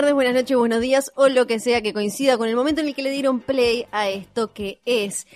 Tardes, 0.00 0.12
buenas 0.14 0.34
noches, 0.34 0.56
buenos 0.56 0.80
días 0.82 1.10
o 1.14 1.28
lo 1.28 1.46
que 1.46 1.58
sea 1.58 1.80
que 1.80 1.94
coincida 1.94 2.36
con 2.36 2.48
el 2.48 2.54
momento 2.56 2.82
en 2.82 2.88
el 2.88 2.94
que 2.94 3.02
le 3.02 3.10
dieron 3.10 3.40
play 3.40 3.86
a 3.92 4.08
esto 4.10 4.52
que 4.52 4.78
es 4.84 5.26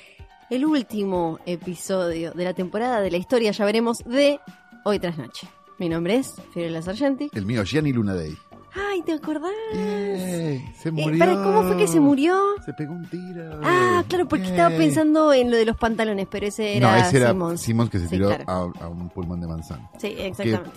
el 0.51 0.67
último 0.67 1.39
episodio 1.47 2.33
de 2.33 2.45
la 2.45 2.53
temporada 2.53 3.01
de 3.01 3.11
la 3.11 3.17
historia, 3.17 3.53
ya 3.53 3.65
veremos, 3.65 3.99
de 4.05 4.39
Hoy 4.85 4.99
tras 4.99 5.17
Noche. 5.17 5.49
Mi 5.79 5.89
nombre 5.89 6.17
es 6.17 6.35
Fiorella 6.53 6.83
Sargenti. 6.83 7.31
El 7.33 7.47
mío, 7.47 7.63
Gianni 7.65 7.91
Luna 7.93 8.15
Day. 8.15 8.37
Ay, 8.75 9.01
¿te 9.03 9.13
acordás? 9.15 9.51
Yay, 9.73 10.63
se 10.79 10.89
Eh, 10.91 10.93
murió. 10.93 11.19
para, 11.19 11.33
¿Cómo 11.43 11.63
fue 11.63 11.77
que 11.79 11.89
se 11.89 11.99
murió? 12.01 12.39
Se 12.65 12.75
pegó 12.75 12.93
un 12.93 13.09
tiro. 13.09 13.61
Ah, 13.63 14.05
claro, 14.09 14.29
porque 14.29 14.45
estaba 14.47 14.77
pensando 14.77 15.33
en 15.33 15.51
lo 15.51 15.57
de 15.57 15.65
los 15.65 15.77
pantalones, 15.79 16.27
pero 16.31 16.47
ese 16.47 16.77
era 16.77 16.91
no, 16.93 16.97
ese 17.07 17.17
era. 17.17 17.35
Simons 17.57 17.89
que 17.89 17.99
se 17.99 18.05
Sí, 18.05 18.11
tiró 18.17 18.29
claro. 18.29 18.45
a, 18.79 18.85
a 18.85 18.89
un 18.89 19.09
pulmón 19.09 19.41
de 19.41 19.47
manzana. 19.47 19.89
Sí, 19.99 20.09
exactamente. 20.19 20.71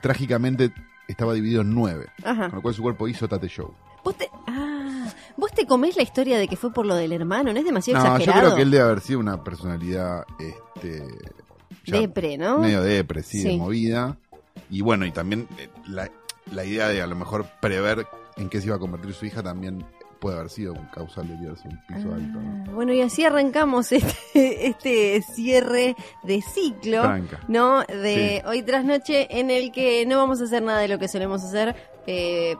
Trágicamente 0.00 0.72
estaba 1.08 1.32
dividido 1.34 1.62
en 1.62 1.74
nueve, 1.74 2.06
Ajá. 2.22 2.46
con 2.48 2.56
lo 2.56 2.62
cual 2.62 2.74
su 2.74 2.82
cuerpo 2.82 3.08
hizo 3.08 3.26
Tate 3.28 3.48
Show. 3.48 3.72
¿Vos 4.04 4.16
te, 4.16 4.30
ah, 4.46 5.06
¿Vos 5.36 5.50
te 5.52 5.66
comés 5.66 5.96
la 5.96 6.02
historia 6.02 6.38
de 6.38 6.46
que 6.48 6.56
fue 6.56 6.72
por 6.72 6.86
lo 6.86 6.94
del 6.94 7.12
hermano? 7.12 7.52
¿No 7.52 7.58
es 7.58 7.64
demasiado 7.64 8.04
No, 8.06 8.18
yo 8.18 8.32
creo 8.32 8.54
que 8.54 8.62
él 8.62 8.70
debe 8.70 8.84
haber 8.84 9.00
sido 9.00 9.18
una 9.18 9.42
personalidad 9.42 10.24
este, 10.38 11.02
Depre, 11.86 12.36
¿no? 12.38 12.58
medio 12.58 12.82
depre, 12.82 13.22
sí, 13.22 13.42
Sí. 13.42 13.48
de 13.48 13.56
movida. 13.56 14.16
Y 14.70 14.82
bueno, 14.82 15.06
y 15.06 15.10
también 15.10 15.48
eh, 15.58 15.68
la, 15.86 16.10
la 16.52 16.64
idea 16.64 16.88
de 16.88 17.00
a 17.02 17.06
lo 17.06 17.16
mejor 17.16 17.46
prever 17.60 18.06
en 18.36 18.48
qué 18.48 18.60
se 18.60 18.66
iba 18.66 18.76
a 18.76 18.78
convertir 18.78 19.14
su 19.14 19.24
hija 19.26 19.42
también 19.42 19.84
puede 20.20 20.36
haber 20.38 20.50
sido 20.50 20.72
un 20.72 20.86
causal 20.86 21.28
de 21.28 21.36
tirarse 21.36 21.68
un 21.68 21.78
piso 21.86 22.12
alto. 22.14 22.38
¿no? 22.40 22.64
Ah, 22.66 22.70
Bueno, 22.74 22.92
y 22.92 23.00
así 23.02 23.24
arrancamos 23.24 23.92
este, 23.92 24.66
este 24.66 25.22
cierre 25.34 25.94
de 26.24 26.42
ciclo, 26.42 27.02
Franca. 27.02 27.40
¿no? 27.48 27.80
De 27.84 28.42
hoy 28.46 28.62
tras 28.62 28.84
noche, 28.84 29.28
en 29.38 29.50
el 29.50 29.70
que 29.72 30.04
no 30.06 30.16
vamos 30.18 30.40
a 30.40 30.44
hacer 30.44 30.62
nada 30.62 30.80
de 30.80 30.88
lo 30.88 30.98
que 30.98 31.08
solemos 31.08 31.42
hacer. 31.44 31.74
eh, 32.06 32.56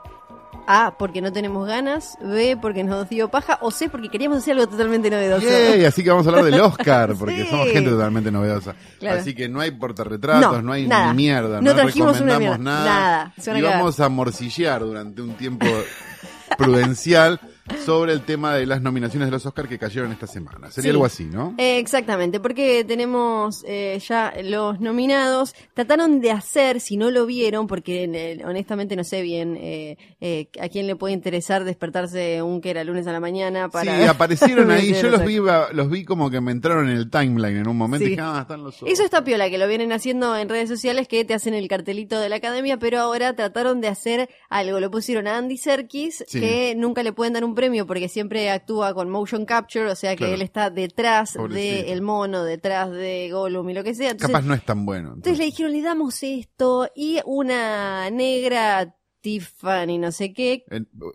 A, 0.71 0.97
porque 0.99 1.23
no 1.23 1.33
tenemos 1.33 1.67
ganas. 1.67 2.19
B, 2.21 2.59
porque 2.61 2.85
nos 2.85 3.09
dio 3.09 3.29
paja. 3.31 3.59
O 3.63 3.71
C, 3.71 3.89
porque 3.89 4.11
queríamos 4.11 4.39
hacer 4.39 4.53
algo 4.53 4.69
totalmente 4.69 5.09
novedoso. 5.11 5.47
Yay, 5.49 5.85
así 5.87 6.05
que 6.05 6.11
vamos 6.11 6.27
a 6.27 6.29
hablar 6.31 6.45
del 6.45 6.61
Oscar, 6.61 7.15
porque 7.19 7.45
Sí. 7.45 7.49
somos 7.51 7.69
gente 7.69 7.89
totalmente 7.91 8.31
novedosa. 8.31 8.75
Claro. 8.99 9.21
Así 9.21 9.35
que 9.35 9.49
no 9.49 9.61
hay 9.61 9.71
portarretratos, 9.71 10.63
no, 10.63 10.73
hay 10.73 10.87
nada. 10.87 11.13
ni 11.13 11.17
mierda, 11.17 11.63
No 11.63 11.71
no, 11.71 11.75
trajimos 11.75 12.21
una 12.21 12.35
recomendamos 12.39 12.59
mierda, 12.59 12.85
nada. 12.85 13.33
nada. 13.47 13.59
Y 13.59 13.63
vamos 13.63 13.99
a 14.01 14.09
morcillar 14.11 14.83
durante 14.83 15.23
un 15.23 15.33
tiempo 15.35 15.67
prudencial 16.59 17.41
sobre 17.85 18.13
el 18.13 18.23
tema 18.23 18.55
de 18.55 18.67
las 18.67 18.81
nominaciones 18.83 19.29
de 19.29 19.33
los 19.33 19.45
Oscar 19.47 19.69
que 19.69 19.79
cayeron 19.79 20.13
esta 20.13 20.27
semana. 20.27 20.71
Sería 20.71 20.89
Sí. 20.89 20.91
algo 20.91 21.05
así, 21.05 21.25
¿no? 21.25 21.55
Eh, 21.59 21.79
exactamente, 21.79 22.41
porque 22.41 22.85
tenemos 22.85 23.65
eh, 23.67 24.01
ya 24.07 24.33
los 24.43 24.81
nominados. 24.81 25.55
Trataron 25.75 26.21
de 26.21 26.31
hacer, 26.31 26.81
si 26.81 26.97
no 26.97 27.11
lo 27.11 27.27
vieron, 27.27 27.67
porque 27.67 28.05
eh, 28.05 28.43
honestamente 28.45 28.97
no 28.97 29.05
sé 29.05 29.23
bien 29.23 29.57
eh, 29.61 29.97
eh, 30.21 30.49
a 30.61 30.69
quién 30.69 30.87
le 30.87 30.97
puede 30.97 31.15
interesar 31.15 31.65
despertarse 31.65 32.43
un 32.43 32.61
que 32.61 32.71
era 32.71 32.85
lunes 32.85 33.07
a 33.07 33.13
la 33.13 33.21
mañana 33.21 33.69
para. 33.69 33.97
Sí, 33.99 34.05
aparecieron 34.07 34.71
ahí, 34.71 34.93
yo 34.95 35.09
los 35.11 35.25
vi, 35.25 35.37
los 35.73 35.91
vi 35.91 36.05
como 36.05 36.31
que 36.31 36.41
me 36.41 36.53
entraron 36.53 36.89
en 36.89 36.97
el 36.97 37.11
timeline 37.11 37.59
en 37.59 37.69
un 37.69 37.77
momento 37.77 38.05
Sí. 38.05 38.13
y 38.13 38.17
dije, 38.17 38.23
ah, 38.25 38.39
están 38.43 38.63
los 38.65 38.75
Oscar. 38.77 38.89
Eso 38.89 39.05
está 39.05 39.25
piola, 39.25 39.49
que 39.51 39.59
lo 39.59 39.67
vienen 39.69 39.93
haciendo 39.93 40.37
en 40.37 40.49
redes 40.49 40.69
sociales, 40.69 41.09
que 41.09 41.25
te 41.25 41.35
hacen 41.35 41.55
el 41.55 41.69
cartelito 41.69 42.19
de 42.21 42.29
la 42.29 42.37
academia, 42.37 42.79
pero 42.79 43.01
ahora 43.01 43.35
trataron 43.35 43.81
de 43.81 43.89
hacer 43.89 44.29
algo. 44.49 44.81
Lo 44.81 44.91
pusieron 44.91 45.27
a 45.27 45.37
Andy 45.37 45.57
Serkis, 45.57 46.25
Sí. 46.27 46.41
que 46.41 46.75
nunca 46.77 47.03
le 47.03 47.13
pueden 47.13 47.33
dar 47.33 47.45
un 47.45 47.55
premio 47.59 47.87
porque 47.87 48.09
siempre 48.09 48.51
actúa 48.51 48.95
con 48.95 49.11
motion 49.11 49.45
capture, 49.45 49.87
o 49.91 49.97
sea 49.97 50.13
que 50.13 50.19
Claro. 50.19 50.35
él 50.35 50.43
está 50.43 50.71
detrás 50.71 51.35
del 51.35 52.03
mono, 52.03 52.45
detrás 52.45 52.91
de 52.91 53.29
Gollum 53.33 53.69
y 53.71 53.75
lo 53.75 53.83
que 53.83 53.95
sea. 53.95 54.11
Entonces, 54.13 54.33
Capaz 54.33 54.47
no 54.47 54.55
es 54.55 54.65
tan 54.65 54.87
bueno. 54.87 55.09
Entonces 55.15 55.39
le 55.39 55.45
dijeron, 55.47 55.73
le 55.73 55.83
damos 55.83 56.23
esto 56.23 56.89
y 56.95 57.19
una 57.25 58.09
negra 58.11 58.95
Tiffany, 59.21 59.99
no 59.99 60.13
sé 60.13 60.33
qué. 60.33 60.65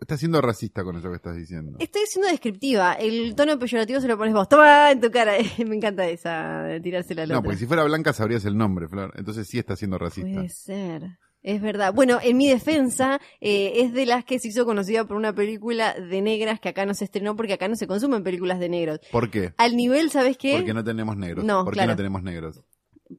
Estás 0.02 0.20
siendo 0.20 0.42
racista 0.42 0.84
con 0.84 0.98
eso 0.98 1.09
que 1.09 1.16
estás 1.16 1.38
diciendo. 1.38 1.78
Estoy 1.80 2.02
siendo 2.06 2.28
descriptiva. 2.30 2.94
El 2.94 3.34
tono 3.34 3.58
peyorativo 3.58 4.02
se 4.02 4.09
lo 4.09 4.18
pones 4.18 4.34
vos. 4.34 4.50
Toma 4.50 4.92
en 4.92 5.00
tu 5.00 5.09
cara. 5.09 5.34
Me 5.66 5.76
encanta 5.78 6.06
esa 6.08 6.64
de 6.64 6.82
tirarse 6.82 7.16
la 7.16 7.26
No, 7.26 7.36
otra. 7.36 7.42
porque 7.44 7.58
si 7.59 7.66
fuera 7.66 7.84
blanca 7.86 8.12
sabrías 8.12 8.44
el 8.44 8.58
nombre, 8.58 8.90
Flor. 8.90 9.14
Entonces 9.16 9.48
sí 9.48 9.58
estás 9.58 9.80
siendo 9.80 9.98
racista. 9.98 10.30
Puede 10.34 10.50
ser. 10.50 11.18
Es 11.44 11.62
verdad. 11.62 11.94
Bueno, 11.94 12.20
en 12.24 12.38
mi 12.38 12.48
defensa, 12.48 13.20
eh, 13.42 13.74
es 13.81 13.94
de 13.94 14.06
las 14.06 14.24
que 14.24 14.40
se 14.40 14.48
hizo 14.48 14.66
conocida 14.66 15.06
por 15.06 15.18
una 15.18 15.34
película 15.34 15.94
de 15.94 16.22
negras 16.22 16.59
que 16.62 16.70
acá 16.70 16.86
no 16.86 16.94
se 16.94 17.04
estrenó 17.06 17.36
porque 17.36 17.54
acá 17.54 17.68
no 17.68 17.76
se 17.76 17.86
consumen 17.86 18.24
películas 18.24 18.59
de 18.59 18.70
negros. 18.70 19.00
¿Por 19.12 19.30
qué? 19.30 19.53
Al 19.58 19.76
nivel, 19.76 20.09
¿sabes 20.09 20.38
qué? 20.38 20.56
Porque 20.56 20.74
no 20.74 20.84
tenemos 20.84 21.18
negros. 21.18 21.44
No, 21.44 21.66
¿Por 21.66 21.74
qué 21.74 21.78
claro. 21.80 21.92
no 21.92 21.98
tenemos 21.98 22.24
negros? 22.24 22.62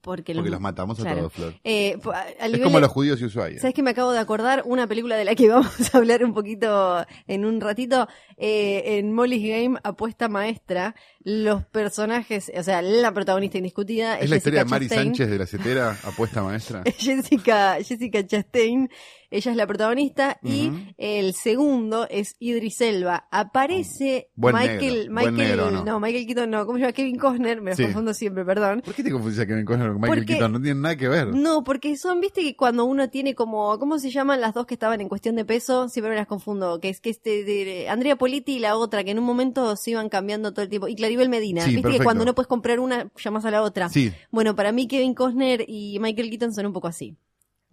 Porque, 0.03 0.35
Porque 0.35 0.51
los 0.51 0.61
matamos 0.61 0.99
a 0.99 1.03
claro. 1.03 1.19
todos, 1.19 1.33
Flor. 1.35 1.55
Eh, 1.63 1.97
Es 2.41 2.61
como 2.63 2.79
de- 2.79 2.81
los 2.81 2.91
judíos 2.91 3.21
y 3.21 3.27
Ushuaia. 3.27 3.61
¿Sabes 3.61 3.75
que 3.75 3.83
me 3.83 3.91
acabo 3.91 4.11
de 4.11 4.19
acordar? 4.19 4.63
Una 4.65 4.89
película 4.89 5.15
de 5.17 5.25
la 5.25 5.35
que 5.37 5.47
vamos 5.51 5.95
a 5.95 5.99
hablar 5.99 6.25
un 6.25 6.35
poquito 6.35 7.05
en 7.29 7.45
un 7.45 7.61
ratito. 7.61 8.09
Eh, 8.37 8.99
en 8.99 9.13
Molly's 9.13 9.47
Game, 9.49 9.79
Apuesta 9.85 10.29
Maestra, 10.29 10.97
los 11.25 11.65
personajes, 11.65 12.53
o 12.55 12.63
sea, 12.63 12.83
la 12.83 13.11
protagonista 13.13 13.57
indiscutida 13.59 14.19
Es 14.19 14.29
la 14.29 14.37
historia 14.37 14.65
de 14.65 14.71
Mari 14.71 14.87
Chastain. 14.89 15.07
Sánchez 15.09 15.31
de 15.31 15.39
la 15.39 15.47
Cetera, 15.47 15.99
apuesta 16.05 16.43
maestra. 16.43 16.83
Jessica, 16.99 17.77
Jessica 17.83 18.27
Chastain, 18.27 18.91
ella 19.31 19.51
es 19.51 19.57
la 19.57 19.67
protagonista 19.67 20.39
y 20.45 20.71
el 20.99 21.35
segundo 21.35 22.07
es 22.09 22.37
Idris 22.39 22.81
Elba. 22.83 23.27
Aparece 23.33 24.31
Buen 24.37 24.55
Michael, 24.55 24.81
negro, 25.09 25.13
Michael, 25.15 25.37
negro, 25.37 25.71
¿no? 25.85 25.99
Michael 25.99 26.27
Keaton 26.27 26.51
no, 26.51 26.67
¿cómo 26.67 26.77
se 26.79 26.83
llama? 26.83 26.93
Kevin 26.93 27.17
Costner, 27.19 27.61
me 27.63 27.75
Sí. 27.75 27.83
confundo 27.85 28.15
siempre, 28.15 28.45
perdón. 28.45 28.83
¿Por 28.85 28.95
qué 28.95 29.03
te 29.03 29.11
confundís 29.11 29.41
a 29.41 29.47
Kevin 29.47 29.65
Costner 29.65 29.89
con 29.89 30.01
Michael 30.03 30.21
Porque- 30.21 30.33
Keaton? 30.35 30.53
No 30.53 30.61
tienen 30.61 30.83
nada 30.83 30.97
que 30.97 31.09
ver. 31.09 31.29
No, 31.35 31.65
porque 31.65 31.97
son, 31.97 32.21
viste 32.21 32.43
que 32.43 32.55
cuando 32.55 32.85
uno 32.85 33.09
tiene 33.11 33.35
como, 33.35 33.77
¿cómo 33.79 33.99
se 33.99 34.11
llaman 34.11 34.41
las 34.41 34.55
dos 34.55 34.67
que 34.67 34.75
estaban 34.75 35.01
en 35.01 35.09
cuestión 35.09 35.35
de 35.37 35.45
peso? 35.45 35.89
Siempre 35.89 36.11
me 36.11 36.17
las 36.17 36.27
confundo, 36.29 36.79
que 36.79 36.91
es 36.91 37.01
que 37.01 37.11
este, 37.11 37.43
de- 37.45 37.89
Andrea 37.89 38.15
Politi 38.17 38.57
y 38.57 38.59
la 38.61 38.77
otra, 38.77 39.03
que 39.03 39.11
en 39.13 39.19
un 39.19 39.25
momento 39.25 39.75
se 39.77 39.93
iban 39.93 40.09
cambiando 40.11 40.53
todo 40.53 40.63
el 40.63 40.69
tiempo. 40.69 40.87
Y 40.87 40.95
Claribel 41.15 41.29
Medina, 41.29 41.63
Sí, 41.65 41.77
viste 41.77 41.91
que 41.91 42.01
cuando 42.05 42.25
no 42.25 42.35
puedes 42.35 42.49
comprar 42.49 42.81
una, 42.81 43.11
llamas 43.17 43.45
a 43.45 43.51
la 43.51 43.63
otra. 43.63 43.89
Sí. 43.89 44.13
Bueno, 44.31 44.55
para 44.57 44.73
mí 44.73 44.87
Kevin 44.89 45.15
Costner 45.15 45.65
y 45.69 45.99
Michael 46.01 46.31
Keaton 46.31 46.53
son 46.53 46.67
un 46.67 46.73
poco 46.73 46.89
así. 46.89 47.17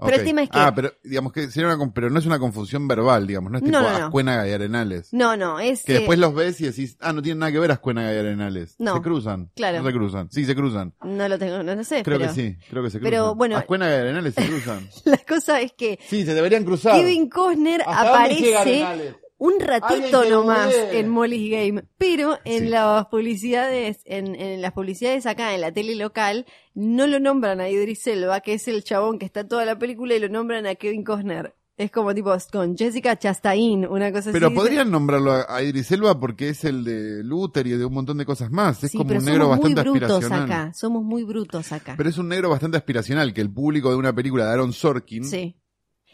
Pero 0.03 0.17
el 0.17 0.23
tema 0.23 0.41
es 0.41 0.49
que- 0.49 0.57
Ah, 0.57 0.73
pero 0.73 0.91
digamos 1.03 1.31
que 1.31 1.47
sería 1.51 1.71
una, 1.75 1.93
pero 1.93 2.09
no 2.09 2.17
es 2.17 2.25
una 2.25 2.39
confusión 2.39 2.87
verbal, 2.87 3.27
digamos, 3.27 3.51
no 3.51 3.59
es 3.59 3.63
tipo 3.63 3.71
No, 3.77 3.83
no, 3.83 3.99
no. 3.99 4.05
Ascuénaga 4.05 4.47
y 4.47 4.51
Arenales. 4.51 5.13
No, 5.13 5.37
no, 5.37 5.59
es... 5.59 5.83
Que 5.83 5.91
eh, 5.91 5.95
después 5.99 6.17
los 6.17 6.33
ves 6.33 6.59
y 6.59 6.63
decís, 6.65 6.97
ah, 7.01 7.13
no 7.13 7.21
tienen 7.21 7.37
nada 7.37 7.51
que 7.51 7.59
ver 7.59 7.69
Ascuénaga 7.71 8.11
y 8.11 8.17
Arenales. 8.17 8.75
No. 8.79 8.95
Se 8.95 9.01
cruzan. 9.03 9.51
Claro. 9.55 9.79
No 9.83 9.87
se 9.87 9.93
cruzan. 9.93 10.31
Sí, 10.31 10.43
se 10.45 10.55
cruzan. 10.55 10.95
No 11.03 11.27
lo 11.29 11.37
tengo, 11.37 11.61
no 11.61 11.75
lo 11.75 11.83
sé. 11.83 12.01
Creo 12.01 12.17
pero 12.17 12.33
que 12.33 12.35
sí, 12.35 12.57
creo 12.71 12.81
que 12.81 12.89
se 12.89 12.97
cruzan. 12.97 13.11
pero, 13.11 13.35
bueno- 13.35 13.57
Ascuénaga 13.57 13.91
y 13.95 13.99
Arenales 13.99 14.33
se 14.33 14.47
cruzan. 14.47 14.89
La 15.05 15.17
cosa 15.19 15.61
es 15.61 15.73
que 15.73 15.99
Sí, 16.07 16.25
se 16.25 16.33
deberían 16.33 16.63
cruzar. 16.65 16.99
Kevin 16.99 17.29
Costner 17.29 17.83
¿Hasta 17.85 18.11
dónde 18.21 18.35
llega 18.35 18.61
aparece? 18.61 19.15
Un 19.43 19.59
ratito 19.59 20.23
nomás 20.29 20.71
en 20.91 21.09
Molly's 21.09 21.49
Game, 21.51 21.83
pero 21.97 22.37
en 22.45 22.65
Sí. 22.65 22.69
las 22.69 23.07
publicidades, 23.07 24.01
en, 24.05 24.35
en 24.35 24.61
las 24.61 24.71
publicidades 24.73 25.25
acá 25.25 25.55
en 25.55 25.61
la 25.61 25.71
tele 25.71 25.95
local, 25.95 26.45
no 26.75 27.07
lo 27.07 27.19
nombran 27.19 27.59
a 27.59 27.67
Idris 27.67 28.05
Elba, 28.05 28.41
que 28.41 28.53
es 28.53 28.67
el 28.67 28.83
chabón 28.83 29.17
que 29.17 29.25
está 29.25 29.47
toda 29.47 29.65
la 29.65 29.79
película, 29.79 30.13
y 30.15 30.19
lo 30.19 30.29
nombran 30.29 30.67
a 30.67 30.75
Kevin 30.75 31.03
Costner. 31.03 31.55
Es 31.75 31.89
como 31.89 32.13
tipo 32.13 32.31
con 32.51 32.77
Jessica 32.77 33.17
Chastain, 33.17 33.87
una 33.87 34.11
cosa 34.11 34.31
Pero 34.31 34.47
así. 34.47 34.55
podrían 34.55 34.91
nombrarlo 34.91 35.31
a- 35.31 35.45
a 35.49 35.63
Idris 35.63 35.91
Elba 35.91 36.19
porque 36.19 36.49
es 36.49 36.63
el 36.63 36.83
de 36.83 37.23
Luther 37.23 37.65
y 37.65 37.71
de 37.71 37.83
un 37.85 37.93
montón 37.93 38.19
de 38.19 38.25
cosas 38.25 38.51
más. 38.51 38.83
Es 38.83 38.91
Sí, 38.91 38.97
como 38.99 39.07
pero 39.07 39.19
un 39.21 39.25
negro 39.25 39.43
somos 39.45 39.59
muy 39.61 39.73
brutos 39.73 40.11
aspiracional. 40.11 40.43
acá, 40.43 40.73
somos 40.75 41.03
muy 41.03 41.23
brutos 41.23 41.71
acá. 41.71 41.95
Pero 41.97 42.09
es 42.09 42.17
un 42.19 42.27
negro 42.29 42.49
bastante 42.51 42.77
aspiracional 42.77 43.33
que 43.33 43.41
el 43.41 43.49
público 43.51 43.89
de 43.89 43.95
una 43.95 44.13
película 44.13 44.45
de 44.45 44.51
Aaron 44.51 44.73
Sorkin 44.73 45.23
sí. 45.25 45.55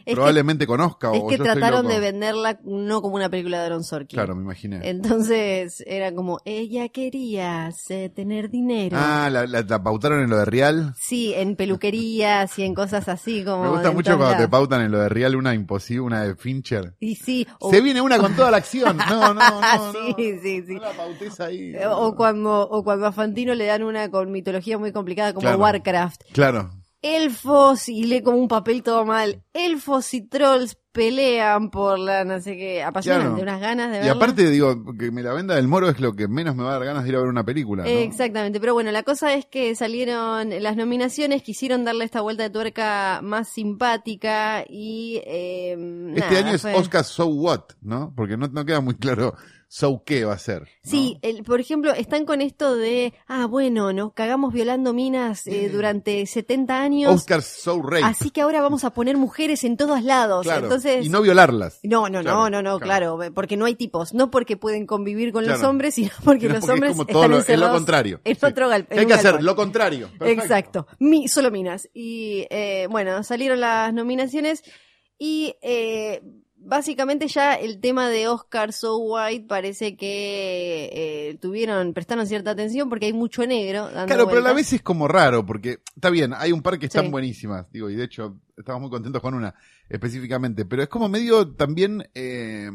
Es 0.07 0.11
que, 0.11 0.15
probablemente 0.15 0.65
conozca 0.67 1.11
es 1.13 1.21
o 1.21 1.27
que 1.27 1.37
yo 1.37 1.43
trataron 1.43 1.87
de 1.87 1.99
venderla 1.99 2.59
no 2.63 3.01
como 3.01 3.15
una 3.15 3.29
película 3.29 3.59
de 3.59 3.65
Aaron 3.65 3.83
Sorkin. 3.83 4.15
Claro, 4.17 4.35
me 4.35 4.41
imaginé. 4.43 4.79
Entonces 4.89 5.83
era 5.85 6.13
como, 6.13 6.39
ella 6.45 6.87
quería 6.89 7.69
eh, 7.89 8.09
tener 8.09 8.49
dinero. 8.49 8.97
Ah, 8.99 9.29
la, 9.31 9.45
la- 9.45 9.61
la 9.63 9.83
pautaron 9.83 10.21
en 10.23 10.29
lo 10.29 10.37
de 10.37 10.45
Real. 10.45 10.93
Sí, 10.97 11.33
en 11.35 11.55
peluquerías 11.55 12.57
y 12.57 12.63
en 12.63 12.73
cosas 12.73 13.07
así 13.09 13.43
como. 13.45 13.63
Me 13.63 13.69
gusta 13.69 13.91
mucho 13.91 14.17
cuando 14.17 14.37
te 14.37 14.47
pautan 14.47 14.81
en 14.81 14.91
lo 14.91 14.99
de 14.99 15.09
Real 15.09 15.35
una 15.35 15.53
imposible, 15.53 16.01
una 16.01 16.23
de 16.23 16.35
Fincher. 16.35 16.95
Y 16.99 17.15
sí, 17.15 17.47
o, 17.59 17.69
Se 17.71 17.81
viene 17.81 18.01
una 18.01 18.17
con 18.17 18.35
toda 18.35 18.51
la 18.51 18.57
acción. 18.57 18.97
No, 19.09 19.33
no, 19.33 19.61
no. 19.61 19.91
Sí, 19.93 19.99
no. 20.09 20.41
sí, 20.41 20.63
sí. 20.67 20.73
No 20.75 20.81
la 20.81 20.91
pautes 20.91 21.39
ahí. 21.39 21.73
o 21.89 22.15
cuando, 22.15 22.61
o 22.69 22.83
cuando 22.83 23.07
a 23.07 23.11
Fantino 23.11 23.53
le 23.55 23.65
dan 23.65 23.83
una 23.83 24.09
con 24.11 24.31
mitología 24.31 24.77
muy 24.77 24.91
complicada 24.91 25.33
como 25.33 25.41
Claro. 25.41 25.57
Warcraft. 25.59 26.21
Claro. 26.33 26.71
Elfos 27.15 27.87
y 27.89 28.03
lee 28.03 28.21
como 28.21 28.37
un 28.37 28.47
papel 28.47 28.83
todo 28.83 29.05
mal. 29.05 29.43
Elfos 29.53 30.13
y 30.13 30.21
trolls 30.27 30.77
pelean 30.91 31.69
por 31.69 31.99
la 31.99 32.25
no 32.25 32.39
sé 32.41 32.57
qué, 32.57 32.81
apasionante, 32.83 33.27
Claro. 33.27 33.43
unas 33.43 33.61
ganas 33.61 33.91
de 33.91 33.97
Y 33.97 33.99
verla. 33.99 34.13
aparte, 34.13 34.49
digo, 34.49 34.83
que 34.97 35.11
me 35.11 35.21
la 35.21 35.31
venda 35.33 35.55
del 35.55 35.67
moro 35.67 35.89
es 35.89 35.99
lo 35.99 36.13
que 36.13 36.27
menos 36.27 36.55
me 36.55 36.63
va 36.63 36.71
a 36.71 36.73
dar 36.79 36.85
ganas 36.85 37.03
de 37.03 37.09
ir 37.09 37.15
a 37.15 37.19
ver 37.19 37.27
una 37.27 37.45
película. 37.45 37.83
¿no? 37.83 37.89
Exactamente, 37.89 38.59
pero 38.59 38.73
bueno, 38.73 38.91
la 38.91 39.03
cosa 39.03 39.33
es 39.35 39.45
que 39.45 39.75
salieron 39.75 40.49
las 40.63 40.75
nominaciones, 40.75 41.43
quisieron 41.43 41.85
darle 41.85 42.03
esta 42.05 42.21
vuelta 42.21 42.43
de 42.43 42.49
tuerca 42.49 43.19
más 43.21 43.47
simpática 43.49 44.65
y 44.67 45.21
eh, 45.25 45.73
Este 46.15 46.19
nada, 46.35 46.39
año 46.39 46.55
es 46.55 46.61
fue- 46.63 46.73
Oscar 46.73 47.03
So 47.03 47.27
What, 47.27 47.61
¿no? 47.81 48.11
Porque 48.15 48.35
no, 48.37 48.47
no 48.47 48.65
queda 48.65 48.81
muy 48.81 48.95
claro 48.95 49.35
So 49.69 50.01
qué 50.05 50.23
va 50.23 50.33
a 50.33 50.37
ser. 50.39 50.61
¿no? 50.61 50.67
Sí, 50.83 51.19
el, 51.21 51.43
por 51.43 51.59
ejemplo, 51.59 51.91
están 51.93 52.25
con 52.25 52.39
esto 52.41 52.75
de, 52.77 53.13
ah, 53.27 53.47
bueno, 53.47 53.91
nos 53.91 54.13
cagamos 54.13 54.53
violando 54.53 54.93
minas 54.93 55.45
eh, 55.45 55.67
durante 55.69 56.25
70 56.25 56.81
años, 56.81 57.13
Oscar 57.13 57.41
So 57.41 57.81
Rape. 57.81 58.03
así 58.05 58.29
que 58.31 58.39
ahora 58.41 58.61
vamos 58.61 58.85
a 58.85 58.91
poner 58.93 59.17
mujeres 59.17 59.65
en 59.65 59.75
todos 59.75 60.01
lados. 60.03 60.45
claro. 60.45 60.63
Entonces, 60.63 61.05
Y 61.05 61.09
no 61.09 61.21
violarlas. 61.21 61.79
No, 61.83 62.07
no, 62.07 62.21
Claro, 62.21 62.37
no, 62.37 62.49
no, 62.49 62.61
no, 62.61 62.79
claro. 62.79 63.17
claro. 63.17 63.33
porque 63.33 63.57
no 63.57 63.65
hay 63.65 63.75
tipos, 63.75 64.13
no 64.13 64.31
porque 64.31 64.55
pueden 64.55 64.85
convivir 64.85 65.33
con 65.33 65.45
los 65.45 65.61
hombres, 65.63 65.95
sino 65.95 66.11
porque 66.23 66.47
los 66.47 66.59
porque 66.61 66.65
es 66.65 66.73
hombres 66.73 66.91
como 66.93 67.05
todo 67.05 67.17
están 67.23 67.31
lo- 67.31 67.37
es 67.37 67.47
lo 67.47 67.53
encerrados 67.53 67.75
contrario. 67.77 68.21
En 68.23 68.35
Sí. 68.37 68.45
otro 68.45 68.69
gal- 68.69 68.87
¿Qué 68.87 68.93
en 68.93 68.99
hay 69.01 69.05
que 69.05 69.13
hacer? 69.13 69.43
Lo 69.43 69.55
contrario. 69.57 70.09
Perfecto. 70.17 70.43
Exacto, 70.43 70.87
Mi, 70.99 71.27
solo 71.27 71.51
minas. 71.51 71.89
Y 71.93 72.47
eh, 72.49 72.87
bueno, 72.89 73.21
salieron 73.23 73.59
las 73.59 73.93
nominaciones 73.93 74.63
y 75.19 75.55
eh, 75.61 76.21
básicamente 76.67 77.27
ya 77.27 77.53
el 77.55 77.79
tema 77.79 78.09
de 78.09 78.27
Oscar 78.27 78.73
So 78.73 78.97
White 78.97 79.45
parece 79.47 79.95
que 79.95 80.89
eh, 80.91 81.37
tuvieron, 81.41 81.93
prestaron 81.93 82.27
cierta 82.27 82.51
atención 82.51 82.89
porque 82.89 83.07
hay 83.07 83.13
mucho 83.13 83.45
negro. 83.47 83.85
Dando 83.89 84.05
Claro, 84.05 84.27
pero 84.27 84.39
a 84.41 84.43
la 84.43 84.53
vez 84.53 84.71
es 84.73 84.81
como 84.81 85.07
raro, 85.07 85.45
porque 85.45 85.79
está 85.95 86.09
bien, 86.09 86.33
hay 86.35 86.51
un 86.51 86.61
par 86.61 86.77
que 86.77 86.87
están 86.87 87.05
Sí. 87.05 87.11
buenísimas, 87.11 87.71
digo, 87.71 87.89
y 87.89 87.95
de 87.95 88.03
hecho 88.03 88.37
estamos 88.57 88.81
muy 88.81 88.89
contentos 88.89 89.21
con 89.21 89.33
una 89.33 89.55
específicamente, 89.89 90.65
pero 90.65 90.83
es 90.83 90.89
como 90.89 91.07
medio 91.09 91.47
también 91.53 92.07
eh, 92.13 92.69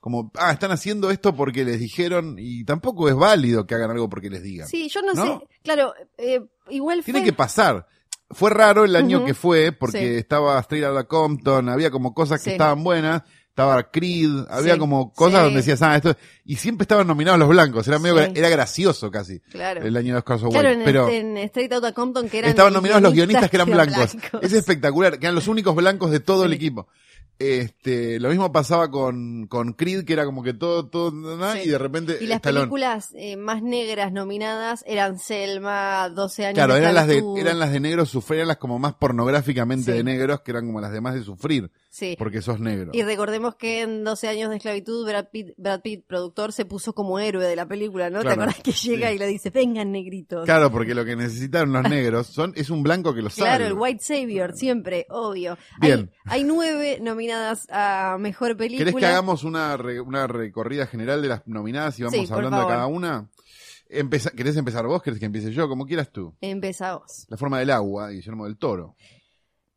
como, 0.00 0.30
ah, 0.36 0.52
están 0.52 0.70
haciendo 0.70 1.10
esto 1.10 1.34
porque 1.34 1.64
les 1.64 1.80
dijeron, 1.80 2.36
y 2.38 2.64
tampoco 2.64 3.08
es 3.08 3.14
válido 3.16 3.66
que 3.66 3.74
hagan 3.74 3.90
algo 3.90 4.08
porque 4.08 4.30
les 4.30 4.42
digan. 4.42 4.68
Sí, 4.68 4.88
yo 4.88 5.02
no, 5.02 5.14
¿No? 5.14 5.40
sé, 5.40 5.46
claro, 5.64 5.94
eh, 6.18 6.40
igual 6.70 7.02
Tiene 7.02 7.20
fue- 7.20 7.26
que 7.26 7.32
pasar. 7.32 7.86
Fue 8.30 8.50
raro 8.50 8.84
el 8.84 8.96
año 8.96 9.24
que 9.24 9.34
fue, 9.34 9.72
porque 9.72 9.98
Sí. 9.98 10.04
estaba 10.16 10.58
Straight 10.60 10.84
Outta 10.84 11.04
Compton, 11.04 11.68
había 11.68 11.90
como 11.90 12.12
cosas 12.12 12.40
que 12.40 12.50
Sí. 12.50 12.50
estaban 12.52 12.82
buenas, 12.82 13.22
estaba 13.48 13.90
Creed, 13.90 14.46
había 14.50 14.74
Sí. 14.74 14.78
como 14.80 15.12
cosas 15.12 15.44
donde 15.44 15.58
decías, 15.60 15.80
ah, 15.82 15.94
esto, 15.96 16.16
y 16.44 16.56
siempre 16.56 16.82
estaban 16.84 17.06
nominados 17.06 17.38
los 17.38 17.48
blancos, 17.48 17.86
era 17.88 17.98
medio, 18.00 18.18
era 18.18 18.48
gracioso 18.48 19.10
casi, 19.10 19.38
Claro. 19.50 19.80
el 19.82 19.96
año 19.96 20.12
de 20.14 20.18
Oscar 20.18 20.40
So 20.40 20.48
Claro, 20.50 20.68
en, 20.70 20.82
pero... 20.84 21.08
en 21.08 21.36
Straight 21.38 21.72
Outta 21.72 21.92
Compton 21.92 22.28
que 22.28 22.40
eran 22.40 22.50
Estaban 22.50 22.72
nominados 22.72 23.02
los 23.02 23.12
guionistas 23.14 23.48
que 23.48 23.56
eran 23.56 23.70
blancos. 23.70 24.14
blancos. 24.14 24.42
Es 24.42 24.52
espectacular, 24.52 25.18
que 25.18 25.26
eran 25.26 25.34
los 25.36 25.46
únicos 25.48 25.74
blancos 25.74 26.10
de 26.10 26.20
todo 26.20 26.44
el 26.44 26.52
equipo. 26.52 26.88
Este, 27.38 28.18
lo 28.18 28.30
mismo 28.30 28.50
pasaba 28.50 28.90
con, 28.90 29.46
con 29.46 29.74
Creed, 29.74 30.04
que 30.04 30.14
era 30.14 30.24
como 30.24 30.42
que 30.42 30.54
todo, 30.54 30.88
todo. 30.88 31.10
Sí. 31.52 31.60
y 31.64 31.68
de 31.68 31.78
repente 31.78 32.16
Y 32.20 32.26
las 32.26 32.36
Stallone. 32.36 32.62
películas 32.62 33.10
eh, 33.14 33.36
más 33.36 33.62
negras 33.62 34.10
nominadas 34.12 34.82
eran 34.86 35.18
Selma, 35.18 36.08
12 36.08 36.46
años 36.46 36.54
Claro, 36.54 36.74
de 36.74 36.80
eran 36.80 36.94
las 36.94 37.06
de, 37.06 37.22
eran 37.36 37.58
las 37.58 37.72
de 37.72 37.80
negros 37.80 38.08
sufrir, 38.08 38.38
eran 38.38 38.48
las 38.48 38.56
como 38.56 38.78
más 38.78 38.94
pornográficamente 38.94 39.92
Sí. 39.92 39.98
de 39.98 40.04
negros, 40.04 40.40
que 40.40 40.50
eran 40.50 40.66
como 40.66 40.80
las 40.80 40.92
demás 40.92 41.14
de 41.14 41.22
sufrir, 41.24 41.70
Sí. 41.96 42.14
porque 42.18 42.42
sos 42.42 42.60
negro. 42.60 42.90
Y 42.92 43.02
recordemos 43.04 43.54
que 43.54 43.80
en 43.80 44.04
12 44.04 44.28
años 44.28 44.50
de 44.50 44.56
esclavitud 44.56 45.06
Brad 45.08 45.28
Pitt, 45.32 45.54
Brad 45.56 45.80
Pitt, 45.80 46.04
productor, 46.06 46.52
se 46.52 46.66
puso 46.66 46.92
como 46.94 47.18
héroe 47.18 47.42
de 47.46 47.56
la 47.56 47.66
película, 47.66 48.10
¿no? 48.10 48.18
¿Te 48.18 48.24
Claro, 48.26 48.42
acordás 48.42 48.62
que 48.62 48.72
llega 48.72 49.08
sí. 49.08 49.14
y 49.14 49.18
le 49.18 49.26
dice, 49.26 49.48
vengan 49.48 49.92
negritos? 49.92 50.44
Claro, 50.44 50.70
porque 50.70 50.94
lo 50.94 51.06
que 51.06 51.16
necesitaron 51.16 51.72
los 51.72 51.82
negros 51.88 52.26
son, 52.26 52.52
es 52.54 52.68
un 52.68 52.82
blanco 52.82 53.14
que 53.14 53.22
los 53.22 53.34
Claro, 53.34 53.52
salve. 53.52 53.66
el 53.68 53.72
White 53.72 54.02
Savior, 54.04 54.52
siempre, 54.52 55.06
obvio. 55.08 55.56
Bien. 55.80 56.10
Hay, 56.26 56.40
hay 56.40 56.44
nueve 56.44 56.98
nominadas 57.00 57.66
a 57.70 58.18
Mejor 58.20 58.58
Película. 58.58 58.84
¿Querés 58.90 58.94
que 59.00 59.06
hagamos 59.06 59.42
una, 59.44 59.78
re- 59.78 60.00
una 60.02 60.26
recorrida 60.26 60.86
general 60.86 61.22
de 61.22 61.28
las 61.28 61.46
nominadas 61.46 61.98
y 61.98 62.02
vamos 62.02 62.18
Sí, 62.18 62.26
hablando 62.30 62.60
de 62.60 62.66
cada 62.66 62.86
una? 62.88 63.30
Empeza- 63.88 64.32
¿Querés 64.32 64.56
empezar 64.56 64.84
vos? 64.86 65.02
¿Querés 65.02 65.18
que 65.18 65.26
empiece 65.26 65.50
yo? 65.52 65.66
Como 65.66 65.86
quieras 65.86 66.10
tú. 66.12 66.34
Empezamos. 66.42 67.24
La 67.28 67.36
forma 67.38 67.58
del 67.60 67.70
agua, 67.70 68.10
Guillermo 68.10 68.44
del 68.44 68.58
Toro. 68.58 68.96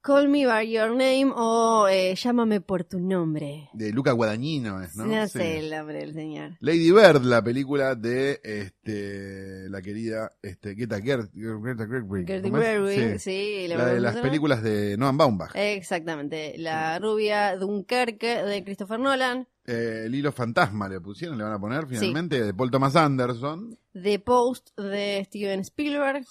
Call 0.01 0.30
Me 0.30 0.46
By 0.46 0.72
Your 0.72 0.92
Name 0.92 1.31
o 1.36 1.88
eh, 1.90 2.16
Llámame 2.16 2.62
por 2.62 2.86
tu 2.86 3.00
nombre. 3.00 3.69
De 3.74 3.92
Luca 3.92 4.13
Guadagnino 4.13 4.81
es, 4.81 4.96
¿no? 4.96 5.06
No, 5.06 5.28
Sí. 5.28 5.40
sé 5.40 5.60
el 5.60 5.69
nombre 5.72 6.00
del 6.00 6.13
señor. 6.13 6.57
Lady 6.62 6.92
Bird, 6.92 7.24
la 7.24 7.44
película 7.44 7.96
de 7.96 8.40
este 8.44 9.69
la 9.69 9.81
querida 9.81 10.31
este 10.42 10.74
Greta 10.75 11.01
Gerwig. 11.01 11.30
Greta 11.34 11.86
Gerwig, 11.86 13.19
Sí. 13.19 13.19
sí. 13.19 13.68
La 13.68 13.86
de 13.88 14.00
las 14.00 14.16
películas 14.18 14.63
de 14.63 14.96
Noam 14.98 15.18
Baumbach. 15.18 15.51
Exactamente. 15.56 16.56
La 16.57 16.98
rubia 17.00 17.57
Dunkerque 17.57 18.42
de 18.44 18.63
Christopher 18.63 19.00
Nolan. 19.00 19.48
Eh, 19.66 20.04
el 20.06 20.16
hilo 20.16 20.31
fantasma 20.31 20.88
le 20.88 21.02
pusieron, 21.02 21.38
le 21.38 21.44
van 21.44 21.54
a 21.54 21.60
poner 21.60 21.86
finalmente, 21.86 22.42
de 22.42 22.54
Paul 22.54 22.72
Thomas 22.72 22.95
Anderson. 22.95 23.78
The 23.94 24.18
Post 24.19 24.69
de 24.80 25.24
Steven 25.25 25.60
Spielberg. 25.60 26.25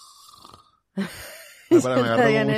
Pará, 1.82 1.96
agarró, 2.06 2.22
como 2.24 2.38
un- 2.40 2.48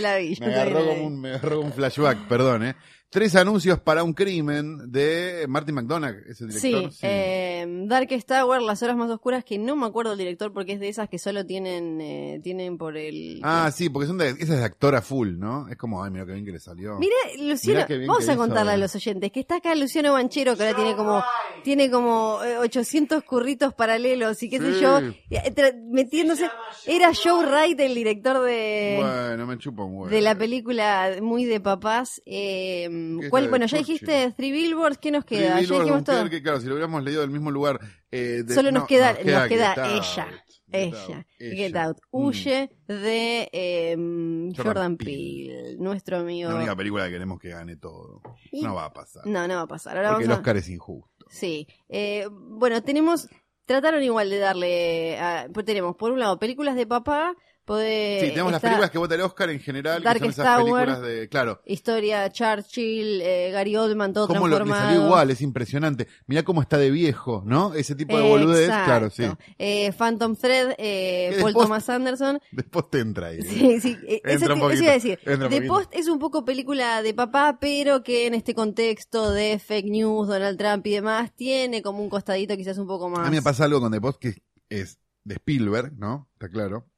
agarró 0.48 0.84
como 0.86 1.06
un, 1.06 1.20
me 1.20 1.28
agarró 1.30 1.56
como 1.56 1.68
un 1.68 1.72
flashback, 1.72 2.18
perdón, 2.28 2.64
eh. 2.64 2.74
Tres 3.10 3.34
anuncios 3.34 3.80
para 3.80 4.04
un 4.04 4.12
crimen 4.12 4.90
de 4.92 5.44
Martin 5.48 5.74
McDonagh, 5.74 6.14
ese 6.28 6.46
director. 6.46 6.92
Sí, 6.92 6.98
eh, 7.02 7.66
Darkest 7.86 8.28
Tower, 8.28 8.62
Las 8.62 8.84
Horas 8.84 8.96
Más 8.96 9.10
Oscuras, 9.10 9.42
que 9.44 9.58
no 9.58 9.74
me 9.74 9.86
acuerdo 9.86 10.12
el 10.12 10.18
director 10.18 10.52
porque 10.52 10.74
es 10.74 10.80
de 10.80 10.88
esas 10.88 11.08
que 11.08 11.18
solo 11.18 11.44
tienen 11.44 12.00
eh, 12.00 12.40
tienen 12.44 12.78
por 12.78 12.96
el... 12.96 13.40
Ah, 13.42 13.70
sí, 13.74 13.88
porque 13.88 14.06
son 14.06 14.16
de, 14.18 14.28
esa 14.30 14.54
es 14.54 14.60
de 14.60 14.64
actora 14.64 15.02
full, 15.02 15.38
¿no? 15.40 15.66
Es 15.68 15.76
como, 15.76 16.04
ay, 16.04 16.12
mira 16.12 16.24
qué 16.24 16.34
bien 16.34 16.44
que 16.44 16.52
le 16.52 16.60
salió. 16.60 17.00
Mira, 17.00 17.16
Luciano, 17.40 17.84
vamos 18.06 18.28
a 18.28 18.32
hizo, 18.32 18.36
contarle 18.40 18.70
a 18.70 18.74
eh. 18.76 18.78
los 18.78 18.94
oyentes 18.94 19.32
que 19.32 19.40
está 19.40 19.56
acá 19.56 19.74
Luciano 19.74 20.12
Banchero, 20.12 20.56
que 20.56 20.62
ahora 20.62 20.76
tiene 20.76 20.94
como 20.94 21.24
tiene 21.64 21.90
como 21.90 22.38
eh, 22.44 22.58
800 22.58 23.24
curritos 23.24 23.74
paralelos 23.74 24.40
y 24.44 24.48
qué 24.48 24.58
sé 24.60 24.74
Sí. 24.74 24.80
yo, 24.82 24.98
eh, 25.00 25.52
tra- 25.52 25.74
metiéndose. 25.90 26.48
Era 26.86 27.10
Joe 27.12 27.44
Wright, 27.44 27.80
el 27.80 27.94
director 27.96 28.40
de, 28.44 28.98
bueno, 29.00 29.46
me 29.48 29.58
chupa 29.58 29.82
un 29.82 29.94
huevo. 29.96 30.08
de 30.08 30.20
la 30.20 30.36
película 30.36 31.16
muy 31.20 31.44
de 31.44 31.58
papás. 31.58 32.22
Eh, 32.24 32.88
es 33.22 33.30
¿cuál, 33.30 33.42
la 33.44 33.46
de 33.46 33.50
bueno, 33.50 33.66
ya 33.66 33.78
Churchill. 33.78 33.94
dijiste 33.98 34.32
Three 34.36 34.52
Billboards, 34.52 34.98
¿qué 34.98 35.10
nos 35.10 35.24
Three 35.26 35.38
queda? 35.38 35.48
Ya 35.54 35.60
Billboards, 35.60 35.84
dijimos 35.84 36.04
todo. 36.04 36.16
Dunkerque, 36.16 36.42
claro, 36.42 36.60
si 36.60 36.66
lo 36.66 36.72
hubiéramos 36.74 37.02
leído 37.04 37.20
del 37.22 37.30
mismo 37.30 37.50
lugar. 37.50 37.80
eh, 38.10 38.42
de- 38.44 38.54
Solo 38.54 38.70
nos 38.72 38.82
no, 38.82 38.86
queda, 38.86 39.12
nos 39.12 39.18
queda, 39.22 39.48
Get 39.48 39.60
Out, 39.62 39.78
ella, 39.78 40.26
Get 40.72 40.72
ella, 40.72 41.16
Out, 41.16 41.26
Get 41.38 41.52
ella. 41.68 41.84
Out. 41.84 41.96
Mm. 42.12 42.16
Huye 42.24 42.70
de 42.86 43.48
eh, 43.52 43.96
Jordan, 43.96 44.54
Jordan 44.64 44.96
Peele, 44.96 45.76
nuestro 45.78 46.18
amigo. 46.18 46.48
La 46.50 46.56
única 46.56 46.76
película 46.76 47.04
que 47.06 47.10
queremos 47.12 47.38
que 47.40 47.48
gane 47.50 47.76
todo. 47.76 48.20
Y- 48.52 48.62
No 48.62 48.74
va 48.74 48.84
a 48.86 48.92
pasar. 48.92 49.26
No, 49.26 49.46
no 49.48 49.54
va 49.56 49.62
a 49.62 49.66
pasar. 49.66 49.96
Ahora 49.96 50.10
porque 50.10 50.24
el 50.24 50.28
vamos 50.28 50.38
a... 50.38 50.40
Oscar 50.42 50.56
es 50.56 50.68
injusto. 50.68 51.26
Sí. 51.30 51.66
Eh, 51.88 52.26
bueno, 52.30 52.82
tenemos. 52.82 53.28
Trataron 53.64 54.02
igual 54.02 54.30
de 54.30 54.38
darle. 54.38 55.18
a- 55.18 55.48
pues 55.52 55.64
tenemos, 55.64 55.94
por 55.96 56.10
un 56.12 56.18
lado, 56.18 56.38
películas 56.38 56.74
de 56.76 56.86
papá. 56.86 57.34
Sí, 57.66 58.30
tenemos 58.30 58.50
las 58.50 58.60
películas 58.60 58.90
que 58.90 58.98
vota 58.98 59.14
el 59.14 59.20
Oscar 59.20 59.48
en 59.50 59.60
general, 59.60 59.98
que 59.98 60.02
son 60.02 60.04
Darkest 60.14 60.38
esas 60.40 60.56
Tower. 60.58 60.84
películas 60.86 61.02
de. 61.02 61.28
Claro. 61.28 61.60
Historia, 61.66 62.28
Churchill, 62.30 63.20
eh, 63.22 63.50
Gary 63.52 63.76
Oldman, 63.76 64.12
todo 64.12 64.26
Cómo 64.26 64.48
lo, 64.48 64.58
le 64.58 64.64
transformado. 64.64 64.88
salió 64.90 65.06
igual, 65.06 65.30
es 65.30 65.40
impresionante. 65.40 66.08
Mirá 66.26 66.42
cómo 66.42 66.62
está 66.62 66.78
de 66.78 66.90
viejo, 66.90 67.42
¿no? 67.46 67.72
Ese 67.74 67.94
tipo 67.94 68.16
de 68.16 68.28
boludez, 68.28 68.64
Exacto. 68.68 68.84
claro, 68.86 69.10
sí. 69.10 69.24
Eh, 69.58 69.92
Phantom 69.92 70.34
Thread, 70.34 70.74
eh, 70.78 71.28
Paul 71.38 71.44
después- 71.44 71.54
Thomas 71.66 71.88
Anderson. 71.88 72.40
Después 72.50 72.90
te 72.90 72.98
entra 73.00 73.28
ahí. 73.28 73.42
Sí, 73.42 73.80
sí. 73.80 73.96
Entra 74.08 74.32
Eso, 74.32 74.54
un 74.54 74.60
poquito, 74.60 74.82
iba 74.82 74.90
a 74.90 74.94
decir. 74.94 75.18
entra 75.24 75.48
The 75.48 75.56
poquito. 75.56 75.72
Post 75.74 75.94
es 75.94 76.08
un 76.08 76.18
poco 76.18 76.44
película 76.44 77.02
de 77.02 77.14
papá, 77.14 77.58
pero 77.60 78.02
que 78.02 78.26
en 78.26 78.34
este 78.34 78.54
contexto 78.54 79.30
de 79.30 79.58
fake 79.60 79.86
news, 79.90 80.26
Donald 80.26 80.58
Trump 80.58 80.84
y 80.88 80.92
demás, 80.94 81.30
tiene 81.36 81.82
como 81.82 82.02
un 82.02 82.10
costadito 82.10 82.56
quizás 82.56 82.78
un 82.78 82.88
poco 82.88 83.08
más. 83.08 83.28
A 83.28 83.30
mí 83.30 83.36
me 83.36 83.42
pasa 83.42 83.64
algo 83.64 83.80
con 83.80 83.92
The 83.92 84.00
Post 84.00 84.18
que 84.20 84.34
es 84.68 84.98
de 85.22 85.34
Spielberg, 85.34 85.92
¿no? 85.98 86.28
Está 86.32 86.48
claro. 86.48 86.89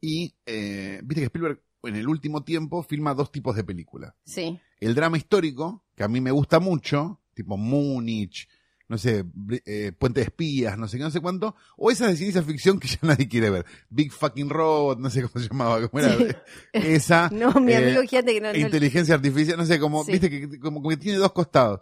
Y 0.00 0.34
eh, 0.46 1.00
viste 1.04 1.20
que 1.22 1.26
Spielberg 1.26 1.62
en 1.84 1.96
el 1.96 2.08
último 2.08 2.44
tiempo 2.44 2.82
filma 2.82 3.14
dos 3.14 3.30
tipos 3.32 3.56
de 3.56 3.64
películas. 3.64 4.14
Sí. 4.24 4.58
El 4.80 4.94
drama 4.94 5.16
histórico, 5.16 5.84
que 5.96 6.04
a 6.04 6.08
mí 6.08 6.20
me 6.20 6.30
gusta 6.30 6.60
mucho, 6.60 7.20
tipo 7.34 7.56
Múnich, 7.56 8.48
no 8.88 8.96
sé, 8.96 9.24
eh, 9.66 9.92
Puente 9.98 10.20
de 10.20 10.24
Espías, 10.24 10.78
no 10.78 10.88
sé 10.88 10.96
qué, 10.98 11.02
no 11.04 11.10
sé 11.10 11.20
cuánto, 11.20 11.54
o 11.76 11.90
esas 11.90 12.08
de 12.08 12.16
ciencia 12.16 12.42
ficción 12.42 12.78
que 12.80 12.88
ya 12.88 12.98
nadie 13.02 13.28
quiere 13.28 13.50
ver. 13.50 13.66
Big 13.90 14.12
Fucking 14.12 14.48
Robot, 14.50 14.98
no 14.98 15.10
sé 15.10 15.22
cómo 15.22 15.42
se 15.42 15.48
llamaba, 15.48 15.88
cómo 15.88 16.02
era. 16.02 16.16
Sí. 16.16 16.24
Esa. 16.72 17.28
No, 17.32 17.52
mi 17.60 17.72
eh, 17.72 17.76
amigo 17.76 18.02
gigante 18.02 18.34
que 18.34 18.40
no. 18.40 18.52
no- 18.52 18.58
inteligencia 18.58 19.14
artificial, 19.14 19.56
no 19.58 19.66
sé, 19.66 19.78
como, 19.78 20.04
Sí. 20.04 20.12
viste 20.12 20.30
que, 20.30 20.58
como, 20.60 20.78
como 20.82 20.90
que 20.90 20.96
tiene 20.96 21.18
dos 21.18 21.32
costados. 21.32 21.80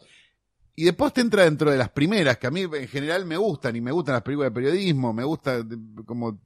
Y 0.75 0.85
después 0.85 1.12
te 1.14 1.23
entra 1.23 1.44
dentro 1.44 1.70
de 1.70 1.78
las 1.78 1.88
primeras, 1.88 2.37
que 2.37 2.46
a 2.49 2.50
mí 2.50 2.61
en 2.62 2.88
general 2.88 3.25
me 3.25 3.37
gustan, 3.38 3.75
y 3.76 3.80
me 3.80 3.92
gustan 3.92 4.12
las 4.14 4.23
películas 4.23 4.50
de 4.50 4.54
periodismo, 4.54 5.12
me 5.14 5.25
gusta 5.25 5.64
como 6.04 6.38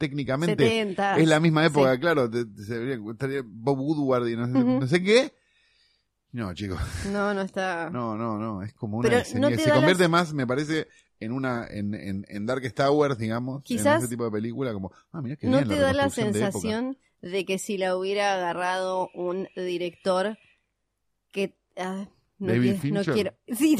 técnicamente 0.00 0.56
70. 0.64 1.18
es 1.18 1.28
la 1.28 1.38
misma 1.40 1.66
época, 1.66 1.92
Sí. 1.94 2.00
claro, 2.00 2.28
te- 2.30 2.46
te- 2.46 2.64
se 2.64 2.78
debería- 2.78 3.12
estaría 3.12 3.42
Bob 3.44 3.78
Woodward 3.78 4.26
y 4.28 4.36
no 4.36 4.46
sé, 4.46 4.52
Ujú. 4.58 4.80
no 4.80 4.86
sé 4.86 5.02
qué. 5.02 5.32
No, 6.32 6.54
chicos, 6.54 6.80
No, 7.12 7.34
no 7.34 7.42
está. 7.42 7.90
no, 7.90 8.16
no, 8.16 8.38
no, 8.38 8.62
es 8.62 8.72
como 8.72 8.98
una 8.98 9.08
Pero 9.08 9.22
no 9.40 9.48
te 9.50 9.58
se 9.58 9.70
convierte 9.70 10.02
las- 10.04 10.10
más, 10.10 10.32
me 10.32 10.46
parece, 10.46 10.86
en 11.18 11.32
una, 11.32 11.66
en, 11.68 11.94
en, 11.94 12.24
en 12.28 12.46
Darkest 12.46 12.76
Towers, 12.76 13.18
digamos, 13.18 13.62
Quizás- 13.62 13.96
en 13.96 13.98
ese 13.98 14.08
tipo 14.08 14.24
de 14.24 14.30
película, 14.30 14.72
como, 14.72 14.90
ah, 15.12 15.20
mira 15.20 15.36
qué 15.36 15.46
¿No 15.48 15.58
bien 15.58 15.68
te 15.68 15.74
la 15.76 15.80
da 15.82 15.92
la 15.92 16.02
reconstrucción 16.04 16.32
de 16.32 16.38
sensación 16.40 16.98
de 17.20 17.44
que 17.44 17.58
si 17.58 17.76
la 17.76 17.94
hubiera 17.96 18.32
agarrado 18.34 19.10
un 19.14 19.48
director 19.54 20.38
que... 21.30 21.56
ah, 21.76 22.08
no, 22.38 22.46
David 22.52 22.76
quiero, 22.80 23.02
no 23.04 23.12
quiero... 23.12 23.34
Sí. 23.54 23.76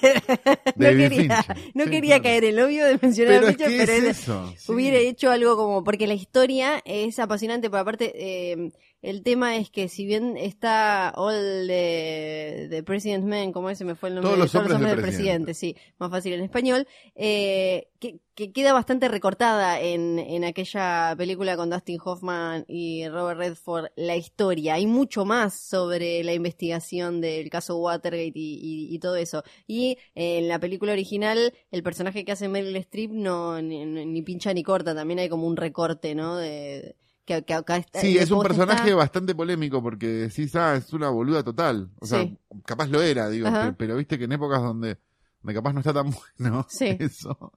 no 0.76 0.94
quería, 0.96 1.32
no 1.74 1.84
Sí, 1.84 1.90
quería 1.90 2.20
claro. 2.20 2.22
caer 2.22 2.44
en 2.44 2.58
el 2.58 2.60
obvio 2.60 2.86
de 2.86 2.98
mencionar 3.00 3.40
Pero 3.40 3.46
a 3.46 3.50
es 3.50 3.56
Fincher, 3.56 3.68
que 3.68 3.82
pero 3.86 3.92
es 3.92 4.16
sí. 4.56 4.72
hubiera 4.72 4.98
hecho 4.98 5.30
algo 5.30 5.56
como... 5.56 5.84
Porque 5.84 6.06
la 6.06 6.14
historia 6.14 6.80
es 6.84 7.18
apasionante, 7.18 7.70
pero 7.70 7.82
aparte 7.82 8.12
eh, 8.14 8.72
el 9.02 9.22
tema 9.22 9.56
es 9.56 9.68
que 9.70 9.88
si 9.88 10.06
bien 10.06 10.36
está 10.36 11.12
All 11.16 11.66
the, 11.66 12.68
the 12.70 12.82
President's 12.84 13.26
Men, 13.26 13.52
como 13.52 13.68
ese 13.68 13.84
me 13.84 13.94
fue 13.96 14.08
el 14.10 14.14
nombre 14.16 14.28
Todos 14.30 14.38
de 14.38 14.44
los 14.44 14.54
hombres 14.54 14.78
del 14.80 15.00
presidente, 15.16 15.54
sí, 15.54 15.76
más 15.98 16.10
fácil 16.10 16.32
en 16.34 16.42
español, 16.44 16.86
eh, 17.16 17.88
que, 17.98 18.20
que 18.34 18.52
queda 18.52 18.72
bastante 18.72 19.08
recortada 19.08 19.80
en, 19.80 20.18
en 20.18 20.44
aquella 20.44 21.14
película 21.16 21.56
con 21.56 21.68
Dustin 21.70 21.98
Hoffman 22.04 22.64
y 22.68 23.06
Robert 23.08 23.38
Redford, 23.38 23.86
la 23.96 24.16
historia. 24.16 24.74
Hay 24.74 24.86
mucho 24.86 25.24
más 25.24 25.54
sobre 25.54 26.22
la 26.24 26.32
investigación 26.32 27.20
del 27.20 27.50
caso 27.50 27.76
Watergate 27.78 28.32
y, 28.34 28.54
y- 28.54 28.94
y 28.94 28.98
todo 28.98 29.16
eso. 29.16 29.42
Y 29.66 29.98
eh, 30.14 30.38
en 30.38 30.48
la 30.48 30.58
película 30.58 30.92
original, 30.92 31.52
el 31.70 31.82
personaje 31.82 32.24
que 32.24 32.32
hace 32.32 32.48
Meryl 32.48 32.76
Streep 32.76 33.10
no 33.12 33.60
ni, 33.60 33.84
ni- 33.84 34.06
ni 34.06 34.22
pincha 34.22 34.54
ni 34.54 34.62
corta, 34.62 34.94
también 34.94 35.18
hay 35.18 35.28
como 35.28 35.46
un 35.46 35.56
recorte, 35.56 36.14
¿no? 36.14 36.36
De, 36.36 36.96
que, 37.24 37.42
que 37.44 37.54
acá 37.54 37.76
está- 37.76 38.00
Sí, 38.00 38.18
es 38.18 38.30
un 38.30 38.42
personaje 38.42 38.84
está- 38.84 38.96
bastante 38.96 39.34
polémico 39.34 39.82
porque 39.82 40.06
decís, 40.06 40.54
ah, 40.56 40.74
es 40.76 40.92
una 40.92 41.08
boluda 41.10 41.42
total. 41.42 41.90
O 42.00 42.06
sea, 42.06 42.22
Sí. 42.22 42.38
capaz 42.66 42.88
lo 42.88 43.00
era, 43.02 43.28
digo, 43.28 43.46
Ajá. 43.48 43.66
pe- 43.70 43.72
pero, 43.74 43.96
viste 43.96 44.18
que 44.18 44.24
en 44.24 44.32
épocas 44.32 44.60
donde, 44.62 44.98
donde 45.42 45.54
capaz 45.54 45.72
no 45.72 45.80
está 45.80 45.92
tan 45.92 46.10
bueno 46.38 46.66
Sí. 46.68 46.96
eso, 46.98 47.52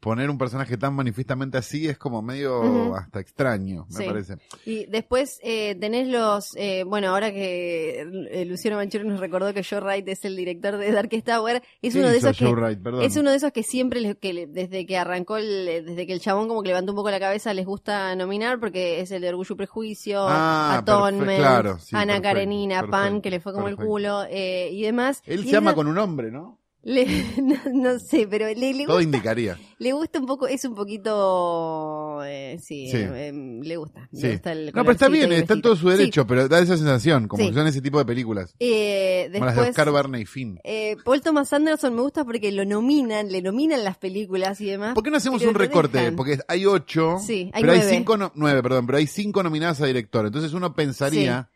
poner 0.00 0.30
un 0.30 0.38
personaje 0.38 0.78
tan 0.78 0.94
manifiestamente 0.94 1.58
así 1.58 1.86
es 1.86 1.98
como 1.98 2.22
medio 2.22 2.94
hasta 2.96 3.20
extraño, 3.20 3.86
me 3.90 3.96
Sí. 3.96 4.04
parece. 4.06 4.36
Y 4.64 4.86
después 4.86 5.38
eh, 5.42 5.74
tenés 5.78 6.08
los, 6.08 6.46
eh, 6.56 6.84
bueno, 6.84 7.08
ahora 7.10 7.30
que 7.32 8.00
eh, 8.30 8.44
Luciano 8.46 8.78
Manchero 8.78 9.04
nos 9.04 9.20
recordó 9.20 9.52
que 9.52 9.62
Joe 9.62 9.80
Wright 9.80 10.08
es 10.08 10.24
el 10.24 10.36
director 10.36 10.78
de 10.78 10.90
Darkest 10.90 11.26
Tower, 11.26 11.62
es 11.82 11.92
¿Qué 11.92 11.98
uno 12.00 12.08
de 12.08 12.16
esos 12.16 12.36
que 12.36 12.46
Wright? 12.46 12.78
Es 13.02 13.16
uno 13.18 13.30
de 13.30 13.36
esos 13.36 13.52
que 13.52 13.62
siempre 13.62 14.00
les- 14.00 14.16
que 14.16 14.32
le- 14.32 14.46
desde 14.46 14.86
que 14.86 14.96
arrancó 14.96 15.36
el, 15.36 15.66
desde 15.84 16.06
que 16.06 16.14
el 16.14 16.20
chabón 16.20 16.48
como 16.48 16.62
que 16.62 16.68
levantó 16.68 16.92
un 16.92 16.96
poco 16.96 17.10
la 17.10 17.20
cabeza 17.20 17.52
les 17.52 17.66
gusta 17.66 18.16
nominar 18.16 18.58
porque 18.58 19.00
es 19.00 19.10
el 19.10 19.20
de 19.20 19.28
Orgullo 19.28 19.54
y 19.54 19.58
Prejuicio, 19.58 20.20
Ah, 20.26 20.78
Atonement, 20.78 21.28
perfe- 21.30 21.36
claro, 21.38 21.78
sí, 21.78 21.94
Ana 21.94 22.06
perfecto, 22.14 22.22
Karenina, 22.22 22.86
Pan 22.86 23.20
que 23.20 23.30
le 23.30 23.40
fue 23.40 23.52
como 23.52 23.68
el 23.68 23.76
culo 23.76 24.22
eh, 24.30 24.70
y 24.72 24.80
demás. 24.82 25.22
Él 25.26 25.40
Y 25.40 25.44
se 25.44 25.52
llama 25.52 25.72
la- 25.72 25.74
con 25.74 25.88
un 25.88 25.98
hombre, 25.98 26.30
¿no? 26.30 26.58
Le- 26.82 27.06
no, 27.42 27.56
no 27.72 27.98
sé, 27.98 28.26
pero 28.28 28.46
le, 28.46 28.54
le 28.74 28.84
Todo 28.84 28.96
gusta, 28.96 29.02
indicaría. 29.02 29.58
le 29.78 29.92
gusta 29.92 30.18
un 30.18 30.26
poco, 30.26 30.46
es 30.46 30.64
un 30.64 30.74
poquito, 30.74 32.20
eh, 32.24 32.58
sí, 32.62 32.88
Sí. 32.90 32.96
eh, 32.98 33.32
le 33.62 33.76
gusta, 33.76 34.08
le 34.12 34.32
gusta 34.32 34.52
el 34.52 34.66
No, 34.66 34.82
pero 34.82 34.92
está 34.92 35.08
bien, 35.08 35.32
está 35.32 35.54
en 35.54 35.62
todo 35.62 35.76
su 35.76 35.90
Sí. 35.90 35.96
derecho, 35.96 36.26
pero 36.26 36.48
da 36.48 36.58
esa 36.60 36.76
sensación, 36.76 37.28
como 37.28 37.46
que 37.46 37.52
son 37.54 37.66
ese 37.66 37.80
tipo 37.82 37.98
de 37.98 38.04
películas. 38.04 38.54
Eh, 38.60 39.28
Como 39.32 39.44
las 39.46 39.56
de 39.56 39.62
Oscar 39.62 39.92
Verne 39.92 40.20
y 40.20 40.26
Finn. 40.26 40.58
eh, 40.64 40.96
Paul 41.04 41.20
Thomas 41.20 41.52
Anderson 41.52 41.94
me 41.94 42.02
gusta 42.02 42.24
porque 42.24 42.50
lo 42.52 42.64
nominan, 42.64 43.30
le 43.30 43.42
nominan 43.42 43.84
las 43.84 43.98
películas 43.98 44.60
y 44.60 44.66
demás. 44.66 44.94
¿Por 44.94 45.02
qué 45.04 45.10
no 45.10 45.16
hacemos 45.18 45.42
un 45.42 45.54
recorte? 45.54 45.98
dejan. 45.98 46.16
Porque 46.16 46.38
hay 46.48 46.66
ocho, 46.66 47.16
hay 47.28 47.50
pero 47.60 47.72
hay 47.72 47.82
cinco, 47.82 48.16
no- 48.16 48.32
nueve, 48.34 48.62
perdón, 48.62 48.86
pero 48.86 48.98
hay 48.98 49.06
cinco 49.06 49.42
nominadas 49.42 49.80
a 49.80 49.86
director. 49.86 50.26
Entonces 50.26 50.52
uno 50.52 50.74
pensaría 50.74 51.48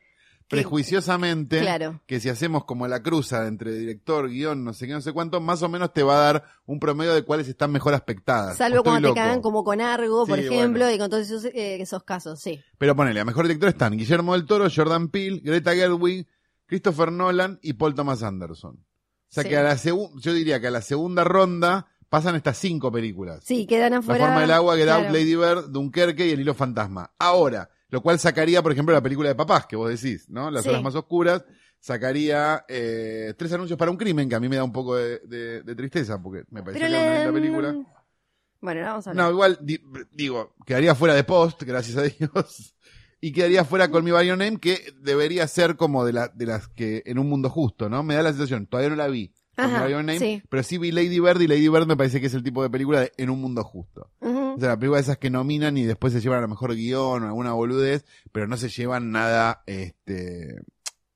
prejuiciosamente 0.49 1.61
Claro. 1.61 2.01
que 2.07 2.21
si 2.21 2.29
hacemos 2.29 2.65
como 2.65 2.87
la 2.89 3.03
cruza 3.03 3.47
entre 3.47 3.73
director, 3.75 4.29
guion, 4.29 4.65
no 4.65 4.73
sé 4.73 4.87
qué, 4.87 4.93
no 4.93 5.01
sé 5.01 5.13
cuánto, 5.13 5.41
más 5.41 5.63
o 5.63 5.69
menos 5.69 5.93
te 5.93 6.03
va 6.03 6.17
a 6.17 6.33
dar 6.33 6.45
un 6.67 6.81
promedio 6.81 7.15
de 7.15 7.23
cuáles 7.23 7.49
están 7.49 7.71
mejor 7.73 7.95
aspectadas. 7.95 8.57
Salvo 8.57 8.77
¿O 8.77 8.79
estoy 8.81 8.93
cuando 8.93 9.09
te 9.11 9.15
cagan 9.21 9.41
como 9.41 9.65
con 9.65 9.81
Argo, 9.81 10.27
por 10.27 10.39
ejemplo, 10.39 10.85
bueno. 10.85 10.91
y 10.95 10.99
con 10.99 11.11
todos 11.11 11.25
esos, 11.25 11.45
eh, 11.47 11.81
esos 11.81 12.03
casos, 12.05 12.41
sí. 12.41 12.61
Pero 12.79 12.95
ponele, 12.97 13.21
a 13.21 13.25
mejor 13.25 13.47
director 13.47 13.69
están 13.69 13.97
Guillermo 13.97 14.33
del 14.35 14.47
Toro, 14.47 14.67
Jordan 14.75 15.09
Peele, 15.09 15.41
Greta 15.43 15.75
Gerwig, 15.75 16.27
Christopher 16.67 17.13
Nolan 17.13 17.59
y 17.63 17.75
Paul 17.75 17.95
Thomas 17.95 18.23
Anderson. 18.23 18.75
O 18.77 19.35
sea 19.35 19.43
Sí. 19.43 19.49
que 19.49 19.57
a 19.57 19.63
la 19.63 19.77
segunda, 19.77 20.21
yo 20.21 20.33
diría 20.33 20.61
que 20.61 20.69
a 20.69 20.71
la 20.71 20.81
segunda 20.83 21.25
ronda 21.25 21.87
pasan 22.09 22.37
estas 22.37 22.57
cinco 22.59 22.93
películas. 22.93 23.41
Sí, 23.45 23.67
quedan 23.67 23.93
La 23.93 23.99
afuera. 23.99 24.25
forma 24.27 24.41
del 24.43 24.53
agua, 24.53 24.77
Get 24.77 24.89
Out, 24.89 25.01
claro. 25.09 25.13
Lady 25.13 25.35
Bird, 25.35 25.71
Dunkerque 25.71 26.27
y 26.29 26.31
El 26.31 26.41
hilo 26.41 26.55
fantasma. 26.55 27.13
Ahora, 27.19 27.69
lo 27.95 28.03
cual 28.03 28.19
sacaría, 28.19 28.61
por 28.61 28.73
ejemplo, 28.73 28.93
la 28.93 29.01
película 29.03 29.29
de 29.29 29.35
papás 29.37 29.67
que 29.67 29.77
vos 29.77 29.89
decís, 29.89 30.29
¿no? 30.29 30.51
Las 30.51 30.65
Sí. 30.65 30.69
horas 30.69 30.83
más 30.83 30.95
oscuras. 30.97 31.45
Sacaría 31.79 32.65
eh, 32.69 33.35
tres 33.37 33.53
anuncios 33.53 33.79
para 33.79 33.91
un 33.91 33.97
crimen, 33.97 34.29
que 34.29 34.35
a 34.35 34.41
mí 34.41 34.49
me 34.49 34.57
da 34.57 34.65
un 34.65 34.73
poco 34.73 34.97
de, 34.97 35.21
de- 35.21 35.63
de 35.63 35.75
tristeza, 35.77 36.21
porque 36.21 36.43
me 36.51 36.63
pareció 36.63 36.87
que 36.87 36.93
la, 36.93 37.15
linda 37.19 37.33
película. 37.33 37.75
Bueno, 38.61 38.81
vamos 38.81 39.07
a 39.07 39.11
hablar. 39.11 39.25
No, 39.27 39.31
igual, 39.31 39.59
di- 39.61 39.81
digo, 40.11 40.55
quedaría 40.67 40.95
fuera 40.95 41.15
de 41.15 41.23
post, 41.25 41.63
gracias 41.63 41.97
a 41.97 42.03
Dios. 42.03 42.75
Y 43.21 43.33
quedaría 43.33 43.65
fuera 43.65 43.91
con 43.91 44.05
mi 44.05 44.11
Your 44.11 44.37
Name, 44.37 44.59
que 44.59 44.93
debería 45.01 45.49
ser 45.49 45.77
como 45.77 46.05
de, 46.05 46.13
la, 46.13 46.29
de 46.29 46.45
las 46.45 46.69
que 46.69 47.03
en 47.07 47.19
un 47.19 47.27
mundo 47.31 47.49
justo, 47.49 47.89
¿no? 47.89 48.03
Me 48.03 48.15
da 48.17 48.23
la 48.23 48.31
sensación, 48.33 48.67
todavía 48.67 48.91
no 48.91 48.97
la 48.97 49.09
vi. 49.09 49.33
Ajá, 49.57 49.89
Name, 49.89 50.19
sí. 50.19 50.43
pero 50.51 50.63
sí 50.63 50.77
vi 50.77 50.91
Lady 50.93 51.21
Bird 51.21 51.41
y 51.41 51.47
Lady 51.47 51.69
Bird 51.69 51.87
me 51.87 51.97
parece 51.97 52.21
que 52.21 52.27
es 52.27 52.35
el 52.35 52.43
tipo 52.43 52.63
de 52.63 52.69
película 52.69 53.01
de 53.01 53.13
en 53.17 53.31
un 53.31 53.41
mundo 53.41 53.65
justo. 53.65 54.11
O 54.21 54.27
sea, 54.61 54.71
la 54.71 54.79
película 54.79 54.99
de 54.99 55.03
esas 55.03 55.19
que 55.19 55.31
nominan 55.31 55.77
y 55.77 55.85
después 55.85 56.13
se 56.13 56.21
llevan 56.21 56.39
a 56.39 56.43
lo 56.43 56.49
mejor 56.49 56.75
guion 56.75 57.23
o 57.23 57.27
alguna 57.27 57.53
boludez, 57.53 58.05
pero 58.33 58.47
no 58.47 58.57
se 58.57 58.69
llevan 58.69 59.11
nada, 59.11 59.63
este, 59.67 60.63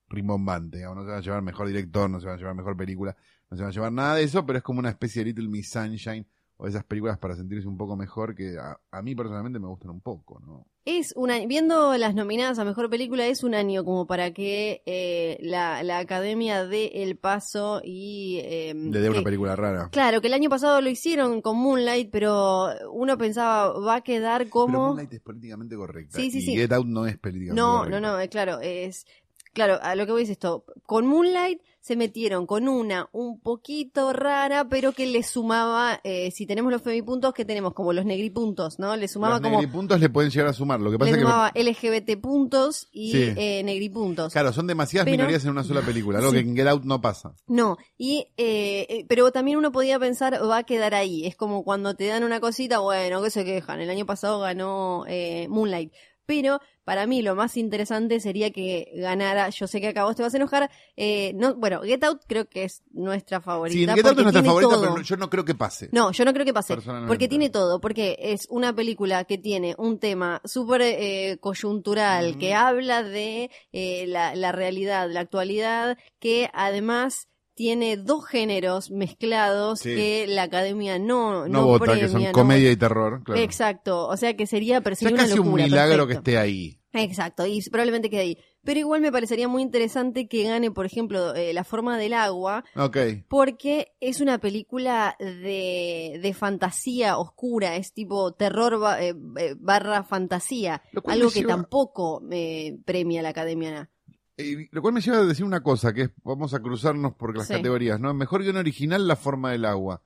rimbombante. 0.08 0.82
No 0.82 1.02
se 1.02 1.08
van 1.08 1.18
a 1.18 1.20
llevar 1.20 1.42
mejor 1.42 1.68
director, 1.68 2.08
no 2.10 2.20
se 2.20 2.26
van 2.26 2.36
a 2.36 2.38
llevar 2.38 2.54
mejor 2.54 2.76
película, 2.76 3.16
no 3.50 3.56
se 3.56 3.62
van 3.62 3.70
a 3.70 3.74
llevar 3.74 3.92
nada 3.92 4.14
de 4.14 4.22
eso, 4.22 4.44
pero 4.46 4.58
es 4.58 4.64
como 4.64 4.80
una 4.80 4.90
especie 4.90 5.22
de 5.22 5.30
Little 5.30 5.48
Miss 5.48 5.70
Sunshine 5.70 6.26
o 6.60 6.66
esas 6.66 6.84
películas 6.84 7.18
para 7.18 7.36
sentirse 7.36 7.66
un 7.68 7.76
poco 7.78 7.96
mejor 7.96 8.34
que 8.34 8.56
a, 8.58 8.78
a 8.90 9.00
mí 9.02 9.14
personalmente 9.14 9.58
me 9.58 9.68
gustan 9.68 9.90
un 9.90 10.00
poco, 10.00 10.40
¿no? 10.40 10.66
Es 10.84 11.12
un 11.16 11.30
año, 11.30 11.46
viendo 11.46 11.96
las 11.98 12.14
nominadas 12.14 12.58
a 12.58 12.64
mejor 12.64 12.88
película, 12.88 13.26
es 13.26 13.44
un 13.44 13.54
año 13.54 13.84
como 13.84 14.06
para 14.06 14.32
que 14.32 14.82
eh, 14.86 15.36
la, 15.42 15.82
la 15.82 15.98
academia 15.98 16.64
dé 16.66 17.02
el 17.02 17.16
paso 17.16 17.82
y. 17.84 18.40
eh, 18.42 18.72
Le 18.74 18.98
dé 19.00 19.10
una 19.10 19.22
película 19.22 19.54
rara. 19.54 19.88
Claro, 19.92 20.20
que 20.22 20.28
el 20.28 20.34
año 20.34 20.48
pasado 20.48 20.80
lo 20.80 20.88
hicieron 20.88 21.42
con 21.42 21.58
Moonlight, 21.58 22.10
pero 22.10 22.68
uno 22.90 23.18
pensaba, 23.18 23.78
va 23.78 23.96
a 23.96 24.00
quedar 24.00 24.40
Pero 24.42 24.50
como. 24.50 24.86
Moonlight 24.88 25.12
es 25.12 25.20
políticamente 25.20 25.76
correcta. 25.76 26.16
Sí, 26.18 26.30
sí, 26.30 26.38
y 26.38 26.42
sí. 26.42 26.56
Get 26.56 26.72
Out 26.72 26.86
no 26.86 27.06
es 27.06 27.18
políticamente 27.18 27.60
No, 27.60 27.78
correcta. 27.80 28.00
no, 28.00 28.12
no, 28.12 28.20
eh, 28.20 28.28
claro, 28.30 28.58
es. 28.60 29.06
Claro, 29.52 29.78
a 29.82 29.94
lo 29.94 30.06
que 30.06 30.12
voy 30.12 30.22
es 30.22 30.30
esto. 30.30 30.64
Con 30.84 31.06
Moonlight 31.06 31.60
se 31.88 31.96
metieron 31.96 32.44
con 32.46 32.68
una 32.68 33.08
un 33.12 33.40
poquito 33.40 34.12
rara, 34.12 34.68
pero 34.68 34.92
que 34.92 35.06
le 35.06 35.22
sumaba, 35.22 36.00
eh, 36.04 36.30
si 36.30 36.44
tenemos 36.46 36.70
los 36.70 36.82
femipuntos, 36.82 37.32
que 37.32 37.46
tenemos 37.46 37.72
como 37.72 37.94
los 37.94 38.04
negripuntos, 38.04 38.78
¿no? 38.78 38.94
Le 38.94 39.08
sumaba 39.08 39.36
Los 39.36 39.40
como. 39.42 39.56
negripuntos 39.58 39.98
le 39.98 40.10
pueden 40.10 40.30
llegar 40.30 40.48
a 40.48 40.52
sumar. 40.52 40.80
Lo 40.80 40.90
que 40.90 40.98
pasa 40.98 41.10
Le 41.10 41.16
que 41.16 41.22
sumaba 41.22 41.50
LGBT 41.54 42.16
puntos 42.20 42.88
y 42.92 43.12
Sí. 43.12 43.32
eh, 43.36 43.62
negripuntos. 43.64 44.32
Claro, 44.34 44.52
son 44.52 44.66
demasiadas 44.66 45.06
Pero- 45.06 45.16
minorías 45.16 45.42
en 45.46 45.50
una 45.52 45.64
sola 45.64 45.80
película, 45.80 46.18
algo 46.18 46.30
Sí. 46.30 46.36
que 46.36 46.42
en 46.50 46.54
Get 46.56 46.66
Out 46.68 46.84
no 46.84 47.00
pasa. 47.00 47.34
No, 47.46 47.78
y 47.96 48.26
eh, 48.36 48.86
eh, 48.90 49.06
pero 49.08 49.32
también 49.32 49.56
uno 49.56 49.72
podía 49.72 49.98
pensar, 49.98 50.38
va 50.46 50.58
a 50.58 50.62
quedar 50.64 50.94
ahí. 50.94 51.24
Es 51.26 51.36
como 51.36 51.64
cuando 51.64 51.94
te 51.96 52.06
dan 52.06 52.22
una 52.22 52.38
cosita, 52.40 52.80
bueno, 52.80 53.22
que 53.22 53.30
se 53.30 53.46
quejan. 53.46 53.80
El 53.80 53.88
año 53.88 54.04
pasado 54.04 54.40
ganó 54.40 55.04
eh, 55.08 55.46
Moonlight. 55.48 55.92
Pero 56.26 56.60
para 56.88 57.06
mí 57.06 57.20
lo 57.20 57.34
más 57.34 57.58
interesante 57.58 58.18
sería 58.18 58.50
que 58.50 58.90
ganara, 58.94 59.50
yo 59.50 59.66
sé 59.66 59.78
que 59.78 59.88
acá 59.88 60.04
vos 60.04 60.16
te 60.16 60.22
vas 60.22 60.32
a 60.32 60.38
enojar, 60.38 60.70
eh, 60.96 61.34
no, 61.34 61.54
bueno, 61.54 61.82
Get 61.82 62.02
Out 62.02 62.22
creo 62.26 62.48
que 62.48 62.64
es 62.64 62.82
nuestra 62.92 63.42
favorita. 63.42 63.74
Sí, 63.76 63.86
Get 63.86 64.06
Out 64.06 64.16
es 64.16 64.22
nuestra 64.22 64.42
favorita, 64.42 64.74
todo. 64.74 64.94
pero 64.94 65.02
yo 65.02 65.16
no 65.18 65.28
creo 65.28 65.44
que 65.44 65.54
pase. 65.54 65.90
No, 65.92 66.12
yo 66.12 66.24
no 66.24 66.32
creo 66.32 66.46
que 66.46 66.54
pase. 66.54 66.78
Porque 67.06 67.28
tiene 67.28 67.50
todo. 67.50 67.78
Porque 67.78 68.16
es 68.18 68.46
una 68.48 68.74
película 68.74 69.24
que 69.24 69.36
tiene 69.36 69.74
un 69.76 69.98
tema 69.98 70.40
súper 70.46 70.80
eh, 70.80 71.36
coyuntural, 71.42 72.38
que 72.38 72.54
habla 72.54 73.02
de 73.02 73.50
eh, 73.70 74.06
la, 74.06 74.34
la 74.34 74.52
realidad, 74.52 75.10
la 75.10 75.20
actualidad, 75.20 75.98
que 76.18 76.48
además 76.54 77.28
tiene 77.58 77.96
dos 77.96 78.24
géneros 78.24 78.92
mezclados 78.92 79.80
Sí. 79.80 79.92
que 79.96 80.26
la 80.28 80.44
academia 80.44 81.00
no, 81.00 81.48
no, 81.48 81.48
no, 81.48 81.66
vota, 81.66 81.86
premia. 81.86 82.02
que 82.04 82.08
son 82.08 82.22
no 82.22 82.30
comedia 82.32 82.70
y 82.70 82.76
terror. 82.76 83.24
Claro. 83.24 83.40
Exacto. 83.40 84.06
O 84.06 84.16
sea 84.16 84.36
que 84.36 84.46
sería, 84.46 84.80
pero 84.80 84.94
O 84.94 84.96
sea, 84.96 85.08
una 85.08 85.16
casi 85.18 85.32
un 85.40 85.46
locura, 85.46 85.64
milagro 85.64 86.06
que 86.06 86.12
esté 86.14 86.38
ahí. 86.38 86.76
Exacto, 86.92 87.44
y 87.46 87.60
probablemente 87.70 88.08
quede 88.10 88.20
ahí. 88.20 88.38
Pero 88.64 88.80
igual 88.80 89.00
me 89.00 89.10
parecería 89.12 89.46
muy 89.48 89.62
interesante 89.62 90.26
que 90.28 90.44
gane, 90.44 90.70
por 90.70 90.86
ejemplo, 90.86 91.34
eh, 91.34 91.52
La 91.52 91.64
forma 91.64 91.98
del 91.98 92.12
agua, 92.14 92.64
Ok. 92.76 92.96
porque 93.28 93.92
es 94.00 94.20
una 94.20 94.38
película 94.38 95.16
de, 95.18 96.18
de 96.22 96.34
fantasía 96.34 97.18
oscura, 97.18 97.76
es 97.76 97.92
tipo 97.92 98.32
terror 98.34 98.78
ba- 98.78 99.02
eh, 99.02 99.14
eh, 99.38 99.54
barra 99.58 100.02
fantasía, 100.04 100.82
algo 101.06 101.30
que 101.30 101.40
lleva- 101.40 101.54
tampoco 101.54 102.20
me 102.22 102.78
premia 102.84 103.22
la 103.22 103.30
academia. 103.30 103.90
Eh, 104.38 104.68
lo 104.70 104.80
cual 104.80 104.94
me 104.94 105.00
lleva 105.00 105.18
a 105.18 105.24
decir 105.24 105.44
una 105.44 105.62
cosa, 105.62 105.92
que 105.92 106.02
es, 106.02 106.10
vamos 106.24 106.54
a 106.54 106.60
cruzarnos 106.60 107.14
por 107.14 107.36
las 107.36 107.48
Sí. 107.48 107.54
categorías, 107.54 107.98
¿no? 108.00 108.14
Mejor 108.14 108.42
guion 108.42 108.56
original, 108.56 109.06
La 109.06 109.16
forma 109.16 109.50
del 109.50 109.64
agua. 109.64 110.00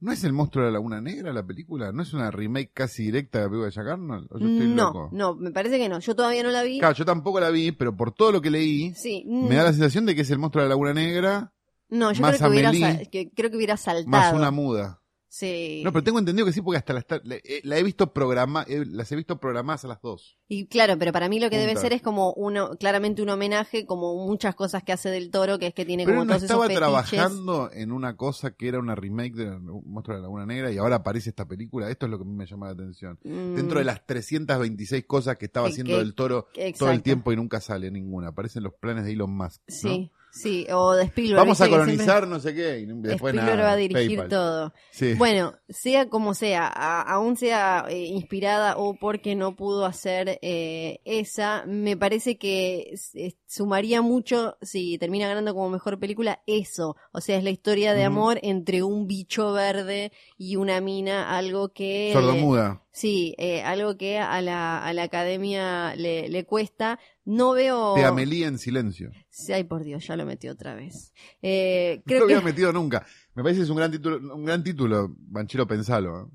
¿No 0.00 0.10
es 0.10 0.24
el 0.24 0.32
monstruo 0.32 0.64
de 0.64 0.70
la 0.72 0.78
Laguna 0.78 1.00
Negra 1.00 1.32
la 1.32 1.46
película? 1.46 1.92
¿No 1.92 2.02
es 2.02 2.12
una 2.12 2.28
remake 2.32 2.72
casi 2.74 3.04
directa 3.04 3.38
de 3.38 3.44
la 3.44 3.50
película 3.50 3.66
de 3.66 3.72
Jack 3.76 3.86
Arnold? 3.86 4.26
¿O 4.32 4.38
yo 4.40 4.48
estoy 4.48 4.66
No, 4.68 4.84
loco? 4.86 5.10
no, 5.12 5.34
me 5.36 5.52
parece 5.52 5.78
que 5.78 5.88
no. 5.88 6.00
Yo 6.00 6.16
todavía 6.16 6.42
no 6.42 6.50
la 6.50 6.64
vi. 6.64 6.80
Claro, 6.80 6.94
yo 6.96 7.04
tampoco 7.04 7.38
la 7.38 7.50
vi, 7.50 7.70
pero 7.70 7.94
por 7.96 8.10
todo 8.12 8.32
lo 8.32 8.40
que 8.42 8.50
leí, 8.50 8.92
Sí, 8.94 9.22
me 9.28 9.54
da 9.54 9.62
la 9.62 9.72
sensación 9.72 10.04
de 10.06 10.16
que 10.16 10.22
es 10.22 10.30
el 10.30 10.38
monstruo 10.40 10.62
de 10.64 10.68
la 10.68 10.72
Laguna 10.74 10.92
Negra 10.94 11.52
no, 11.88 12.10
yo 12.10 12.20
más 12.22 12.38
creo 12.38 12.50
que, 12.50 12.66
Amelie, 12.66 13.08
que- 13.10 13.30
creo 13.30 13.50
que 13.50 13.56
hubiera 13.58 13.76
saltado. 13.76 14.08
más 14.08 14.32
una 14.34 14.50
muda. 14.50 15.01
Sí. 15.34 15.80
No, 15.82 15.94
pero 15.94 16.04
tengo 16.04 16.18
entendido 16.18 16.44
que 16.44 16.52
sí, 16.52 16.60
porque 16.60 16.76
hasta 16.76 16.92
la, 16.92 17.02
eh, 17.36 17.62
la 17.64 17.78
he 17.78 17.82
visto 17.82 18.12
programa, 18.12 18.66
eh, 18.68 18.84
las 18.86 19.10
he 19.12 19.16
visto 19.16 19.40
programadas 19.40 19.82
a 19.86 19.88
las 19.88 20.02
dos. 20.02 20.36
Y 20.46 20.66
claro, 20.66 20.98
pero 20.98 21.10
para 21.10 21.30
mí 21.30 21.40
lo 21.40 21.48
que 21.48 21.56
debe 21.56 21.74
ser 21.80 21.94
es 21.94 22.02
como 22.02 22.34
uno, 22.34 22.76
claramente 22.78 23.22
un 23.22 23.30
homenaje, 23.30 23.86
como 23.86 24.26
muchas 24.26 24.54
cosas 24.54 24.82
que 24.82 24.92
hace 24.92 25.08
del 25.08 25.30
toro, 25.30 25.58
que 25.58 25.68
es 25.68 25.74
que 25.74 25.86
tiene 25.86 26.04
Pero 26.04 26.16
como 26.18 26.26
no 26.26 26.32
todos 26.32 26.42
estaba 26.42 26.66
esos 26.66 26.76
trabajando 26.76 27.70
en 27.72 27.92
una 27.92 28.14
cosa 28.14 28.50
que 28.50 28.68
era 28.68 28.78
una 28.78 28.94
remake 28.94 29.34
de 29.34 29.58
Monstruo 29.58 30.16
de 30.16 30.20
la 30.20 30.26
Laguna 30.26 30.44
Negra 30.44 30.70
y 30.70 30.76
ahora 30.76 30.96
aparece 30.96 31.30
esta 31.30 31.48
película. 31.48 31.88
Esto 31.88 32.04
es 32.04 32.10
lo 32.10 32.18
que 32.18 32.24
a 32.24 32.26
mí 32.26 32.34
me 32.34 32.44
llama 32.44 32.66
la 32.66 32.72
atención. 32.72 33.18
Mm, 33.24 33.54
Dentro 33.54 33.78
de 33.78 33.86
las 33.86 34.04
326 34.06 35.06
cosas 35.06 35.38
que 35.38 35.46
estaba 35.46 35.68
haciendo 35.68 35.94
que- 35.94 35.98
del 36.00 36.14
toro 36.14 36.48
todo 36.78 36.90
el 36.90 37.02
tiempo 37.02 37.32
y 37.32 37.36
nunca 37.36 37.58
sale 37.62 37.90
ninguna. 37.90 38.28
Aparecen 38.28 38.64
los 38.64 38.74
planes 38.74 39.06
de 39.06 39.12
Elon 39.12 39.34
Musk. 39.34 39.62
¿no? 39.66 40.10
Sí, 40.34 40.66
o 40.72 40.92
de 40.94 41.04
Spielberg. 41.04 41.36
Vamos 41.40 41.60
a 41.60 41.68
colonizar 41.68 42.26
no 42.26 42.40
sé 42.40 42.54
qué 42.54 42.78
y 42.80 42.86
después 42.86 43.34
Spielberg 43.34 43.56
nada. 43.58 43.62
va 43.68 43.72
a 43.72 43.76
dirigir 43.76 44.18
PayPal. 44.18 44.28
todo. 44.30 44.72
Sí. 44.90 45.12
Bueno, 45.14 45.52
sea 45.68 46.08
como 46.08 46.32
sea, 46.32 46.66
a- 46.68 47.02
aún 47.02 47.36
sea 47.36 47.84
eh, 47.90 48.06
inspirada 48.06 48.76
o 48.78 48.94
porque 48.94 49.34
no 49.34 49.54
pudo 49.56 49.84
hacer 49.84 50.38
eh, 50.40 51.00
esa, 51.04 51.64
me 51.66 51.98
parece 51.98 52.38
que 52.38 52.90
s- 52.94 53.36
sumaría 53.46 54.00
mucho 54.00 54.56
si 54.62 54.96
termina 54.96 55.28
ganando 55.28 55.52
como 55.54 55.68
mejor 55.68 55.98
película 55.98 56.40
eso. 56.46 56.96
O 57.12 57.20
sea, 57.20 57.36
es 57.36 57.44
la 57.44 57.50
historia 57.50 57.92
de 57.92 58.04
amor 58.04 58.38
entre 58.42 58.82
un 58.82 59.06
bicho 59.06 59.52
verde 59.52 60.12
y 60.38 60.56
una 60.56 60.80
mina, 60.80 61.36
algo 61.36 61.68
que... 61.74 62.10
Sordomuda. 62.14 62.78
Sí, 62.94 63.34
eh, 63.38 63.62
algo 63.62 63.96
que 63.96 64.18
a 64.18 64.40
la, 64.42 64.84
a 64.84 64.92
la 64.92 65.04
academia 65.04 65.94
le, 65.96 66.28
le 66.28 66.44
cuesta. 66.44 66.98
No 67.24 67.52
veo... 67.52 67.94
Te 67.94 68.04
Amelie 68.04 68.46
en 68.46 68.58
silencio. 68.58 69.10
Sí, 69.30 69.52
Ay, 69.52 69.64
por 69.64 69.84
Dios, 69.84 70.06
ya 70.06 70.16
lo 70.16 70.26
metió 70.26 70.52
otra 70.52 70.74
vez. 70.74 71.12
Eh, 71.40 72.02
No 72.04 72.14
lo 72.20 72.26
que... 72.26 72.34
había 72.34 72.44
metido 72.44 72.72
nunca. 72.72 73.06
Me 73.34 73.42
parece 73.42 73.60
que 73.60 73.64
es 73.64 73.70
un 73.70 73.76
gran 73.76 73.90
título, 73.92 74.34
un 74.34 74.44
gran 74.44 74.64
título, 74.64 75.14
Banchero, 75.18 75.66
pensalo. 75.66 76.20
¿eh? 76.22 76.26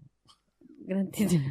Gran 0.85 1.11
título. 1.11 1.43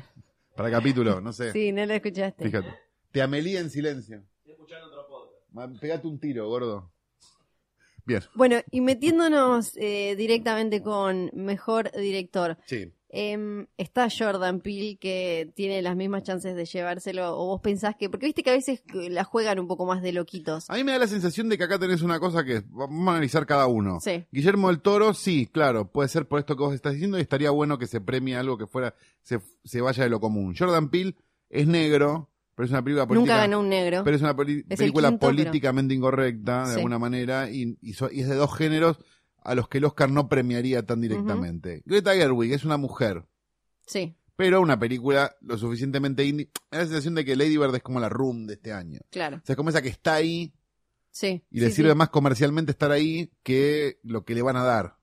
Para 0.57 0.71
capítulo, 0.71 1.21
no 1.21 1.33
sé. 1.35 1.53
Sí, 1.53 1.71
no 1.71 1.85
lo 1.85 1.93
escuchaste. 1.93 2.45
Fíjate. 2.45 2.69
Te 3.13 3.21
Amelie 3.21 3.59
en 3.59 3.69
silencio. 3.71 4.25
Ma- 5.53 5.71
Pegate 5.81 6.07
un 6.07 6.19
tiro, 6.19 6.49
gordo. 6.49 6.91
Bien. 8.07 8.23
Bueno, 8.35 8.57
y 8.71 8.81
metiéndonos 8.81 9.73
eh, 9.77 10.15
directamente 10.17 10.81
con 10.83 11.31
mejor 11.35 11.91
director, 11.93 12.57
Sí. 12.67 12.93
Em, 13.09 13.67
está 13.77 14.09
Jordan 14.11 14.61
Peele 14.61 14.97
que 15.01 15.51
tiene 15.55 15.81
las 15.83 15.97
mismas 15.97 16.23
chances 16.25 16.57
de 16.57 16.65
llevárselo, 16.65 17.39
o 17.39 17.47
vos 17.47 17.61
pensás 17.61 17.95
que, 17.97 18.11
porque 18.11 18.27
viste 18.27 18.43
que 18.43 18.51
a 18.51 18.55
veces 18.55 18.83
la 18.93 19.25
juegan 19.25 19.59
un 19.59 19.69
poco 19.69 19.87
más 19.87 20.03
de 20.03 20.13
loquitos. 20.13 20.69
A 20.69 20.75
mí 20.75 20.85
me 20.85 20.93
da 20.93 20.99
la 20.99 21.07
sensación 21.07 21.49
de 21.49 21.57
que 21.57 21.65
acá 21.65 21.79
tenés 21.79 22.03
una 22.03 22.19
cosa 22.21 22.45
que 22.45 22.63
vamos 22.69 23.07
a 23.09 23.13
analizar 23.13 23.47
cada 23.47 23.67
uno. 23.67 24.01
Sí, 24.01 24.25
Guillermo 24.33 24.69
del 24.69 24.81
Toro, 24.81 25.15
sí, 25.15 25.47
claro, 25.47 25.91
puede 25.91 26.09
ser 26.09 26.27
por 26.27 26.39
esto 26.41 26.57
que 26.57 26.63
vos 26.65 26.75
estás 26.75 26.95
diciendo 26.95 27.19
y 27.19 27.23
estaría 27.23 27.51
bueno 27.51 27.79
que 27.79 27.87
se 27.87 28.01
premie 28.01 28.37
algo 28.37 28.59
que 28.59 28.67
fuera, 28.67 28.95
se, 29.23 29.41
se 29.65 29.81
vaya 29.81 30.03
de 30.05 30.11
lo 30.11 30.21
común. 30.21 30.55
Jordan 30.59 30.89
Peele 30.91 31.15
es 31.49 31.67
negro, 31.69 32.29
pero 32.55 32.65
es 32.65 32.71
una 32.73 32.83
película 32.83 33.07
política. 33.07 33.33
nunca 33.35 33.41
ganó 33.47 33.61
un 33.61 33.69
negro. 33.69 34.03
Pero 34.03 34.17
es 34.17 34.23
una 34.23 34.31
Es 34.31 34.37
película 34.79 35.09
quinto, 35.11 35.27
pero- 35.27 35.37
políticamente 35.37 35.95
incorrecta, 35.95 36.63
de 36.63 36.67
Sí. 36.73 36.75
alguna 36.77 36.99
manera, 36.99 37.51
y, 37.51 37.77
y 37.83 37.93
so- 37.93 38.11
y 38.11 38.21
es 38.23 38.29
de 38.29 38.35
dos 38.35 38.53
géneros 38.57 38.99
a 39.47 39.55
los 39.55 39.69
que 39.69 39.79
el 39.79 39.85
Oscar 39.85 40.11
no 40.11 40.29
premiaría 40.29 40.85
tan 40.85 41.01
directamente. 41.01 41.83
Greta 41.87 42.15
Gerwig 42.15 42.53
es 42.53 42.65
una 42.65 42.77
mujer, 42.77 43.25
Sí, 43.87 44.17
pero 44.35 44.61
una 44.61 44.79
película 44.79 45.37
lo 45.41 45.57
suficientemente 45.57 46.25
indie. 46.25 46.51
Me 46.71 46.79
da 46.79 46.83
la 46.85 46.89
sensación 46.89 47.15
de 47.15 47.25
que 47.25 47.37
Lady 47.37 47.57
Bird 47.57 47.75
es 47.77 47.83
como 47.83 48.01
la 48.01 48.09
room 48.09 48.47
de 48.47 48.55
este 48.55 48.73
año. 48.73 49.01
claro. 49.11 49.37
O 49.37 49.41
sea, 49.47 49.53
es 49.55 49.57
como 49.57 49.71
esa 49.71 49.81
que 49.83 49.89
está 49.89 50.15
ahí 50.15 50.53
Sí. 51.19 51.43
y 51.51 51.61
le 51.61 51.69
sí, 51.71 51.77
sirve 51.77 51.93
sí. 51.93 51.97
más 51.97 52.11
comercialmente 52.11 52.73
estar 52.73 52.91
ahí 52.91 53.31
que 53.43 53.99
lo 54.03 54.27
que 54.27 54.35
le 54.35 54.43
van 54.43 54.57
a 54.57 54.65
dar. 54.65 54.97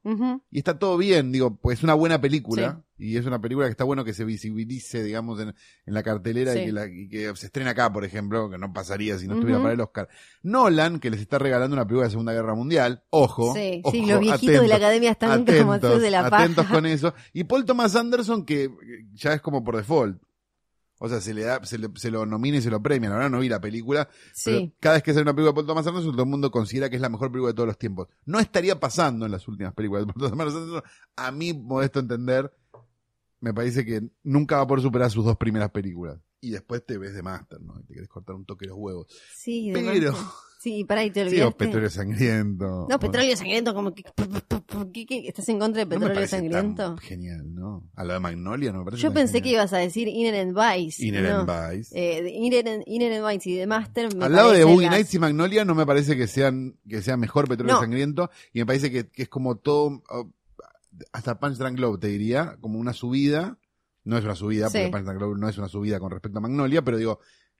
Y 0.51 0.60
está 0.60 0.77
todo 0.77 0.96
bien, 0.98 1.32
digo, 1.32 1.55
pues 1.55 1.79
es 1.79 1.84
una 1.84 1.96
buena 1.96 2.22
película. 2.22 2.84
Y 3.00 3.17
es 3.17 3.25
una 3.25 3.41
película 3.41 3.65
que 3.65 3.72
está 3.72 3.84
bueno 3.84 4.05
que 4.05 4.13
se 4.13 4.24
visibilice, 4.24 5.03
digamos, 5.03 5.39
en, 5.39 5.50
en 5.50 5.93
la 5.93 6.03
cartelera 6.03 6.55
y, 6.55 6.65
que 6.65 6.72
la- 6.72 6.86
y 6.88 7.10
que 7.10 7.36
se 7.36 7.48
estrena 7.48 7.72
acá, 7.72 7.91
por 7.91 8.05
ejemplo, 8.05 8.48
que 8.50 8.60
no 8.60 8.72
pasaría 8.72 9.17
si 9.17 9.27
no 9.27 9.34
estuviera 9.34 9.60
para 9.60 9.74
el 9.74 9.82
Oscar. 9.82 10.08
Nolan, 10.43 11.00
que 11.00 11.10
les 11.10 11.20
está 11.20 11.39
regalando 11.39 11.74
una 11.75 11.83
película 11.85 12.05
de 12.05 12.11
Segunda 12.11 12.31
Guerra 12.33 12.53
Mundial. 12.53 13.03
Ojo. 13.09 13.55
Sí, 13.55 13.81
ojo, 13.83 13.92
sí, 13.92 14.05
los 14.05 14.20
viejitos 14.20 14.61
de 14.61 14.68
la 14.68 14.75
academia 14.75 15.11
están 15.11 15.44
como 15.46 15.74
atentos, 15.74 16.01
de 16.01 16.11
la 16.11 16.27
atentos 16.27 16.64
paja. 16.66 16.75
con 16.75 16.85
eso. 16.85 17.14
Y 17.33 17.44
Paul 17.46 17.66
Thomas 17.66 17.96
Anderson, 17.96 18.46
que 18.46 18.70
ya 19.14 19.33
es 19.33 19.42
como 19.42 19.64
por 19.64 19.75
default. 19.77 20.22
O 21.00 21.10
sea, 21.10 21.20
se 21.20 21.34
le 21.34 21.44
da, 21.44 21.64
se, 21.66 21.77
le- 21.77 21.90
se 21.96 22.10
lo 22.12 22.25
nomina 22.25 22.58
y 22.58 22.62
se 22.62 22.70
lo 22.70 22.82
premian. 22.82 23.12
Ahora 23.12 23.29
no 23.29 23.40
vi 23.40 23.50
la 23.50 23.60
película, 23.60 24.08
pero 24.46 24.60
Sí, 24.60 24.74
cada 24.79 24.96
vez 24.96 25.03
que 25.03 25.12
sale 25.12 25.24
una 25.24 25.34
película 25.34 25.51
de 25.51 25.56
Paul 25.56 25.68
Thomas 25.68 25.88
Anderson, 25.88 26.12
todo 26.14 26.24
el 26.24 26.29
mundo 26.29 26.50
considera 26.51 26.90
que 26.90 26.96
es 26.96 27.01
la 27.01 27.10
mejor 27.10 27.29
película 27.32 27.50
de 27.51 27.56
todos 27.56 27.68
los 27.68 27.77
tiempos. 27.77 28.08
No 28.25 28.40
estaría 28.40 28.79
pasando 28.79 29.25
en 29.25 29.32
las 29.32 29.48
últimas 29.48 29.74
películas 29.74 30.06
de 30.08 30.14
Paul 30.14 30.29
Thomas 30.32 30.53
Anderson. 30.56 30.84
A 31.18 31.32
mí, 31.32 31.53
modesto 31.53 32.00
entender, 32.00 32.53
me 33.42 33.53
parece 33.53 33.84
que 33.86 34.01
nunca 34.24 34.58
va 34.58 34.62
a 34.64 34.68
poder 34.68 34.82
superar 34.84 35.12
sus 35.12 35.25
dos 35.25 35.36
primeras 35.38 35.72
películas. 35.72 36.20
Y 36.40 36.51
después 36.51 36.86
te 36.86 36.98
ves 36.98 37.14
de 37.14 37.22
Master, 37.24 37.60
¿no? 37.62 37.79
Y 37.79 37.84
te 37.84 37.94
querés 37.94 38.10
cortar 38.10 38.36
un 38.36 38.46
toque 38.46 38.66
los 38.68 38.77
huevos. 38.77 39.08
sí, 39.36 39.72
Pero- 39.74 39.90
además- 39.90 40.34
Sí, 40.64 40.86
pará, 40.86 41.04
y 41.04 41.12
te 41.12 41.20
Sí, 41.22 41.26
o 41.26 41.30
olvidaste. 41.30 41.66
Petróleo 41.66 41.90
Sangriento. 41.90 42.88
No, 42.90 42.98
petróleo 42.98 43.36
sangriento, 43.36 43.74
como 43.74 43.94
que... 43.94 44.04
¿Estás 45.28 45.50
en 45.50 45.60
contra 45.60 45.80
de 45.80 45.86
No 45.86 45.90
petróleo 45.90 46.16
parece 46.16 46.38
sangriento? 46.38 46.84
tan 46.96 46.98
genial, 47.00 47.54
¿no? 47.54 47.84
A 47.96 48.06
lo 48.06 48.14
de 48.14 48.20
Magnolia 48.22 48.72
no 48.72 48.80
me 48.80 48.86
parece 48.86 49.04
Yo 49.04 49.10
tan 49.10 49.16
pensé 49.16 49.42
que 49.42 49.50
ibas 49.50 49.74
a 49.74 49.78
decir 49.80 50.08
Inherent 50.08 50.56
Vice. 50.58 51.06
Inherent 51.06 51.46
no. 51.48 51.70
Vice. 51.70 51.90
Eh, 51.94 52.24
de 52.24 52.30
Inherent, 52.32 52.84
Inherent 52.88 53.26
Vice 53.28 53.50
y 53.50 53.58
The 53.58 53.68
Master 53.68 54.16
me 54.16 54.24
Al 54.26 54.32
lado 54.32 54.52
de 54.54 54.64
Boogie 54.64 54.86
las- 54.86 54.96
Nights 54.96 55.14
y 55.14 55.20
Magnolia 55.20 55.66
no 55.66 55.76
me 55.76 55.86
parece 55.86 56.16
que 56.16 56.28
sean 56.28 56.78
que 56.88 57.02
sea 57.02 57.18
mejor 57.18 57.50
Petróleo 57.50 57.76
No. 57.76 57.82
Sangriento 57.82 58.30
y 58.54 58.60
me 58.60 58.66
parece 58.66 58.90
que, 58.90 59.10
que 59.10 59.24
es 59.24 59.30
como 59.30 59.58
todo 59.58 60.02
oh, 60.10 60.32
hasta 61.12 61.40
Punch 61.40 61.58
Drunk 61.58 61.78
Love 61.80 62.00
te 62.00 62.08
diría 62.08 62.56
como 62.62 62.80
una 62.80 62.94
subida 62.94 63.58
no 64.06 64.18
es 64.18 64.24
una 64.24 64.36
subida 64.36 64.70
Sí. 64.70 64.78
porque 64.78 64.92
Punch 64.92 65.04
Drunk 65.06 65.20
Love 65.22 65.38
no 65.38 65.50
es 65.50 65.58
una 65.58 65.68
subida 65.68 66.00
con 66.00 66.10
respecto 66.12 66.38
a 66.38 66.42
Magnolia 66.42 66.82
pero 66.84 66.98
digo 66.98 67.20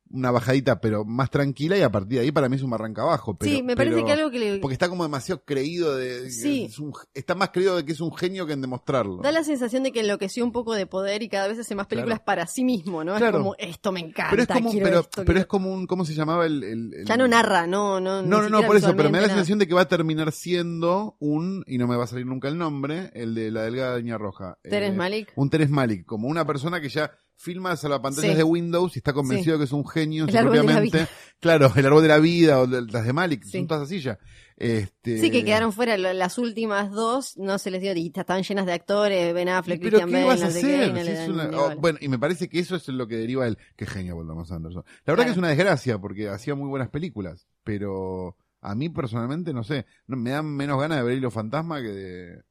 una 0.10 0.30
bajadita 0.32 0.80
pero 0.80 1.06
más 1.06 1.30
tranquila 1.32 1.76
y 1.78 1.82
a 1.82 1.92
partir 1.92 2.20
de 2.20 2.26
ahí 2.26 2.32
para 2.32 2.48
mí 2.48 2.56
es 2.56 2.62
un 2.62 2.70
barranca 2.70 3.02
abajo 3.02 3.36
pero, 3.36 3.52
sí, 3.52 3.64
me 3.64 3.76
parece 3.76 3.96
pero- 3.96 4.06
que 4.06 4.12
algo 4.12 4.30
que 4.32 4.40
le... 4.40 4.60
porque 4.60 4.74
está 4.74 4.88
como 4.90 5.04
demasiado 5.04 5.44
creído 5.44 5.96
de 5.98 6.30
Sí. 6.30 6.66
es 6.66 6.78
un- 6.78 6.94
está 7.16 7.34
más 7.36 7.50
creído 7.50 7.76
de 7.78 7.84
que 7.86 7.94
es 7.94 8.00
un 8.02 8.16
genio 8.16 8.46
que 8.46 8.54
en 8.54 8.62
demostrarlo 8.62 9.22
Da 9.24 9.32
la 9.32 9.44
sensación 9.44 9.82
de 9.84 9.92
que 9.92 10.02
enloqueció 10.02 10.44
un 10.46 10.52
poco 10.52 10.74
de 10.76 10.86
poder 10.86 11.24
y 11.24 11.30
cada 11.30 11.48
vez 11.48 11.58
hace 11.58 11.74
más 11.76 11.88
películas 11.88 12.20
Claro. 12.20 12.26
para 12.26 12.48
sí 12.48 12.64
mismo, 12.64 13.04
¿no? 13.04 13.16
Claro. 13.16 13.38
Es 13.38 13.42
como, 13.44 13.56
esto 13.58 13.92
me 13.92 14.02
encanta, 14.02 14.30
pero 14.32 14.42
es 14.44 14.48
como 14.50 14.70
quiero 14.72 14.86
pero, 14.86 15.00
esto, 15.00 15.24
pero 15.26 15.40
es 15.40 15.46
como 15.48 15.74
un 15.74 15.88
cómo 15.88 16.06
se 16.06 16.14
llamaba 16.14 16.46
el, 16.46 16.64
el- 16.64 16.94
el- 16.94 17.06
Ya 17.06 17.18
no 17.18 17.28
narra, 17.28 17.66
no, 17.66 18.00
no, 18.00 18.22
No, 18.22 18.42
no, 18.44 18.50
no, 18.50 18.68
por 18.68 18.76
eso, 18.76 18.96
pero 18.96 19.10
me 19.10 19.18
da 19.18 19.24
la 19.24 19.30
sensación 19.30 19.58
de 19.60 19.68
que 19.68 19.74
va 19.74 19.82
a 19.82 19.88
terminar 19.88 20.32
siendo 20.32 21.16
un, 21.20 21.64
y 21.66 21.78
no 21.78 21.88
me 21.88 21.96
va 21.98 22.04
a 22.04 22.08
salir 22.08 22.26
nunca 22.28 22.48
el 22.50 22.58
nombre, 22.58 23.10
el 23.14 23.34
de 23.34 23.50
la 23.50 23.64
delgada 23.64 23.98
niña 23.98 24.18
roja. 24.18 24.58
Terence 24.62 24.94
Eh, 24.94 24.98
Malik. 24.98 25.32
Un 25.36 25.50
Teres 25.50 25.70
Malik, 25.72 26.06
como 26.06 26.28
una 26.28 26.46
persona 26.46 26.80
que 26.80 26.90
ya 26.90 27.12
filma 27.36 27.72
a 27.72 27.88
las 27.90 28.00
pantallas 28.00 28.32
Sí. 28.32 28.38
de 28.38 28.44
Windows 28.44 28.96
y 28.96 29.00
está 29.00 29.12
convencido 29.14 29.58
que 29.58 29.66
es 29.66 29.72
un 29.72 29.88
genio 29.88 30.24
en 30.24 30.30
El 30.30 30.38
árbol 30.38 30.52
propia 30.54 30.68
de 30.70 30.74
la 30.76 30.80
vida. 30.82 31.10
Claro, 31.40 31.74
el 31.76 31.86
árbol 31.86 32.02
de 32.04 32.08
la 32.08 32.20
vida 32.20 32.62
o 32.62 32.68
las 32.68 33.06
de 33.06 33.12
Malik, 33.14 33.44
Sí. 33.44 33.58
son 33.58 33.68
todas 33.68 33.84
así 33.84 34.00
ya. 34.00 34.18
Este, 34.56 35.18
Sí, 35.20 35.30
que 35.30 35.44
quedaron 35.44 35.74
fuera 35.74 35.98
las 35.98 36.38
últimas 36.38 36.90
dos, 36.92 37.36
no 37.38 37.58
se 37.60 37.70
les 37.70 37.82
dio, 37.82 37.94
y 37.96 38.14
estaban 38.16 38.44
llenas 38.44 38.66
de 38.66 38.72
actores, 38.74 39.34
Ben 39.34 39.50
Affleck, 39.50 39.80
Pero 39.82 39.98
Christian 39.98 40.10
¿qué 40.10 40.26
Bale, 40.26 40.42
no 40.42 40.50
sé 40.52 40.62
qué, 40.62 40.86
y 40.88 40.92
no 40.94 41.04
Si 41.04 41.12
dan 41.12 41.32
una- 41.32 41.60
oh, 41.60 41.76
bueno, 41.76 41.98
y 42.02 42.08
me 42.08 42.18
parece 42.18 42.48
que 42.48 42.60
eso 42.60 42.78
es 42.78 42.88
lo 42.88 43.08
que 43.08 43.18
deriva 43.18 43.46
el 43.46 43.58
qué 43.76 43.86
genio 43.86 44.16
Thomas 44.26 44.52
Anderson. 44.52 44.84
La 45.06 45.12
verdad 45.14 45.16
Claro. 45.16 45.24
que 45.26 45.32
es 45.32 45.38
una 45.38 45.50
desgracia 45.50 46.00
porque 46.00 46.30
hacía 46.30 46.56
muy 46.56 46.70
buenas 46.70 46.90
películas, 46.90 47.48
pero 47.66 48.38
a 48.62 48.74
mí 48.76 48.88
personalmente 48.90 49.52
no 49.52 49.64
sé, 49.66 49.86
me 50.08 50.30
dan 50.30 50.46
menos 50.46 50.80
ganas 50.80 51.00
de 51.00 51.04
ver 51.04 51.18
Hilo 51.18 51.30
Fantasma 51.32 51.82
que 51.82 51.90
de, 51.90 52.42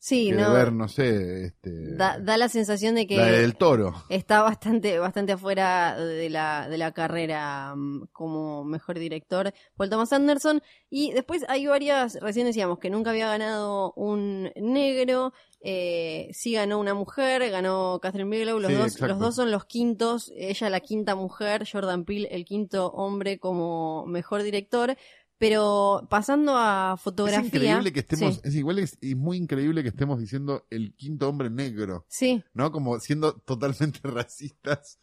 Sí, 0.00 0.28
que 0.30 0.36
no, 0.36 0.52
ver, 0.52 0.72
no 0.72 0.86
sé, 0.86 1.46
este, 1.46 1.96
da, 1.96 2.18
da 2.20 2.36
la 2.36 2.48
sensación 2.48 2.94
de 2.94 3.06
que 3.08 3.16
la 3.16 3.26
del 3.26 3.56
Toro. 3.56 3.94
está 4.08 4.42
bastante 4.42 4.98
bastante 5.00 5.32
afuera 5.32 5.98
de 5.98 6.30
la, 6.30 6.68
de 6.68 6.78
la 6.78 6.92
carrera 6.92 7.74
mm, 7.74 8.06
como 8.12 8.64
mejor 8.64 8.98
director 9.00 9.52
Paul 9.76 9.90
Thomas 9.90 10.12
Anderson 10.12 10.62
y 10.88 11.12
después 11.12 11.44
hay 11.48 11.66
varias 11.66 12.14
recién 12.20 12.46
decíamos 12.46 12.78
que 12.78 12.90
nunca 12.90 13.10
había 13.10 13.26
ganado 13.26 13.92
un 13.96 14.52
negro 14.54 15.32
eh, 15.60 16.28
sí 16.32 16.52
ganó 16.52 16.78
una 16.78 16.94
mujer 16.94 17.50
ganó 17.50 17.98
Catherine 18.00 18.30
Bigelow 18.30 18.60
los 18.60 18.70
Sí, 18.70 18.76
dos 18.76 18.92
exacto. 18.92 19.08
los 19.08 19.18
dos 19.18 19.34
son 19.34 19.50
los 19.50 19.64
quintos 19.64 20.32
ella 20.36 20.70
la 20.70 20.78
quinta 20.78 21.16
mujer 21.16 21.66
Jordan 21.70 22.04
Peele 22.04 22.28
el 22.30 22.44
quinto 22.44 22.92
hombre 22.92 23.40
como 23.40 24.06
mejor 24.06 24.44
director 24.44 24.96
pero 25.38 26.06
pasando 26.10 26.56
a 26.56 26.96
fotografía 26.96 27.40
Es 27.40 27.54
increíble 27.54 27.92
que 27.92 28.00
estemos, 28.00 28.34
sí, 28.34 28.40
es 28.44 28.54
igual 28.56 28.78
es, 28.80 28.98
y 29.00 29.14
muy 29.14 29.36
increíble 29.36 29.82
que 29.82 29.88
estemos 29.88 30.18
diciendo 30.18 30.66
el 30.70 30.94
quinto 30.94 31.28
hombre 31.28 31.48
negro, 31.48 32.04
sí 32.08 32.42
¿no? 32.54 32.72
Como 32.72 32.98
siendo 33.00 33.34
totalmente 33.34 34.00
racistas, 34.02 34.98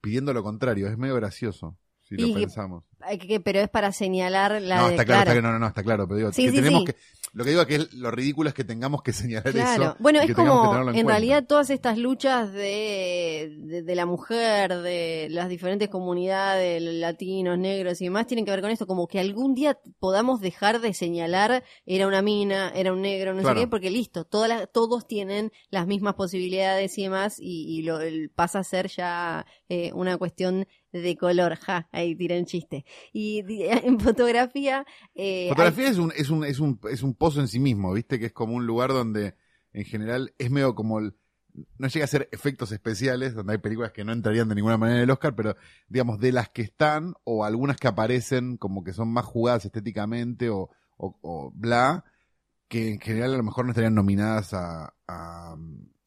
pidiendo 0.00 0.32
lo 0.32 0.42
contrario, 0.42 0.88
es 0.88 0.98
medio 0.98 1.14
gracioso. 1.14 1.78
Si 2.08 2.16
lo 2.16 2.26
Y- 2.28 2.34
pensamos. 2.34 2.84
Que- 3.20 3.40
pero 3.40 3.60
es 3.60 3.68
para 3.68 3.92
señalar 3.92 4.60
la 4.62 4.76
No, 4.78 4.86
de- 4.86 4.92
está 4.92 5.04
claro, 5.04 5.30
está 5.30 5.42
no, 5.42 5.52
no, 5.52 5.58
no, 5.58 5.66
está 5.66 5.82
claro, 5.82 6.06
pero 6.08 6.16
digo, 6.18 6.32
Sí, 6.32 6.44
que 6.46 6.50
sí, 6.50 6.56
tenemos 6.56 6.80
sí. 6.80 6.86
que, 6.86 6.96
lo 7.34 7.44
que 7.44 7.50
digo 7.50 7.62
es 7.62 7.66
que 7.68 7.74
es- 7.76 7.92
lo 7.92 8.10
ridículo 8.10 8.48
es 8.48 8.54
que 8.54 8.64
tengamos 8.64 9.02
que 9.02 9.12
señalar 9.12 9.52
Claro. 9.52 9.82
eso. 9.84 9.96
Bueno, 10.00 10.20
es 10.22 10.34
como, 10.34 10.90
en, 10.92 11.06
realidad, 11.06 11.44
todas 11.46 11.70
estas 11.70 11.98
luchas 11.98 12.52
de, 12.52 13.54
de, 13.60 13.82
de 13.82 13.94
la 13.94 14.06
mujer, 14.06 14.74
de 14.78 15.28
las 15.30 15.48
diferentes 15.48 15.88
comunidades, 15.88 16.80
latinos, 16.82 17.58
negros 17.58 18.00
y 18.00 18.04
demás, 18.04 18.26
tienen 18.26 18.44
que 18.44 18.50
ver 18.50 18.62
con 18.62 18.70
esto, 18.70 18.86
como 18.86 19.06
que 19.06 19.20
algún 19.20 19.54
día 19.54 19.78
podamos 20.00 20.40
dejar 20.40 20.80
de 20.80 20.94
señalar 20.94 21.62
era 21.84 22.06
una 22.06 22.22
mina, 22.22 22.72
era 22.74 22.92
un 22.92 23.02
negro, 23.02 23.34
no 23.34 23.42
Claro. 23.42 23.56
sé 23.60 23.64
qué, 23.66 23.68
porque 23.68 23.90
listo, 23.90 24.24
todas 24.24 24.48
las- 24.48 24.72
todos 24.72 25.06
tienen 25.06 25.52
las 25.70 25.86
mismas 25.86 26.14
posibilidades 26.14 26.96
y 26.98 27.02
demás, 27.04 27.36
y, 27.38 27.66
y 27.78 27.82
lo, 27.82 28.00
el- 28.00 28.30
pasa 28.30 28.60
a 28.60 28.64
ser 28.64 28.88
ya 28.88 29.46
eh, 29.68 29.90
una 29.94 30.16
cuestión 30.16 30.66
de 31.02 31.16
color, 31.16 31.56
ja, 31.56 31.88
ahí 31.92 32.14
tiré 32.14 32.38
un 32.38 32.46
chiste. 32.46 32.84
Y 33.12 33.42
en 33.48 34.00
fotografía... 34.00 34.84
eh, 35.14 35.48
Fotografía 35.48 35.88
es 35.88 35.98
un, 35.98 36.12
es 36.16 36.30
un, 36.30 36.44
es 36.44 36.60
un, 36.60 36.80
es 36.90 37.02
un 37.02 37.14
pozo 37.14 37.40
en 37.40 37.48
sí 37.48 37.58
mismo, 37.58 37.92
viste, 37.92 38.18
que 38.18 38.26
es 38.26 38.32
como 38.32 38.54
un 38.54 38.66
lugar 38.66 38.90
donde 38.90 39.34
en 39.72 39.84
general 39.84 40.34
es 40.38 40.50
medio 40.50 40.74
como 40.74 40.98
el, 40.98 41.14
no 41.78 41.88
llega 41.88 42.04
a 42.04 42.08
ser 42.08 42.28
efectos 42.32 42.72
especiales, 42.72 43.34
donde 43.34 43.54
hay 43.54 43.58
películas 43.58 43.92
que 43.92 44.04
no 44.04 44.12
entrarían 44.12 44.48
de 44.48 44.54
ninguna 44.54 44.76
manera 44.76 44.98
en 44.98 45.04
el 45.04 45.10
Oscar, 45.10 45.34
pero 45.34 45.56
digamos, 45.88 46.18
de 46.18 46.32
las 46.32 46.48
que 46.50 46.62
están, 46.62 47.14
o 47.24 47.44
algunas 47.44 47.76
que 47.76 47.88
aparecen 47.88 48.56
como 48.56 48.84
que 48.84 48.92
son 48.92 49.08
más 49.08 49.24
jugadas 49.24 49.64
estéticamente 49.64 50.50
o, 50.50 50.70
o, 50.96 51.18
o 51.22 51.52
bla, 51.54 52.04
que 52.68 52.92
en 52.92 53.00
general 53.00 53.34
a 53.34 53.36
lo 53.36 53.42
mejor 53.42 53.64
no 53.64 53.70
estarían 53.70 53.94
nominadas 53.94 54.52
a, 54.54 54.94
a 55.06 55.56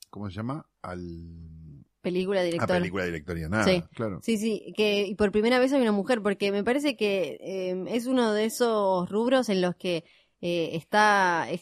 ¿cómo 0.10 0.30
se 0.30 0.36
llama? 0.36 0.66
Al, 0.82 1.59
película, 2.02 2.42
a 2.42 2.44
director. 2.44 2.68
película 2.78 3.06
directoria, 3.06 3.50
nada, 3.50 3.64
Sí. 3.66 3.84
claro. 3.94 4.20
Sí, 4.24 4.38
sí, 4.38 4.74
que 4.76 5.06
y 5.06 5.16
por 5.16 5.32
primera 5.32 5.60
vez 5.60 5.74
hay 5.74 5.82
una 5.82 5.92
mujer, 5.92 6.22
porque 6.22 6.52
me 6.52 6.64
parece 6.64 6.96
que 6.96 7.38
eh, 7.42 7.84
es 7.90 8.06
uno 8.08 8.34
de 8.34 8.46
esos 8.46 9.10
rubros 9.10 9.50
en 9.50 9.62
los 9.62 9.76
que 9.76 10.04
eh, 10.42 10.70
está... 10.74 11.50
Es, 11.50 11.62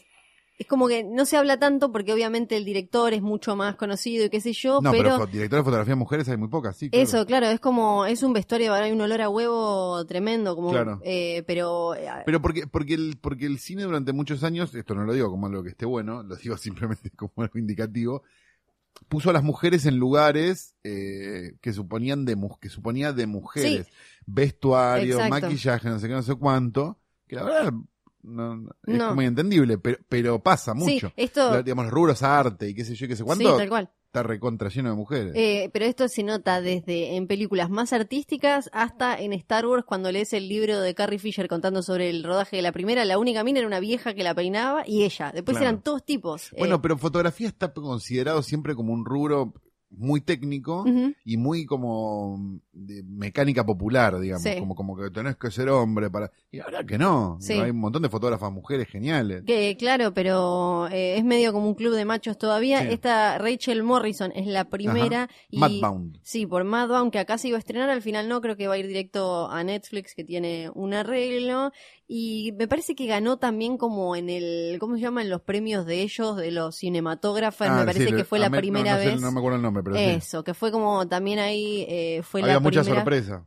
es 0.60 0.66
como 0.66 0.88
que 0.88 1.04
no 1.04 1.24
se 1.24 1.36
habla 1.36 1.56
tanto 1.60 1.92
porque 1.92 2.12
obviamente 2.12 2.56
el 2.56 2.64
director 2.64 3.12
es 3.14 3.22
mucho 3.22 3.54
más 3.54 3.76
conocido 3.76 4.24
y 4.24 4.28
qué 4.28 4.40
sé 4.40 4.52
yo, 4.52 4.80
No, 4.82 4.90
pero, 4.90 5.16
pero, 5.30 5.56
de 5.56 5.62
fotografía 5.62 5.94
mujeres 5.94 6.28
hay 6.28 6.36
muy 6.36 6.48
pocas, 6.48 6.76
sí. 6.76 6.90
claro. 6.90 7.04
eso, 7.04 7.26
claro, 7.26 7.46
es 7.46 7.60
como, 7.60 8.06
es 8.06 8.24
un 8.24 8.32
vestuario, 8.32 8.72
ahora 8.74 8.86
hay 8.86 8.90
un 8.92 9.00
olor 9.00 9.20
a 9.20 9.28
huevo 9.28 10.04
tremendo, 10.06 10.56
como, 10.56 10.70
Claro. 10.72 11.00
eh, 11.04 11.44
pero... 11.46 11.94
eh, 11.94 12.08
Pero 12.26 12.42
porque, 12.42 12.66
porque, 12.66 12.94
el, 12.94 13.18
porque 13.20 13.46
el 13.46 13.60
cine 13.60 13.84
durante 13.84 14.12
muchos 14.12 14.42
años, 14.42 14.74
esto 14.74 14.96
no 14.96 15.04
lo 15.04 15.12
digo 15.12 15.30
como 15.30 15.46
algo 15.46 15.62
que 15.62 15.68
esté 15.70 15.86
bueno, 15.86 16.24
lo 16.24 16.34
digo 16.34 16.56
simplemente 16.96 17.10
como 17.10 17.30
algo 17.36 17.56
indicativo, 17.56 18.24
puso 19.08 19.30
a 19.30 19.32
las 19.32 19.42
mujeres 19.42 19.86
en 19.86 19.96
lugares 19.96 20.74
eh, 20.84 21.56
que 21.60 21.72
suponían 21.72 22.24
de 22.24 22.36
que 22.60 22.68
suponía 22.68 23.12
de 23.12 23.26
mujeres. 23.26 23.86
Vestuario, 24.26 25.14
Exacto. 25.20 25.30
maquillaje, 25.46 25.88
no 25.88 25.98
sé 25.98 26.08
qué, 26.08 26.14
no 26.14 26.22
sé 26.22 26.34
cuánto, 26.34 26.98
que 27.26 27.36
la 27.36 27.44
verdad 27.44 27.72
no, 28.22 28.56
no- 28.56 28.70
es 28.86 28.98
No. 28.98 29.14
muy 29.14 29.24
entendible, 29.26 29.78
pero, 29.78 29.98
pero 30.08 30.42
pasa 30.42 30.72
sí, 30.74 30.78
mucho. 30.78 31.12
esto... 31.16 31.62
Digamos, 31.62 31.86
los 31.86 31.94
rubros 31.94 32.22
arte 32.22 32.68
y 32.68 32.74
qué 32.74 32.84
sé 32.84 32.94
yo, 32.94 33.06
y 33.06 33.08
qué 33.08 33.16
sé 33.16 33.22
Sí, 33.22 33.26
cuánto, 33.26 33.56
tal 33.56 33.68
cual. 33.68 33.90
Está 34.08 34.22
recontra 34.22 34.70
lleno 34.70 34.88
de 34.90 34.96
mujeres. 34.96 35.32
Eh, 35.36 35.68
pero 35.72 35.84
esto 35.84 36.08
se 36.08 36.22
nota 36.22 36.62
desde 36.62 37.16
en 37.16 37.26
películas 37.26 37.68
más 37.68 37.92
artísticas 37.92 38.70
hasta 38.72 39.18
en 39.20 39.34
Star 39.34 39.66
Wars 39.66 39.84
cuando 39.86 40.10
lees 40.10 40.32
el 40.32 40.48
libro 40.48 40.80
de 40.80 40.94
Carrie 40.94 41.18
Fisher 41.18 41.46
contando 41.46 41.82
sobre 41.82 42.08
el 42.08 42.24
rodaje 42.24 42.56
de 42.56 42.62
la 42.62 42.72
primera, 42.72 43.04
la 43.04 43.18
única 43.18 43.44
mina 43.44 43.58
era 43.58 43.68
una 43.68 43.80
vieja 43.80 44.14
que 44.14 44.22
la 44.24 44.34
peinaba 44.34 44.82
y 44.86 45.04
ella. 45.04 45.30
Después 45.32 45.58
Claro. 45.58 45.70
eran 45.70 45.82
todos 45.82 46.04
tipos. 46.06 46.50
bueno, 46.58 46.76
Eh, 46.76 46.78
pero 46.80 46.96
fotografía 46.96 47.48
está 47.48 47.72
considerado 47.72 48.42
siempre 48.42 48.74
como 48.74 48.94
un 48.94 49.04
rubro 49.04 49.52
muy 49.90 50.20
técnico. 50.22 50.84
y 51.24 51.36
muy 51.36 51.66
como 51.66 52.60
de 52.86 53.02
mecánica 53.02 53.64
popular, 53.64 54.18
digamos, 54.20 54.42
Sí. 54.42 54.56
como, 54.58 54.74
como 54.74 54.96
que 54.96 55.10
tenés 55.10 55.36
que 55.36 55.50
ser 55.50 55.68
hombre 55.68 56.10
para... 56.10 56.30
Y 56.50 56.60
ahora 56.60 56.84
que 56.84 56.96
no, 56.98 57.36
Sí. 57.40 57.54
Hay 57.54 57.70
un 57.70 57.78
montón 57.80 58.02
de 58.02 58.08
fotógrafas 58.08 58.50
mujeres 58.52 58.88
geniales. 58.88 59.42
Que, 59.46 59.76
claro, 59.78 60.14
pero 60.14 60.88
eh, 60.88 61.16
es 61.18 61.24
medio 61.24 61.52
como 61.52 61.66
un 61.68 61.74
club 61.74 61.94
de 61.94 62.04
machos 62.04 62.38
todavía. 62.38 62.80
Sí. 62.82 62.88
Esta 62.92 63.36
Rachel 63.38 63.82
Morrison 63.82 64.32
es 64.34 64.46
la 64.46 64.64
primera. 64.64 65.28
Y, 65.50 65.58
Madbound. 65.58 66.18
Sí, 66.22 66.46
por 66.46 66.64
Madbound, 66.64 67.10
que 67.12 67.18
acá 67.18 67.36
se 67.38 67.48
iba 67.48 67.56
a 67.56 67.60
estrenar, 67.60 67.90
al 67.90 68.02
final 68.02 68.28
no, 68.28 68.40
creo 68.40 68.56
que 68.56 68.66
va 68.68 68.74
a 68.74 68.78
ir 68.78 68.86
directo 68.86 69.50
a 69.50 69.62
Netflix, 69.64 70.14
que 70.14 70.24
tiene 70.24 70.70
un 70.74 70.94
arreglo. 70.94 71.72
Y 72.10 72.52
me 72.58 72.66
parece 72.66 72.94
que 72.94 73.06
ganó 73.06 73.36
también 73.38 73.76
como 73.76 74.16
en 74.16 74.30
el, 74.30 74.78
¿cómo 74.80 74.94
se 74.94 75.02
llama? 75.02 75.20
En 75.20 75.28
los 75.28 75.42
premios 75.42 75.84
de 75.84 76.00
ellos, 76.00 76.36
de 76.38 76.50
los 76.50 76.76
cinematógrafos, 76.78 77.66
Ah, 77.68 77.80
me 77.80 77.84
parece 77.84 78.06
sí, 78.06 78.12
que 78.14 78.24
fue 78.24 78.38
la 78.38 78.46
a 78.46 78.50
me- 78.50 78.56
primera 78.58 78.92
no, 78.92 78.96
no 78.96 79.02
sé, 79.02 79.10
vez. 79.10 79.20
no 79.20 79.30
me 79.32 79.38
acuerdo 79.38 79.56
el 79.56 79.62
nombre, 79.62 79.82
pero. 79.82 79.96
Eso, 79.96 80.42
que 80.42 80.54
fue 80.54 80.72
como 80.72 81.06
también 81.06 81.38
ahí 81.38 81.84
eh, 81.86 82.22
fue 82.22 82.40
Había 82.40 82.54
la 82.54 82.60
mucha 82.68 82.80
primera. 82.82 83.00
sorpresa. 83.02 83.46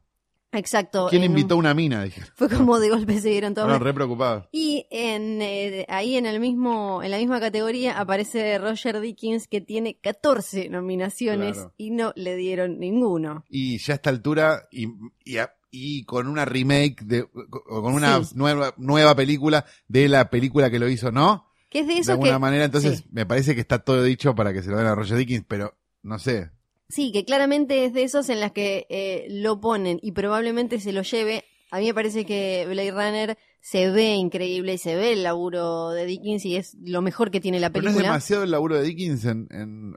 Exacto. 0.53 1.07
¿Quién 1.09 1.23
en 1.23 1.31
un- 1.31 1.37
invitó 1.37 1.55
una 1.55 1.73
mina? 1.73 2.03
Dije. 2.03 2.21
Fue 2.35 2.49
como 2.49 2.77
de 2.79 2.89
golpe 2.89 3.19
se 3.21 3.29
dieron 3.29 3.53
todos. 3.53 3.79
Re 3.79 3.93
preocupados. 3.93 4.49
Y 4.51 4.85
en, 4.91 5.41
eh, 5.41 5.85
ahí 5.87 6.17
en 6.17 6.25
el 6.25 6.41
mismo, 6.41 7.01
en 7.01 7.11
la 7.11 7.17
misma 7.17 7.39
categoría 7.39 7.97
aparece 7.97 8.57
Roger 8.57 8.99
Dickens 8.99 9.47
que 9.47 9.61
tiene 9.61 9.97
14 10.01 10.67
nominaciones 10.69 11.53
Claro. 11.55 11.73
y 11.77 11.91
no 11.91 12.11
le 12.17 12.35
dieron 12.35 12.79
ninguno. 12.79 13.45
Y 13.49 13.77
ya 13.77 13.93
a 13.93 13.95
esta 13.95 14.09
altura, 14.09 14.67
y, 14.71 14.87
y, 15.23 15.37
a- 15.37 15.53
y 15.71 16.03
con 16.03 16.27
una 16.27 16.43
remake, 16.43 17.01
de, 17.05 17.21
o 17.21 17.81
con 17.81 17.93
una 17.93 18.21
Sí. 18.21 18.33
nueva, 18.35 18.73
nueva 18.75 19.15
película 19.15 19.65
de 19.87 20.09
la 20.09 20.29
película 20.29 20.69
que 20.69 20.79
lo 20.79 20.89
hizo, 20.89 21.13
¿no? 21.13 21.47
Que 21.69 21.79
es 21.79 21.87
de 21.87 21.93
De 21.93 21.99
eso 22.01 22.11
alguna 22.11 22.33
que 22.33 22.39
manera, 22.39 22.65
entonces 22.65 22.99
sí. 22.99 23.05
me 23.13 23.25
parece 23.25 23.55
que 23.55 23.61
está 23.61 23.79
todo 23.79 24.03
dicho 24.03 24.35
para 24.35 24.51
que 24.51 24.61
se 24.61 24.69
lo 24.69 24.75
den 24.77 24.87
a 24.87 24.95
Roger 24.95 25.15
Dickens, 25.17 25.45
pero 25.47 25.77
no 26.03 26.19
sé. 26.19 26.51
Sí, 26.91 27.11
que 27.11 27.25
claramente 27.25 27.85
es 27.85 27.93
de 27.93 28.03
esos 28.03 28.29
en 28.29 28.39
las 28.39 28.51
que 28.51 28.85
eh, 28.89 29.25
lo 29.29 29.59
ponen 29.59 29.99
y 30.01 30.11
probablemente 30.11 30.79
se 30.79 30.91
lo 30.93 31.01
lleve. 31.01 31.43
A 31.71 31.79
mí 31.79 31.85
me 31.85 31.93
parece 31.93 32.25
que 32.25 32.65
Blade 32.69 32.91
Runner 32.91 33.37
se 33.61 33.89
ve 33.91 34.15
increíble 34.15 34.73
y 34.73 34.77
se 34.77 34.95
ve 34.95 35.13
el 35.13 35.23
laburo 35.23 35.91
de 35.91 36.05
Dickens 36.05 36.45
y 36.45 36.55
es 36.57 36.75
lo 36.83 37.01
mejor 37.01 37.31
que 37.31 37.39
tiene 37.39 37.59
la 37.59 37.69
Pero 37.69 37.83
no 37.83 37.89
es 37.89 37.95
película. 37.95 38.07
demasiado 38.09 38.43
el 38.43 38.51
laburo 38.51 38.75
de 38.75 38.83
Dickens 38.83 39.25
en- 39.25 39.47
en, 39.51 39.93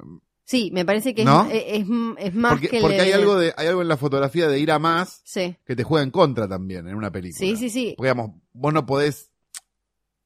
Sí, 0.47 0.71
me 0.75 0.85
parece 0.85 1.15
que 1.15 1.23
es- 1.23 1.27
¿No? 1.27 1.47
es, 1.51 1.65
es, 1.67 1.87
es 2.19 2.35
más 2.35 2.53
porque, 2.53 2.69
que 2.69 2.81
porque 2.81 3.01
hay 3.01 3.13
algo 3.13 3.37
de 3.37 3.55
hay 3.57 3.67
algo 3.67 3.81
en 3.83 3.89
la 3.89 3.97
fotografía 3.97 4.47
de 4.47 4.59
ir 4.61 4.71
a 4.71 4.79
más 4.79 5.23
Sí, 5.25 5.57
que 5.67 5.75
te 5.75 5.83
juega 5.83 6.05
en 6.05 6.11
contra 6.11 6.47
también 6.47 6.87
en 6.87 6.95
una 6.95 7.11
película. 7.11 7.39
sí, 7.39 7.57
sí, 7.57 7.71
sí. 7.71 7.95
Porque, 7.97 8.11
digamos, 8.11 8.37
vos 8.53 8.73
no 8.75 8.85
podés 8.85 9.31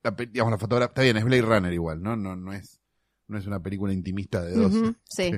la, 0.03 0.11
digamos 0.11 0.51
la 0.51 0.59
fotografía 0.59 0.89
está 0.91 1.03
bien, 1.03 1.17
es 1.17 1.25
Blade 1.25 1.43
Runner 1.43 1.73
igual, 1.73 2.03
¿no? 2.03 2.17
No 2.17 2.35
no 2.37 2.53
es 2.53 2.81
no 3.29 3.39
es 3.39 3.47
una 3.47 3.63
película 3.63 3.93
intimista 3.93 4.43
de 4.45 4.53
dos 4.55 4.73
sí. 5.05 5.31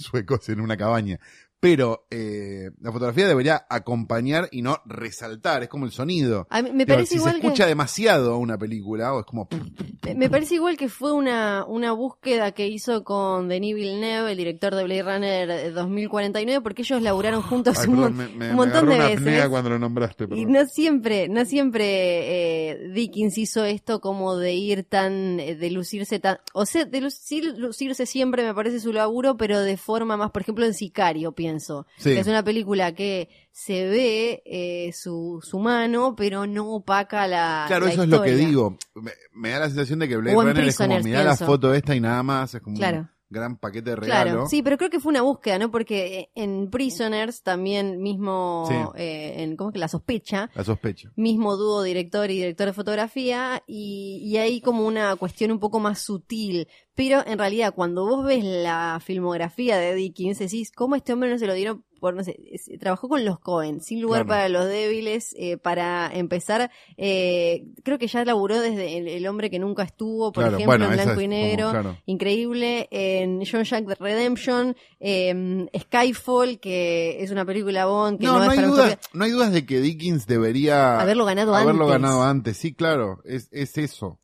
Suecos 0.00 0.48
en 0.48 0.60
una 0.60 0.76
cabaña. 0.76 1.18
Pero 1.60 2.06
eh, 2.10 2.70
la 2.80 2.90
fotografía 2.90 3.28
debería 3.28 3.66
acompañar 3.68 4.48
y 4.50 4.62
no 4.62 4.78
resaltar, 4.86 5.62
es 5.62 5.68
como 5.68 5.84
el 5.84 5.92
sonido. 5.92 6.46
A 6.48 6.62
mí- 6.62 6.70
me 6.72 6.84
Digo, 6.86 6.96
parece 6.96 7.10
si 7.10 7.16
igual 7.16 7.34
se 7.34 7.40
que... 7.40 7.46
escucha 7.46 7.66
demasiado 7.66 8.38
una 8.38 8.56
película, 8.56 9.12
o 9.12 9.20
es 9.20 9.26
como 9.26 9.46
Me- 10.02 10.14
Me 10.14 10.30
parece 10.30 10.54
igual 10.54 10.78
que 10.78 10.88
fue 10.88 11.12
una, 11.12 11.66
una 11.66 11.92
búsqueda 11.92 12.52
que 12.52 12.66
hizo 12.68 13.04
con 13.04 13.48
Denis 13.48 13.74
Villeneuve, 13.74 14.32
el 14.32 14.38
director 14.38 14.74
de 14.74 14.84
Blade 14.84 15.02
Runner 15.02 15.50
eh, 15.50 15.70
2049, 15.70 16.62
porque 16.62 16.80
ellos 16.82 17.02
laburaron 17.02 17.42
juntos 17.42 17.76
Ay, 17.78 17.88
un, 17.88 17.94
perdón, 17.96 18.16
me, 18.16 18.24
me- 18.28 18.32
un 18.32 18.38
me 18.38 18.52
montón 18.54 18.88
agarró 18.88 18.90
de 19.08 19.16
una 19.18 19.24
veces. 19.30 19.48
cuando 19.50 19.70
lo 19.70 19.78
nombraste. 19.78 20.24
Y 20.24 20.26
perdón. 20.28 20.52
no 20.52 20.66
siempre, 20.66 21.28
no 21.28 21.44
siempre 21.44 22.70
eh, 22.70 22.88
Dickens 22.94 23.36
hizo 23.36 23.64
esto 23.64 24.00
como 24.00 24.36
de 24.36 24.54
ir 24.54 24.84
tan, 24.84 25.38
eh, 25.40 25.56
de 25.56 25.70
lucirse 25.70 26.18
tan, 26.18 26.38
o 26.54 26.64
sea, 26.64 26.86
de 26.86 27.00
lucir- 27.02 27.54
lucirse 27.58 28.06
siempre 28.06 28.44
me 28.44 28.54
parece 28.54 28.80
su 28.80 28.92
laburo, 28.94 29.36
pero 29.36 29.60
de 29.60 29.76
forma 29.76 30.16
más, 30.16 30.30
por 30.30 30.40
ejemplo, 30.42 30.64
en 30.64 30.72
Sicario 30.74 31.32
pienso, 31.32 31.49
Sí. 31.96 32.12
es 32.12 32.26
una 32.26 32.42
película 32.44 32.94
que 32.94 33.28
se 33.50 33.88
ve 33.88 34.42
eh, 34.46 34.92
su, 34.92 35.40
su 35.42 35.58
mano, 35.58 36.14
pero 36.16 36.46
no 36.46 36.68
opaca 36.70 37.26
la 37.26 37.64
Claro, 37.66 37.86
la 37.86 37.92
eso 37.92 38.02
es 38.04 38.08
lo 38.08 38.22
que 38.22 38.34
digo. 38.36 38.78
Me, 38.94 39.12
me 39.32 39.50
da 39.50 39.60
la 39.60 39.66
sensación 39.66 39.98
de 39.98 40.08
que 40.08 40.16
Blade 40.16 40.36
Runner 40.36 40.64
es 40.68 40.76
como 40.76 41.00
mirar 41.00 41.24
la 41.24 41.36
foto 41.36 41.74
esta 41.74 41.94
y 41.96 42.00
nada 42.00 42.22
más, 42.22 42.54
es 42.54 42.60
como 42.60 42.76
Claro. 42.76 42.98
un 43.00 43.08
gran 43.30 43.56
paquete 43.56 43.90
de 43.90 43.96
regalo. 43.96 44.30
Claro, 44.30 44.46
sí, 44.48 44.62
pero 44.62 44.76
creo 44.76 44.90
que 44.90 45.00
fue 45.00 45.10
una 45.10 45.22
búsqueda, 45.22 45.58
¿no? 45.58 45.70
Porque 45.70 46.18
eh, 46.18 46.30
en 46.34 46.68
Prisoners 46.68 47.42
también 47.42 48.02
mismo, 48.02 48.66
Sí. 48.68 48.74
eh, 48.96 49.34
en, 49.42 49.56
¿cómo 49.56 49.70
es 49.70 49.74
que 49.74 49.78
la 49.78 49.88
sospecha? 49.88 50.50
La 50.54 50.64
sospecho. 50.64 51.10
Mismo 51.16 51.56
dúo 51.56 51.82
director 51.82 52.30
y 52.30 52.34
director 52.36 52.66
de 52.66 52.72
fotografía 52.72 53.62
y, 53.66 54.20
y 54.24 54.36
hay 54.36 54.60
como 54.60 54.84
una 54.86 55.14
cuestión 55.16 55.52
un 55.52 55.60
poco 55.60 55.78
más 55.80 56.00
sutil. 56.00 56.66
Pero 56.94 57.24
en 57.26 57.38
realidad 57.38 57.72
cuando 57.74 58.04
vos 58.04 58.24
ves 58.26 58.44
la 58.44 59.00
filmografía 59.02 59.78
de 59.78 59.94
Dickens 59.94 60.38
decís, 60.38 60.70
¿cómo 60.72 60.96
este 60.96 61.12
hombre 61.12 61.30
no 61.30 61.38
se 61.38 61.46
lo 61.46 61.54
dieron 61.54 61.84
por, 62.00 62.14
no 62.14 62.24
sé, 62.24 62.36
trabajó 62.80 63.08
con 63.08 63.24
los 63.24 63.38
Cohen, 63.38 63.80
sin 63.80 64.00
lugar 64.00 64.24
Claro. 64.24 64.28
para 64.28 64.48
los 64.48 64.66
débiles, 64.66 65.34
eh, 65.38 65.56
para 65.58 66.10
empezar, 66.12 66.70
eh, 66.96 67.66
creo 67.84 67.98
que 67.98 68.06
ya 68.08 68.24
laburó 68.24 68.60
desde 68.60 68.96
el, 68.98 69.06
El 69.08 69.26
hombre 69.28 69.50
que 69.50 69.58
nunca 69.58 69.82
estuvo, 69.84 70.32
por 70.32 70.42
Claro, 70.44 70.56
ejemplo, 70.56 70.66
bueno, 70.78 70.86
en 70.86 70.92
blanco 70.92 71.20
y 71.20 71.24
como, 71.24 71.36
negro 71.36 71.70
claro. 71.70 71.96
increíble 72.06 72.88
en 72.90 73.42
John 73.44 73.64
Jack 73.64 73.86
the 73.86 73.94
Redemption, 73.94 74.74
eh, 74.98 75.66
Skyfall, 75.78 76.58
que 76.58 77.22
es 77.22 77.30
una 77.30 77.44
película 77.44 77.86
Bond 77.86 78.18
que 78.18 78.26
no, 78.26 78.32
No, 78.32 78.38
no, 78.38 78.44
es 78.44 78.50
hay 78.50 78.56
para 78.56 78.68
dudas, 78.68 78.98
no 79.12 79.24
hay 79.24 79.30
dudas 79.30 79.52
de 79.52 79.66
que 79.66 79.80
Dickens 79.80 80.26
debería 80.26 80.98
haberlo 81.00 81.24
ganado 81.26 81.54
haberlo 81.54 81.84
antes. 81.84 82.00
ganado 82.02 82.22
antes. 82.22 82.56
Sí, 82.56 82.72
claro, 82.74 83.20
es, 83.24 83.48
es 83.52 83.76
eso. 83.78 84.18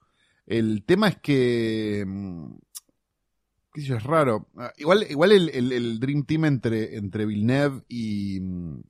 El 0.46 0.84
tema 0.84 1.08
es 1.08 1.16
que 1.18 2.04
mm, 2.06 2.56
qué 3.76 3.82
sé 3.82 3.86
yo, 3.88 3.96
es 3.96 4.02
raro. 4.02 4.48
Ah, 4.56 4.72
Igual, 4.78 5.06
igual 5.08 5.32
el, 5.32 5.48
el- 5.50 5.72
el 5.72 6.00
Dream 6.00 6.24
Team 6.24 6.46
entre, 6.46 6.96
entre 6.96 7.26
Villeneuve 7.26 7.82
y, 7.88 8.40
mm, 8.40 8.80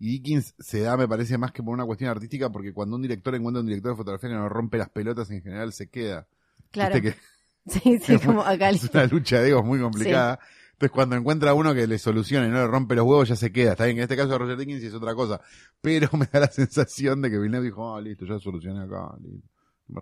Y 0.00 0.06
Dickens 0.12 0.54
se 0.58 0.80
da, 0.80 0.96
me 0.96 1.08
parece, 1.08 1.36
más 1.38 1.50
que 1.52 1.62
por 1.62 1.74
una 1.74 1.84
cuestión 1.84 2.08
artística, 2.10 2.50
porque 2.50 2.72
cuando 2.72 2.96
un 2.96 3.02
director 3.02 3.34
encuentra 3.34 3.60
un 3.60 3.66
director 3.66 3.92
de 3.92 3.96
fotografía 3.96 4.30
que 4.30 4.36
no 4.36 4.48
rompe 4.48 4.78
las 4.78 4.90
pelotas, 4.90 5.30
en 5.32 5.42
general 5.42 5.72
se 5.72 5.88
queda. 5.90 6.26
Claro. 6.70 7.00
Que 7.02 7.14
Sí, 7.66 7.98
sí, 7.98 8.16
como 8.24 8.42
acá. 8.42 8.70
es 8.70 8.88
una 8.94 9.06
lucha 9.06 9.40
de 9.42 9.50
egos 9.50 9.64
muy 9.64 9.80
complicada. 9.80 10.38
Entonces, 10.72 10.92
cuando 10.92 11.16
encuentra 11.16 11.52
uno 11.54 11.74
que 11.74 11.88
le 11.88 11.98
soluciona 11.98 12.46
y 12.46 12.50
no 12.50 12.58
le 12.58 12.66
rompe 12.68 12.94
los 12.94 13.04
huevos, 13.04 13.28
ya 13.28 13.34
se 13.36 13.50
queda. 13.50 13.72
Está 13.72 13.86
bien, 13.86 13.96
en 13.98 14.04
este 14.04 14.16
caso 14.16 14.38
Roger 14.38 14.56
Dickens 14.56 14.84
es 14.84 14.94
otra 14.94 15.14
cosa. 15.16 15.40
Pero 15.80 16.08
me 16.16 16.26
da 16.32 16.38
la 16.40 16.46
sensación 16.52 17.20
de 17.20 17.30
que 17.30 17.36
Villeneuve 17.38 17.66
dijo, 17.66 17.94
ah, 17.96 18.00
listo, 18.00 18.24
ya 18.24 18.38
solucioné 18.38 18.84
acá. 18.84 19.16
listo. 19.20 19.48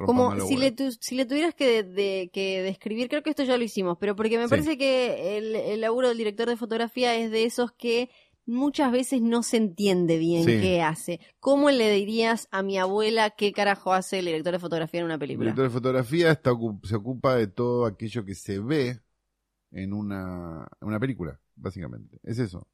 Como 0.05 0.33
si 0.47 0.57
le, 0.57 0.67
huevos". 0.73 0.77
tu- 0.77 0.99
si 1.01 1.15
le 1.15 1.27
tuvieras 1.27 1.55
que, 1.55 1.83
de- 1.83 2.31
que 2.33 2.63
describir, 2.63 3.09
creo 3.09 3.23
que 3.23 3.31
esto 3.31 3.45
ya 3.45 3.57
lo 3.57 3.65
hicimos, 3.65 3.97
pero 4.01 4.17
porque 4.17 4.37
me 4.39 4.45
Sí. 4.45 4.51
parece 4.51 4.77
que 4.79 5.37
el, 5.39 5.55
el 5.55 5.81
laburo 5.81 6.09
del 6.09 6.19
director 6.19 6.49
de 6.49 6.57
fotografía 6.57 7.15
es 7.15 7.31
de 7.31 7.45
esos 7.45 7.73
que 7.73 8.11
muchas 8.49 8.93
veces 8.93 9.21
no 9.23 9.43
se 9.43 9.57
entiende 9.57 10.19
bien 10.19 10.45
Sí. 10.45 10.61
qué 10.61 10.81
hace. 10.83 11.21
¿Cómo 11.41 11.71
le 11.71 11.91
dirías 11.91 12.47
a 12.53 12.63
mi 12.63 12.79
abuela 12.79 13.31
qué 13.31 13.53
carajo 13.53 13.93
hace 13.93 14.21
el 14.21 14.27
director 14.27 14.53
de 14.53 14.59
fotografía 14.61 15.01
en 15.01 15.07
una 15.07 15.15
El 15.15 15.21
película? 15.21 15.45
director 15.47 15.65
de 15.65 15.71
fotografía 15.71 16.31
está 16.31 16.51
se 16.85 16.95
ocupa 16.97 17.35
de 17.37 17.47
todo 17.49 17.87
aquello 17.87 18.25
que 18.25 18.35
se 18.35 18.61
ve 18.61 19.01
en 19.73 19.93
una, 19.93 20.67
en 20.81 20.89
una 20.89 21.01
película, 21.01 21.41
básicamente. 21.57 22.19
Es 22.23 22.39
eso. 22.39 22.69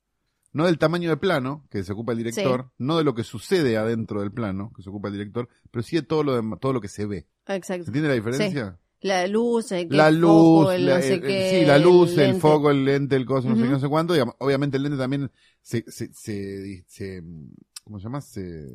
No 0.53 0.67
del 0.67 0.79
tamaño 0.79 1.09
del 1.09 1.19
plano, 1.19 1.67
que 1.71 1.83
se 1.83 1.93
ocupa 1.93 2.13
el 2.13 2.19
director, 2.19 2.71
no 2.79 2.99
de 2.99 3.05
lo 3.05 3.15
que 3.15 3.25
sucede 3.25 3.77
adentro 3.79 4.21
del 4.21 4.33
plano, 4.33 4.71
que 4.77 4.83
se 4.83 4.91
ocupa 4.91 5.09
el 5.09 5.15
director, 5.15 5.49
pero 5.71 5.83
sí 5.83 5.97
de 5.97 6.03
todo 6.03 6.23
lo, 6.23 6.39
dem- 6.41 6.59
todo 6.61 6.73
lo 6.73 6.81
que 6.81 6.89
se 6.89 7.07
ve. 7.07 7.27
¿Se 7.47 7.57
Exacto. 7.57 7.85
entiende 7.87 8.09
la 8.09 8.15
diferencia? 8.15 8.79
La 9.01 9.27
luz, 9.27 9.73
el, 9.73 9.89
La 9.91 10.09
el 10.09 10.21
luz, 10.21 10.31
foco, 10.31 10.73
el 10.73 10.87
la- 10.87 10.97
no 10.97 11.03
sé 11.03 11.15
el- 11.15 11.23
qué, 11.23 11.61
sí, 11.61 11.67
la 11.67 11.79
luz, 11.79 12.11
el, 12.13 12.17
lente. 12.19 12.41
foco, 12.41 12.71
el 12.71 12.85
lente, 12.85 13.17
el 13.17 13.27
coso, 13.27 13.49
no 13.49 13.57
sé 13.57 13.63
qué, 13.63 13.69
no 13.69 13.81
sé 13.81 13.89
cuánto. 13.89 14.13
Digamos, 14.13 14.37
obviamente 14.39 14.77
el 14.77 14.83
lente 14.85 14.99
también 14.99 15.31
se, 15.61 15.85
se, 15.89 16.13
se, 16.13 16.85
se- 16.87 17.23
¿cómo 17.83 17.99
se 17.99 18.05
llama? 18.05 18.21
Se, 18.21 18.69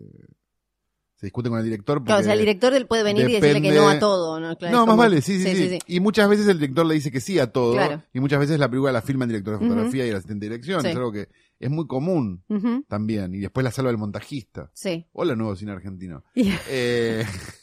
se 1.17 1.25
discute 1.25 1.49
con 1.49 1.57
el 1.57 1.65
director. 1.65 2.03
Claro, 2.03 2.21
o 2.21 2.23
sea, 2.23 2.33
el 2.33 2.39
director 2.39 2.87
puede 2.87 3.01
venir 3.01 3.27
y 3.27 3.33
decirle 3.33 3.61
que 3.61 3.71
no 3.71 3.89
a 3.89 3.97
todo, 3.97 4.39
¿no? 4.39 4.55
Claro, 4.55 4.77
no, 4.77 4.85
más 4.85 4.97
vale, 4.97 5.21
sí 5.21 5.41
sí, 5.41 5.69
sí, 5.69 5.79
Y 5.87 5.99
muchas 5.99 6.29
veces 6.29 6.47
el 6.47 6.59
director 6.59 6.85
le 6.85 6.93
dice 6.93 7.11
que 7.11 7.19
sí 7.19 7.39
a 7.39 7.51
todo. 7.51 7.73
Claro. 7.73 8.03
Y 8.13 8.19
muchas 8.19 8.39
veces 8.39 8.59
la 8.59 8.69
película 8.69 8.91
la 8.91 9.01
filma 9.01 9.25
el 9.25 9.29
director 9.29 9.59
de 9.59 9.67
fotografía 9.67 10.05
y 10.05 10.09
el 10.09 10.15
asistente 10.15 10.45
de 10.45 10.51
dirección. 10.51 10.81
Sí. 10.81 10.89
Es 10.89 10.95
algo 10.95 11.11
que 11.11 11.27
es 11.59 11.69
muy 11.71 11.87
común 11.87 12.43
también. 12.87 13.33
Y 13.33 13.39
después 13.39 13.63
la 13.63 13.71
salva 13.71 13.89
el 13.89 13.97
montajista. 13.97 14.69
Sí. 14.73 15.07
Hola, 15.11 15.35
nuevo 15.35 15.55
cine 15.55 15.71
argentino. 15.71 16.23
Y, 16.35 16.53
Eh, 16.69 17.25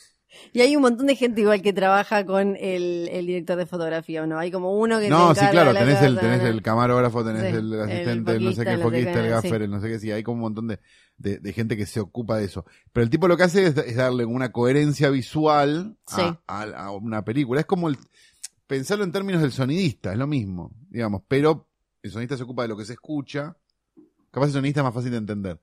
y 0.52 0.60
hay 0.60 0.76
un 0.76 0.82
montón 0.82 1.06
de 1.06 1.16
gente 1.16 1.40
igual 1.40 1.62
que 1.62 1.72
trabaja 1.72 2.24
con 2.26 2.56
el, 2.56 3.08
el 3.10 3.26
director 3.26 3.56
de 3.56 3.66
fotografía, 3.66 4.22
¿o 4.22 4.26
no? 4.26 4.38
Hay 4.38 4.50
como 4.50 4.78
uno 4.78 5.00
que 5.00 5.08
no, 5.08 5.34
se 5.34 5.40
sí, 5.42 5.46
claro, 5.50 5.72
tenés 5.74 6.00
el, 6.02 6.18
tenés 6.18 6.42
el 6.42 6.62
camarógrafo, 6.62 7.24
tenés 7.24 7.50
Sí, 7.50 7.56
el 7.58 7.80
asistente, 7.80 8.32
el 8.32 8.44
no 8.44 8.52
sé 8.52 8.64
qué, 8.64 8.72
el 8.72 8.80
foquista, 8.80 9.20
el 9.24 9.30
gaffer, 9.30 9.58
sí. 9.58 9.64
el 9.64 9.70
no 9.70 9.80
sé 9.80 9.88
qué, 9.88 9.98
sí, 9.98 10.10
hay 10.12 10.22
como 10.22 10.36
un 10.36 10.40
montón 10.42 10.68
de, 10.68 10.80
de, 11.18 11.38
de 11.38 11.52
gente 11.52 11.76
que 11.76 11.86
se 11.86 12.00
ocupa 12.00 12.38
de 12.38 12.44
eso. 12.44 12.64
Pero 12.92 13.04
el 13.04 13.10
tipo 13.10 13.28
lo 13.28 13.36
que 13.36 13.42
hace 13.44 13.66
es, 13.66 13.76
es 13.76 13.96
darle 13.96 14.24
una 14.24 14.52
coherencia 14.52 15.10
visual 15.10 15.96
a, 16.06 16.16
Sí. 16.16 16.22
a- 16.46 16.62
a 16.86 16.90
una 16.92 17.24
película. 17.24 17.60
Es 17.60 17.66
como 17.66 17.88
el, 17.88 17.96
pensarlo 18.66 19.04
en 19.04 19.12
términos 19.12 19.42
del 19.42 19.52
sonidista, 19.52 20.12
es 20.12 20.18
lo 20.18 20.26
mismo, 20.26 20.70
digamos, 20.88 21.22
pero 21.28 21.68
el 22.02 22.10
sonidista 22.10 22.36
se 22.36 22.42
ocupa 22.42 22.62
de 22.62 22.68
lo 22.68 22.76
que 22.76 22.84
se 22.84 22.94
escucha, 22.94 23.56
capaz 24.30 24.46
el 24.46 24.52
sonidista 24.52 24.80
es 24.80 24.84
más 24.84 24.94
fácil 24.94 25.10
de 25.10 25.18
entender. 25.18 25.60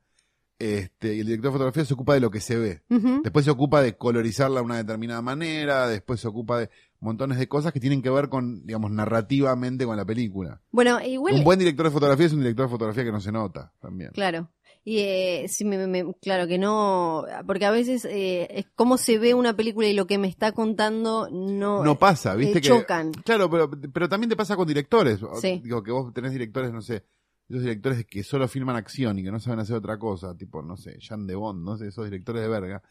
Este, 0.61 1.15
y 1.15 1.21
el 1.21 1.25
director 1.25 1.49
de 1.51 1.53
fotografía 1.53 1.85
se 1.85 1.93
ocupa 1.95 2.13
de 2.13 2.19
lo 2.19 2.29
que 2.29 2.39
se 2.39 2.55
ve. 2.57 2.81
Después 3.23 3.45
se 3.45 3.51
ocupa 3.51 3.81
de 3.81 3.97
colorizarla 3.97 4.59
de 4.59 4.65
una 4.65 4.77
determinada 4.77 5.21
manera, 5.21 5.87
después 5.87 6.19
se 6.19 6.27
ocupa 6.27 6.59
de 6.59 6.69
montones 6.99 7.39
de 7.39 7.47
cosas 7.47 7.73
que 7.73 7.79
tienen 7.79 8.01
que 8.03 8.11
ver 8.11 8.29
con, 8.29 8.63
digamos, 8.65 8.91
narrativamente 8.91 9.85
con 9.85 9.97
la 9.97 10.05
película. 10.05 10.61
Bueno, 10.71 11.01
igual, 11.01 11.33
Un 11.33 11.43
buen 11.43 11.57
director 11.59 11.85
de 11.87 11.91
fotografía 11.91 12.25
es 12.27 12.33
un 12.33 12.39
director 12.41 12.67
de 12.67 12.71
fotografía 12.71 13.03
que 13.03 13.11
no 13.11 13.21
se 13.21 13.31
nota 13.31 13.71
también. 13.81 14.11
claro. 14.13 14.49
Y 14.83 14.97
eh, 14.97 15.45
sí, 15.47 15.63
me- 15.63 15.85
me- 15.85 16.11
claro 16.23 16.47
que 16.47 16.57
no, 16.57 17.23
porque 17.45 17.65
a 17.67 17.71
veces 17.71 18.03
eh, 18.03 18.47
es 18.49 18.65
cómo 18.73 18.97
se 18.97 19.19
ve 19.19 19.35
una 19.35 19.55
película 19.55 19.87
y 19.87 19.93
lo 19.93 20.07
que 20.07 20.17
me 20.17 20.27
está 20.27 20.53
contando 20.53 21.29
no, 21.31 21.83
No 21.83 21.99
pasa, 21.99 22.33
eh, 22.33 22.37
viste 22.37 22.61
que... 22.61 22.67
chocan. 22.69 23.11
Claro, 23.11 23.47
pero, 23.47 23.69
pero 23.69 24.09
también 24.09 24.29
te 24.31 24.35
pasa 24.35 24.55
con 24.55 24.67
directores. 24.67 25.19
Sí. 25.39 25.61
Digo, 25.63 25.83
que 25.83 25.91
vos 25.91 26.11
tenés 26.15 26.31
directores, 26.31 26.71
no 26.73 26.81
sé, 26.81 27.03
esos 27.51 27.61
directores 27.63 28.05
que 28.05 28.23
solo 28.23 28.47
filman 28.47 28.75
acción 28.75 29.19
y 29.19 29.23
que 29.23 29.31
no 29.31 29.39
saben 29.39 29.59
hacer 29.59 29.75
otra 29.75 29.97
cosa, 29.99 30.35
tipo, 30.35 30.61
no 30.61 30.77
sé, 30.77 30.97
Jan 31.01 31.27
de 31.27 31.35
Bond, 31.35 31.63
no 31.63 31.77
sé, 31.77 31.87
esos 31.87 32.05
directores 32.05 32.41
de 32.41 32.47
verga, 32.47 32.81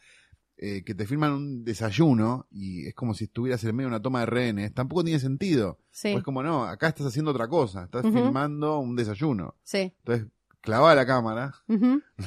eh, 0.57 0.83
que 0.83 0.93
te 0.93 1.05
filman 1.07 1.31
un 1.33 1.63
desayuno 1.63 2.47
y 2.51 2.85
es 2.87 2.93
como 2.93 3.13
si 3.13 3.23
estuvieras 3.25 3.63
en 3.63 3.75
medio 3.75 3.89
de 3.89 3.95
una 3.95 4.01
toma 4.01 4.19
de 4.21 4.25
rehenes. 4.27 4.73
Tampoco 4.73 5.03
tiene 5.03 5.19
sentido. 5.19 5.79
Sí, 5.89 6.13
O 6.13 6.19
es 6.19 6.23
como, 6.23 6.43
no, 6.43 6.63
acá 6.65 6.87
estás 6.89 7.07
haciendo 7.07 7.31
otra 7.31 7.47
cosa, 7.47 7.85
estás 7.85 8.03
filmando 8.03 8.77
un 8.79 8.95
desayuno. 8.95 9.55
sí. 9.63 9.93
Entonces, 9.99 10.27
clavá 10.61 10.93
la 10.93 11.05
cámara, 11.07 11.55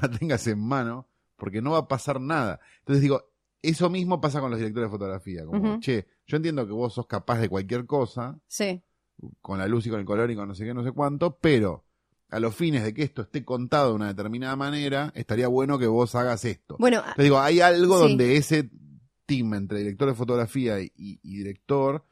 la 0.03 0.11
tengas 0.11 0.45
en 0.49 0.59
mano, 0.59 1.09
porque 1.37 1.63
no 1.63 1.71
va 1.73 1.79
a 1.79 1.89
pasar 1.89 2.21
nada. 2.21 2.59
Entonces 2.81 3.01
digo, 3.03 3.23
eso 3.63 3.89
mismo 3.89 4.21
pasa 4.21 4.41
con 4.41 4.51
los 4.51 4.59
directores 4.59 4.89
de 4.89 4.91
fotografía, 4.91 5.47
como, 5.47 5.79
che, 5.79 6.07
yo 6.27 6.37
entiendo 6.37 6.67
que 6.67 6.73
vos 6.73 6.93
sos 6.95 7.07
capaz 7.07 7.39
de 7.39 7.49
cualquier 7.49 7.87
cosa, 7.87 8.39
Sí, 8.49 8.83
con 9.41 9.59
la 9.59 9.69
luz 9.69 9.87
y 9.87 9.91
con 9.91 10.01
el 10.01 10.05
color 10.05 10.29
y 10.33 10.35
con 10.37 10.49
no 10.49 10.55
sé 10.57 10.65
qué, 10.65 10.75
no 10.75 10.83
sé 10.83 10.91
cuánto, 10.91 11.39
pero 11.39 11.85
a 12.35 12.41
los 12.41 12.55
fines 12.55 12.83
de 12.85 12.93
que 12.95 13.03
esto 13.03 13.23
esté 13.23 13.45
contado 13.45 13.91
de 13.91 13.95
una 13.97 14.09
determinada 14.09 14.57
manera, 14.57 15.13
estaría 15.15 15.49
bueno 15.49 15.79
que 15.79 15.87
vos 15.87 16.15
hagas 16.15 16.45
esto. 16.45 16.77
bueno, 16.79 16.99
Entonces 16.99 17.25
digo, 17.25 17.39
hay 17.41 17.61
algo 17.61 17.97
Sí. 18.03 18.09
donde 18.09 18.37
ese 18.37 18.71
team 19.27 19.55
entre 19.55 19.79
director 19.79 20.09
de 20.09 20.15
fotografía 20.15 20.81
y, 20.81 21.19
director 21.23 22.05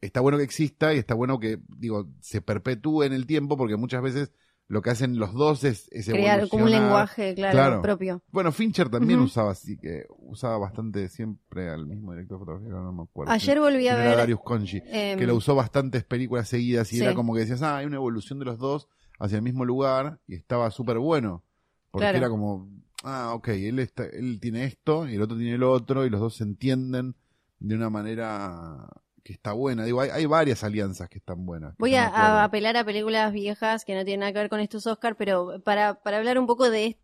está 0.00 0.20
bueno 0.20 0.38
que 0.38 0.44
exista 0.44 0.94
y 0.94 0.98
está 0.98 1.14
bueno 1.14 1.38
que, 1.38 1.58
digo, 1.76 2.08
se 2.20 2.40
perpetúe 2.40 3.02
en 3.04 3.12
el 3.12 3.26
tiempo 3.26 3.56
porque 3.56 3.76
muchas 3.76 4.02
veces 4.02 4.32
lo 4.68 4.82
que 4.82 4.90
hacen 4.90 5.18
los 5.18 5.32
dos 5.32 5.64
es, 5.64 5.88
es 5.92 6.06
crear 6.08 6.46
como 6.48 6.64
un 6.64 6.70
lenguaje, 6.70 7.34
claro, 7.34 7.52
Claro. 7.56 7.82
propio. 7.82 8.22
Bueno, 8.30 8.52
Fincher 8.52 8.90
también 8.90 9.18
usaba 9.20 9.52
así, 9.52 9.78
que 9.78 10.04
usaba 10.18 10.58
bastante 10.58 11.08
siempre 11.08 11.70
al 11.70 11.86
mismo 11.86 12.12
director 12.12 12.38
de 12.38 12.44
fotografía, 12.44 12.72
no 12.78 12.92
me 12.92 13.02
acuerdo. 13.04 13.32
Ayer 13.32 13.58
volví 13.58 13.88
a 13.88 13.92
¿Quién 13.94 14.00
era 14.02 14.10
ver... 14.10 14.18
Darius 14.18 14.40
em, 14.84 15.18
que 15.18 15.26
lo 15.26 15.36
usó 15.36 15.54
bastantes 15.54 16.04
películas 16.04 16.48
seguidas 16.48 16.92
y 16.92 16.96
Sí. 16.98 17.02
era 17.02 17.14
como 17.14 17.32
que 17.34 17.40
decías, 17.40 17.62
ah, 17.62 17.78
hay 17.78 17.86
una 17.86 17.96
evolución 17.96 18.38
de 18.40 18.44
los 18.44 18.58
dos 18.58 18.88
hacia 19.18 19.36
el 19.36 19.42
mismo 19.42 19.64
lugar 19.64 20.20
y 20.26 20.34
estaba 20.34 20.70
súper 20.70 20.98
bueno. 20.98 21.42
Porque 21.90 22.04
Claro. 22.04 22.18
era 22.18 22.28
como, 22.28 22.68
ah, 23.04 23.32
ok, 23.34 23.48
él, 23.48 23.78
está, 23.78 24.04
él 24.04 24.38
tiene 24.40 24.64
esto 24.64 25.08
y 25.08 25.14
el 25.14 25.22
otro 25.22 25.36
tiene 25.36 25.54
el 25.54 25.62
otro 25.62 26.04
y 26.04 26.10
los 26.10 26.20
dos 26.20 26.36
se 26.36 26.44
entienden 26.44 27.14
de 27.58 27.74
una 27.74 27.90
manera 27.90 28.88
que 29.24 29.32
está 29.32 29.52
buena. 29.52 29.84
Digo, 29.84 30.00
hay, 30.00 30.10
hay 30.10 30.26
varias 30.26 30.64
alianzas 30.64 31.08
que 31.08 31.18
están 31.18 31.44
buenas. 31.44 31.72
que 31.72 31.76
Voy 31.80 31.94
a, 31.94 32.44
apelar 32.44 32.76
a 32.76 32.84
películas 32.84 33.32
viejas 33.32 33.84
que 33.84 33.94
no 33.94 34.04
tienen 34.04 34.20
nada 34.20 34.32
que 34.32 34.38
ver 34.38 34.48
con 34.48 34.60
estos 34.60 34.86
Oscar, 34.86 35.16
pero 35.16 35.60
para, 35.64 35.94
para 36.02 36.18
hablar 36.18 36.38
un 36.38 36.46
poco 36.46 36.70
de, 36.70 36.98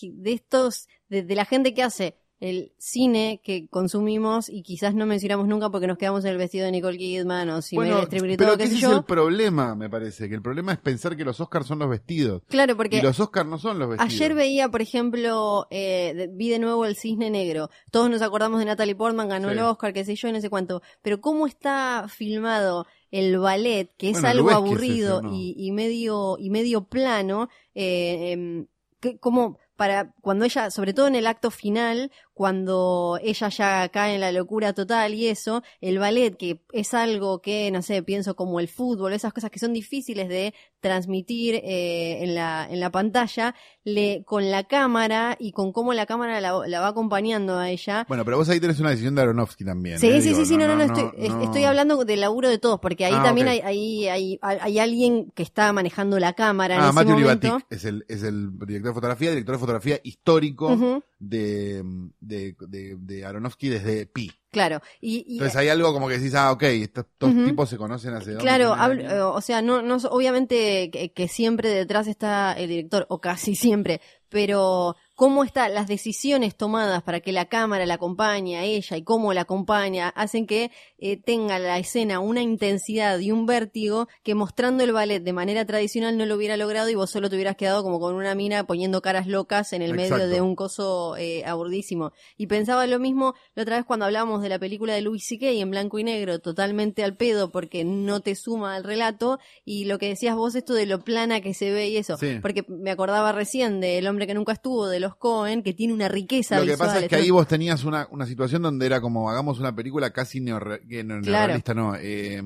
de 0.00 0.32
estos, 0.32 0.88
de, 1.08 1.22
de 1.22 1.34
la 1.34 1.44
gente 1.44 1.74
que 1.74 1.82
hace 1.82 2.16
el 2.40 2.72
cine 2.78 3.40
que 3.42 3.66
consumimos 3.68 4.48
y 4.48 4.62
quizás 4.62 4.94
no 4.94 5.06
mencionamos 5.06 5.48
nunca 5.48 5.70
porque 5.70 5.88
nos 5.88 5.98
quedamos 5.98 6.24
en 6.24 6.30
el 6.30 6.38
vestido 6.38 6.66
de 6.66 6.72
Nicole 6.72 6.96
Kidman 6.96 7.50
o 7.50 7.62
si 7.62 7.74
Bueno, 7.74 8.06
Meryl 8.10 8.36
pero 8.36 8.56
que 8.56 8.64
ese 8.64 8.76
es 8.76 8.82
el 8.84 9.04
problema, 9.04 9.74
me 9.74 9.90
parece, 9.90 10.28
que 10.28 10.34
el 10.36 10.42
problema 10.42 10.72
es 10.72 10.78
pensar 10.78 11.16
que 11.16 11.24
los 11.24 11.40
Oscars 11.40 11.66
son 11.66 11.80
los 11.80 11.88
vestidos. 11.90 12.42
Claro, 12.48 12.76
porque 12.76 12.98
Y 12.98 13.02
los 13.02 13.18
Oscars 13.18 13.48
no 13.48 13.58
son 13.58 13.78
los 13.78 13.88
vestidos. 13.88 14.12
Ayer 14.14 14.34
veía, 14.34 14.68
por 14.68 14.82
ejemplo, 14.82 15.66
eh, 15.70 16.28
vi 16.32 16.48
de 16.48 16.60
nuevo 16.60 16.84
El 16.84 16.96
Cisne 16.96 17.30
Negro. 17.30 17.70
Todos 17.90 18.08
nos 18.08 18.22
acordamos 18.22 18.60
de 18.60 18.66
Natalie 18.66 18.94
Portman, 18.94 19.28
ganó 19.28 19.48
Sí. 19.48 19.54
el 19.54 19.60
Oscar, 19.60 19.92
qué 19.92 20.04
sé 20.04 20.14
yo, 20.14 20.28
y 20.28 20.32
no 20.32 20.40
sé 20.40 20.48
cuánto. 20.48 20.80
Pero 21.02 21.20
cómo 21.20 21.46
está 21.46 22.06
filmado 22.08 22.86
el 23.10 23.38
ballet, 23.38 23.90
que 23.96 24.10
es 24.10 24.12
Bueno, 24.20 24.28
algo 24.28 24.50
es 24.50 24.56
aburrido 24.56 25.22
y, 25.32 25.54
y 25.56 25.72
medio 25.72 26.36
y 26.38 26.50
medio 26.50 26.84
plano, 26.84 27.48
eh, 27.74 28.32
em, 28.32 28.66
que, 29.00 29.18
como 29.18 29.58
para 29.76 30.12
cuando 30.20 30.44
ella, 30.44 30.70
sobre 30.72 30.92
todo 30.92 31.06
en 31.06 31.14
el 31.14 31.26
acto 31.28 31.50
final, 31.52 32.10
cuando 32.38 33.18
ella 33.20 33.48
ya 33.48 33.88
cae 33.88 34.14
en 34.14 34.20
la 34.20 34.30
locura 34.30 34.72
total 34.72 35.12
y 35.12 35.26
eso, 35.26 35.64
el 35.80 35.98
ballet, 35.98 36.36
que 36.36 36.62
es 36.72 36.94
algo 36.94 37.42
que, 37.42 37.68
no 37.72 37.82
sé, 37.82 38.04
pienso 38.04 38.36
como 38.36 38.60
el 38.60 38.68
fútbol, 38.68 39.12
esas 39.12 39.32
cosas 39.32 39.50
que 39.50 39.58
son 39.58 39.72
difíciles 39.72 40.28
de 40.28 40.54
transmitir 40.78 41.56
eh, 41.56 42.22
en, 42.22 42.36
la, 42.36 42.68
en 42.70 42.78
la 42.78 42.90
pantalla, 42.90 43.56
le, 43.82 44.22
con 44.24 44.50
la 44.52 44.62
cámara 44.64 45.36
y 45.40 45.50
con 45.50 45.72
cómo 45.72 45.92
la 45.94 46.06
cámara 46.06 46.40
la, 46.40 46.52
la 46.68 46.80
va 46.80 46.86
acompañando 46.88 47.58
a 47.58 47.68
ella. 47.70 48.06
Bueno, 48.08 48.24
pero 48.24 48.36
vos 48.36 48.48
ahí 48.48 48.60
tenés 48.60 48.78
una 48.78 48.90
decisión 48.90 49.16
de 49.16 49.22
Aronofsky 49.22 49.64
también. 49.64 49.98
Sí, 49.98 50.06
¿eh? 50.06 50.22
sí, 50.22 50.28
Digo, 50.28 50.38
sí, 50.38 50.46
sí, 50.46 50.56
no, 50.56 50.68
no, 50.68 50.76
no, 50.76 50.84
estoy, 50.84 51.02
no, 51.02 51.12
es- 51.16 51.30
no. 51.34 51.42
estoy 51.42 51.64
hablando 51.64 52.04
del 52.04 52.20
laburo 52.20 52.48
de 52.48 52.58
todos, 52.58 52.78
porque 52.78 53.04
ahí 53.04 53.14
Ah, 53.16 53.22
también 53.24 53.48
ok. 53.48 53.52
hay, 53.54 53.60
hay, 53.60 54.38
hay, 54.40 54.58
hay 54.60 54.78
alguien 54.78 55.32
que 55.34 55.42
está 55.42 55.72
manejando 55.72 56.20
la 56.20 56.34
cámara 56.34 56.76
en 56.76 56.80
Ah, 56.82 56.84
ese 56.86 56.92
Matthew 56.94 57.18
momento. 57.18 57.46
Libatic 57.48 57.66
es 57.70 57.84
el, 57.84 58.04
es 58.08 58.22
el 58.22 58.50
director 58.60 58.90
de 58.90 58.94
fotografía, 58.94 59.30
director 59.30 59.54
de 59.56 59.58
fotografía 59.58 60.00
histórico 60.04 60.72
Ujú, 60.74 61.02
de, 61.18 61.82
de, 62.20 62.54
de, 62.60 62.96
de 62.98 63.24
Aronofsky 63.24 63.68
desde 63.68 64.06
Pi. 64.06 64.30
claro, 64.50 64.80
y, 65.00 65.24
y- 65.26 65.32
Entonces 65.34 65.56
hay 65.56 65.68
algo 65.68 65.92
como 65.92 66.08
que 66.08 66.18
decís, 66.18 66.34
ah, 66.34 66.52
ok, 66.52 66.62
estos 66.62 67.06
dos 67.18 67.34
tipos 67.44 67.68
se 67.68 67.76
conocen 67.76 68.14
hace 68.14 68.32
dos 68.32 68.42
Claro, 68.42 68.74
hablo- 68.74 69.34
o 69.34 69.40
sea, 69.40 69.60
no, 69.62 69.82
no, 69.82 69.96
obviamente 70.10 70.90
que, 70.90 71.12
que 71.12 71.28
siempre 71.28 71.70
detrás 71.70 72.06
está 72.06 72.52
el 72.52 72.68
director, 72.68 73.06
o 73.08 73.20
casi 73.20 73.54
siempre, 73.56 74.00
pero 74.28 74.94
cómo 75.14 75.42
están 75.42 75.74
las 75.74 75.88
decisiones 75.88 76.54
tomadas 76.56 77.02
para 77.02 77.20
que 77.20 77.32
la 77.32 77.46
cámara 77.46 77.84
la 77.86 77.94
acompañe 77.94 78.56
a 78.56 78.62
ella 78.64 78.96
y 78.96 79.02
cómo 79.02 79.32
la 79.32 79.40
acompaña, 79.40 80.10
hacen 80.10 80.46
que 80.46 80.70
eh, 80.98 81.16
tenga 81.16 81.58
la 81.58 81.78
escena 81.78 82.20
una 82.20 82.42
intensidad 82.42 83.18
y 83.18 83.30
un 83.30 83.46
vértigo 83.46 84.08
que 84.22 84.34
mostrando 84.34 84.84
el 84.84 84.92
ballet 84.92 85.22
de 85.22 85.32
manera 85.32 85.64
tradicional 85.64 86.16
no 86.18 86.26
lo 86.26 86.34
hubiera 86.36 86.56
logrado 86.56 86.88
y 86.90 86.94
vos 86.94 87.10
solo 87.10 87.30
te 87.30 87.36
hubieras 87.36 87.56
quedado 87.56 87.82
como 87.82 88.00
con 88.00 88.14
una 88.14 88.34
mina 88.34 88.64
poniendo 88.66 89.00
caras 89.00 89.26
locas 89.26 89.72
en 89.72 89.82
el 89.82 89.94
medio 89.94 90.26
de 90.28 90.40
un 90.40 90.56
coso 90.56 91.16
eh, 91.16 91.44
aburdísimo. 91.44 92.12
Y 92.36 92.46
pensaba 92.48 92.86
lo 92.86 92.98
mismo 92.98 93.34
la 93.54 93.62
otra 93.62 93.76
vez 93.76 93.84
cuando 93.84 94.06
hablábamos 94.06 94.42
de 94.42 94.48
la 94.48 94.58
película 94.58 94.94
de 94.94 95.02
Louis 95.02 95.24
C.K. 95.26 95.46
en 95.50 95.70
blanco 95.70 95.98
y 95.98 96.04
negro, 96.04 96.38
totalmente 96.40 97.04
al 97.04 97.16
pedo 97.16 97.50
porque 97.50 97.84
no 97.84 98.20
te 98.20 98.34
suma 98.34 98.74
al 98.74 98.84
relato 98.84 99.38
y 99.64 99.84
lo 99.84 99.98
que 99.98 100.08
decías 100.08 100.34
vos 100.36 100.54
esto 100.54 100.74
de 100.74 100.86
lo 100.86 101.00
plana 101.04 101.40
que 101.40 101.54
se 101.54 101.70
ve 101.70 101.88
y 101.88 101.96
eso, 101.96 102.16
Sí. 102.16 102.38
porque 102.42 102.64
me 102.68 102.90
acordaba 102.90 103.32
recién 103.32 103.80
de 103.80 103.98
El 103.98 104.06
hombre 104.08 104.26
que 104.26 104.34
nunca 104.34 104.52
estuvo 104.52 104.88
de 104.88 105.00
los 105.00 105.14
Cohen 105.16 105.62
que 105.62 105.72
tiene 105.74 105.92
una 105.92 106.08
riqueza 106.08 106.58
Lo 106.58 106.66
que 106.66 106.76
pasa 106.76 106.98
es 107.00 107.08
que 107.08 107.16
ahí 107.16 107.30
vos 107.30 107.46
tenías 107.46 107.84
una, 107.84 108.08
una 108.10 108.26
situación 108.26 108.62
donde 108.62 108.86
era 108.86 109.00
como 109.00 109.30
hagamos 109.30 109.58
una 109.60 109.74
película 109.74 110.12
casi 110.12 110.40
neorre- 110.40 110.80
que 110.88 111.04
no, 111.04 111.20
Claro. 111.20 111.38
neorrealista, 111.38 111.74
no, 111.74 111.94
eh, 111.96 112.40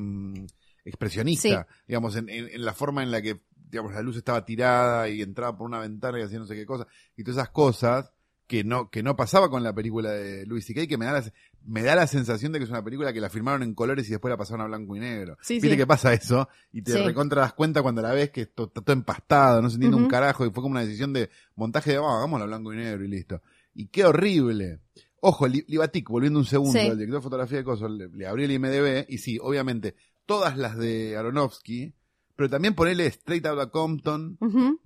expresionista, 0.85 1.67
digamos, 1.87 2.17
en, 2.17 2.29
en- 2.29 2.49
en 2.49 2.65
la 2.65 2.75
forma 2.75 3.03
en 3.03 3.11
la 3.11 3.23
que 3.23 3.41
digamos, 3.71 3.93
la 3.95 4.03
luz 4.03 4.19
estaba 4.19 4.45
tirada 4.45 5.09
y 5.09 5.23
entraba 5.23 5.57
por 5.57 5.67
una 5.67 5.79
ventana 5.79 6.19
y 6.19 6.23
hacía 6.23 6.39
no 6.39 6.45
sé 6.45 6.55
qué 6.55 6.67
cosa, 6.67 6.87
y 7.17 7.25
todas 7.25 7.39
esas 7.39 7.49
cosas 7.51 8.13
que 8.47 8.65
no, 8.65 8.91
que 8.91 9.03
no 9.03 9.17
pasaba 9.17 9.49
con 9.49 9.63
la 9.63 9.73
película 9.75 10.11
de 10.11 10.45
Louis 10.45 10.67
C.K., 10.67 10.87
que 10.87 10.99
me 10.99 11.07
da, 11.07 11.13
la, 11.13 11.33
me 11.65 11.83
da 11.83 11.95
la 11.97 12.07
sensación 12.07 12.53
de 12.53 12.59
que 12.59 12.65
es 12.65 12.71
una 12.71 12.85
película 12.85 13.11
que 13.15 13.21
la 13.23 13.31
filmaron 13.31 13.63
en 13.63 13.73
colores 13.75 14.07
y 14.09 14.11
después 14.11 14.31
la 14.31 14.37
pasaron 14.37 14.61
a 14.61 14.67
blanco 14.67 14.95
y 14.95 15.01
negro. 15.01 15.39
Sí, 15.41 15.55
Viste 15.55 15.71
sí. 15.71 15.77
que 15.79 15.87
pasa 15.87 16.13
eso 16.13 16.51
y 16.71 16.83
te 16.83 16.93
Sí. 16.93 16.99
recontra 17.03 17.41
das 17.43 17.55
cuenta 17.55 17.81
cuando 17.81 18.03
la 18.03 18.13
ves 18.13 18.29
que 18.31 18.43
está 18.43 18.67
todo 18.67 18.93
empastado, 18.93 19.63
no 19.63 19.71
se 19.71 19.77
entiende 19.77 19.97
un 19.97 20.07
carajo 20.09 20.45
y 20.45 20.51
fue 20.51 20.63
como 20.63 20.73
una 20.73 20.83
decisión 20.83 21.15
de 21.15 21.31
montaje 21.57 21.93
de, 21.93 21.97
vamos, 21.99 22.17
hagámoslo 22.19 22.45
a 22.45 22.49
blanco 22.49 22.75
y 22.75 22.77
negro 22.77 23.03
y 23.05 23.09
listo. 23.09 23.41
Y 23.75 23.87
qué 23.87 24.05
horrible. 24.05 24.81
Ojo, 25.25 25.47
Li- 25.47 25.65
Libatic, 25.69 26.09
volviendo 26.09 26.41
un 26.41 26.45
segundo, 26.45 26.73
Sí. 26.73 26.87
el 26.87 26.99
director 26.99 27.21
de 27.21 27.25
fotografía 27.25 27.59
de 27.59 27.65
cosas, 27.65 27.91
le, 27.93 28.09
le 28.09 28.27
abrí 28.27 28.43
el 28.45 28.51
IMDB 28.51 29.07
y 29.09 29.19
sí, 29.19 29.39
obviamente, 29.41 29.95
todas 30.27 30.59
las 30.59 30.77
de 30.77 31.17
Aronofsky, 31.17 31.95
pero 32.35 32.51
también 32.51 32.75
ponerle 32.75 33.07
Straight 33.07 33.47
Outta 33.47 33.71
Compton, 33.71 34.37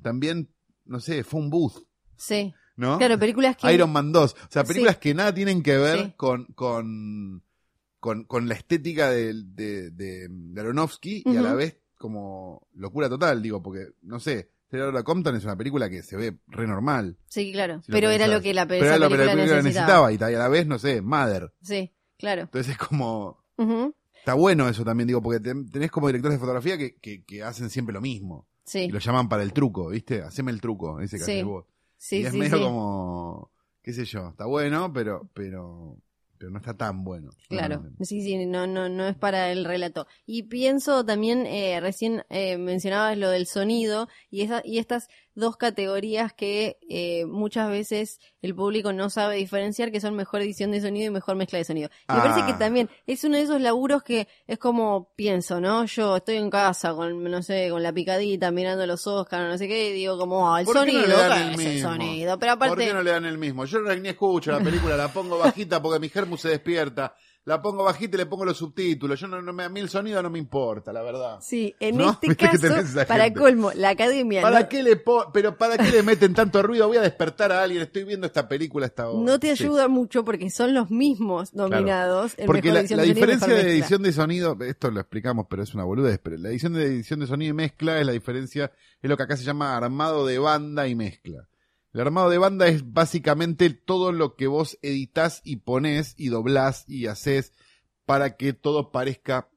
también, 0.02 0.50
no 0.84 1.00
sé, 1.00 1.24
fue 1.24 1.40
un 1.40 1.48
booth, 1.48 1.86
Sí. 2.16 2.52
¿no? 2.76 2.98
Claro, 2.98 3.18
películas 3.18 3.56
que... 3.56 3.72
Iron 3.72 3.90
Man 3.90 4.12
2, 4.12 4.34
o 4.34 4.36
sea, 4.50 4.62
Sí. 4.62 4.68
películas 4.68 4.98
que 4.98 5.14
nada 5.14 5.32
tienen 5.32 5.62
que 5.62 5.78
ver 5.78 5.98
Sí. 6.04 6.12
con, 6.18 6.44
con, 6.54 7.42
con, 7.98 8.24
con 8.24 8.46
la 8.48 8.54
estética 8.54 9.08
de, 9.10 9.32
de, 9.42 9.90
de, 9.90 10.28
de 10.28 10.60
Aronofsky 10.60 11.22
y 11.24 11.36
a 11.36 11.40
la 11.40 11.54
vez 11.54 11.78
como 11.96 12.68
locura 12.74 13.08
total, 13.08 13.40
digo, 13.40 13.62
porque, 13.62 13.86
no 14.02 14.20
sé, 14.20 14.50
Straight 14.66 14.84
Outta 14.86 15.02
Compton 15.04 15.36
es 15.36 15.44
una 15.44 15.56
película 15.56 15.88
que 15.88 16.02
se 16.02 16.16
ve 16.16 16.36
re 16.48 16.66
normal. 16.66 17.16
Sí, 17.28 17.52
claro. 17.52 17.82
si 17.82 17.92
pero 17.92 18.10
era 18.10 18.26
lo 18.26 18.40
que 18.40 18.52
la, 18.54 18.66
Pero 18.66 18.84
esa 18.84 18.96
era 18.96 18.98
lo 19.04 19.08
que 19.10 19.16
la 19.24 19.32
película 19.32 19.62
necesitaba. 19.62 20.08
necesitaba 20.10 20.30
y 20.32 20.34
a 20.34 20.38
la 20.38 20.48
vez, 20.48 20.66
no 20.66 20.78
sé, 20.78 21.00
Mother. 21.02 21.52
Sí, 21.62 21.92
claro. 22.18 22.42
Entonces 22.42 22.72
es 22.72 22.78
como, 22.78 23.44
está 24.14 24.34
bueno 24.34 24.68
eso 24.68 24.84
también, 24.84 25.06
digo, 25.06 25.22
porque 25.22 25.40
ten- 25.40 25.70
tenés 25.70 25.90
como 25.90 26.08
directores 26.08 26.36
de 26.36 26.40
fotografía 26.40 26.76
que, 26.76 26.96
que, 26.96 27.24
que 27.24 27.42
hacen 27.42 27.70
siempre 27.70 27.92
lo 27.92 28.00
mismo. 28.00 28.48
Sí, 28.64 28.80
Y 28.80 28.88
lo 28.90 28.98
llaman 28.98 29.28
para 29.28 29.44
el 29.44 29.52
truco, 29.52 29.90
¿viste? 29.90 30.22
Haceme 30.22 30.50
el 30.50 30.60
truco, 30.60 31.00
ese 31.00 31.18
que 31.18 31.24
Sí. 31.24 31.30
haces 31.32 31.44
vos. 31.44 31.66
sí, 31.96 32.16
y 32.22 32.26
es 32.26 32.34
medio 32.34 32.60
como, 32.60 33.52
qué 33.82 33.92
sé 33.92 34.04
yo, 34.04 34.28
está 34.30 34.46
bueno, 34.46 34.92
pero, 34.92 35.30
pero, 35.32 35.96
pero 36.38 36.50
no 36.50 36.58
está 36.58 36.74
tan 36.74 37.04
bueno. 37.04 37.30
Claro, 37.48 37.84
sí, 38.00 38.22
sí, 38.22 38.46
no, 38.46 38.66
no, 38.66 38.88
no 38.88 39.06
es 39.08 39.16
para 39.16 39.52
el 39.52 39.64
relato. 39.64 40.06
Y 40.26 40.44
pienso 40.44 41.04
también, 41.04 41.46
eh, 41.46 41.78
recién 41.80 42.24
eh, 42.30 42.58
mencionabas 42.58 43.16
lo 43.18 43.30
del 43.30 43.46
sonido 43.46 44.08
y, 44.30 44.42
esa, 44.42 44.62
y 44.64 44.78
estas 44.78 45.08
dos 45.36 45.56
categorías 45.56 46.32
que 46.32 46.78
eh, 46.88 47.24
muchas 47.26 47.70
veces 47.70 48.18
el 48.42 48.54
público 48.54 48.92
no 48.92 49.10
sabe 49.10 49.36
diferenciar, 49.36 49.92
que 49.92 50.00
son 50.00 50.16
mejor 50.16 50.40
edición 50.40 50.72
de 50.72 50.80
sonido 50.80 51.06
y 51.06 51.10
mejor 51.10 51.36
mezcla 51.36 51.58
de 51.58 51.64
sonido. 51.64 51.88
Y 52.08 52.12
me 52.12 52.18
Ah. 52.18 52.22
parece 52.24 52.46
que 52.46 52.58
también 52.58 52.90
es 53.06 53.22
uno 53.22 53.36
de 53.36 53.42
esos 53.44 53.60
laburos 53.60 54.02
que 54.02 54.26
es 54.48 54.58
como 54.58 55.12
pienso, 55.14 55.60
¿no? 55.60 55.84
Yo 55.84 56.16
estoy 56.16 56.36
en 56.36 56.50
casa 56.50 56.94
con, 56.94 57.22
no 57.22 57.42
sé, 57.42 57.68
con 57.70 57.82
la 57.82 57.92
picadita 57.92 58.50
mirando 58.50 58.84
los 58.86 59.06
Oscars, 59.06 59.48
no 59.48 59.56
sé 59.58 59.68
qué, 59.68 59.90
y 59.90 59.92
digo 59.92 60.18
como, 60.18 60.52
ah, 60.52 60.60
el 60.60 60.66
¿Por 60.66 60.74
no 60.74 60.80
sonido, 60.80 61.02
le 61.06 61.08
dan 61.14 61.54
¿qué 61.56 61.62
el 61.64 61.70
el 61.76 61.80
sonido? 61.82 62.38
Pero 62.38 62.58
¿Por 62.58 62.68
aparte... 62.68 62.86
qué 62.86 62.92
no 62.92 63.02
le 63.02 63.10
dan 63.12 63.24
el 63.26 63.38
mismo? 63.38 63.64
Yo 63.66 63.80
ni 63.80 64.08
escucho 64.08 64.50
la 64.52 64.60
película, 64.60 64.96
la 64.96 65.12
pongo 65.12 65.38
bajita 65.38 65.80
porque 65.80 66.00
mi 66.00 66.08
germu 66.08 66.36
se 66.36 66.48
despierta. 66.48 67.14
La 67.46 67.62
pongo 67.62 67.84
bajita 67.84 68.16
y 68.16 68.18
le 68.18 68.26
pongo 68.26 68.44
los 68.44 68.56
subtítulos. 68.58 69.20
Yo 69.20 69.28
no, 69.28 69.40
no 69.40 69.52
me, 69.52 69.62
a 69.62 69.68
mí 69.68 69.78
el 69.78 69.88
sonido 69.88 70.20
no 70.20 70.28
me 70.30 70.38
importa, 70.40 70.92
la 70.92 71.00
verdad. 71.02 71.38
Sí, 71.40 71.72
en 71.78 71.96
¿No? 71.96 72.10
este 72.20 72.34
caso, 72.34 72.66
para 73.06 73.32
colmo, 73.32 73.70
la 73.72 73.90
academia 73.90 74.42
¿Para 74.42 74.60
no, 74.62 74.68
qué 74.68 74.82
le 74.82 74.96
po- 74.96 75.30
pero 75.32 75.56
para 75.56 75.78
qué 75.78 75.92
le 75.92 76.02
meten 76.02 76.34
tanto 76.34 76.60
ruido? 76.60 76.88
Voy 76.88 76.96
a 76.96 77.02
despertar 77.02 77.52
a 77.52 77.62
alguien, 77.62 77.82
estoy 77.82 78.02
viendo 78.02 78.26
esta 78.26 78.48
película 78.48 78.86
esta 78.86 79.08
hora. 79.08 79.24
no 79.24 79.38
te 79.38 79.54
Sí. 79.54 79.62
ayuda 79.62 79.86
mucho 79.86 80.24
porque 80.24 80.50
son 80.50 80.74
los 80.74 80.90
mismos 80.90 81.54
nominados. 81.54 82.34
en 82.36 82.46
Porque 82.46 82.72
mejor 82.72 82.90
la, 82.90 82.96
la 82.96 83.02
de 83.04 83.08
diferencia 83.14 83.54
de 83.54 83.60
edición 83.70 84.02
de 84.02 84.12
sonido, 84.12 84.56
esto 84.62 84.90
lo 84.90 84.98
explicamos, 84.98 85.46
pero 85.48 85.62
es 85.62 85.72
una 85.72 85.84
boludez, 85.84 86.18
pero 86.20 86.36
la 86.38 86.48
edición 86.48 86.72
de 86.72 86.84
edición 86.84 87.20
de 87.20 87.28
sonido 87.28 87.50
y 87.50 87.54
mezcla 87.54 88.00
es 88.00 88.06
la 88.06 88.12
diferencia, 88.12 88.72
es 89.00 89.08
lo 89.08 89.16
que 89.16 89.22
acá 89.22 89.36
se 89.36 89.44
llama 89.44 89.76
armado 89.76 90.26
de 90.26 90.40
banda 90.40 90.88
y 90.88 90.96
mezcla. 90.96 91.46
El 91.96 92.02
armado 92.02 92.28
de 92.28 92.36
banda 92.36 92.68
es 92.68 92.92
básicamente 92.92 93.70
todo 93.70 94.12
lo 94.12 94.36
que 94.36 94.48
vos 94.48 94.78
editás 94.82 95.40
y 95.44 95.56
ponés 95.56 96.12
y 96.18 96.28
doblás 96.28 96.84
y 96.86 97.06
haces 97.06 97.54
para 98.04 98.36
que 98.36 98.52
todo 98.52 98.92
parezca 98.92 99.48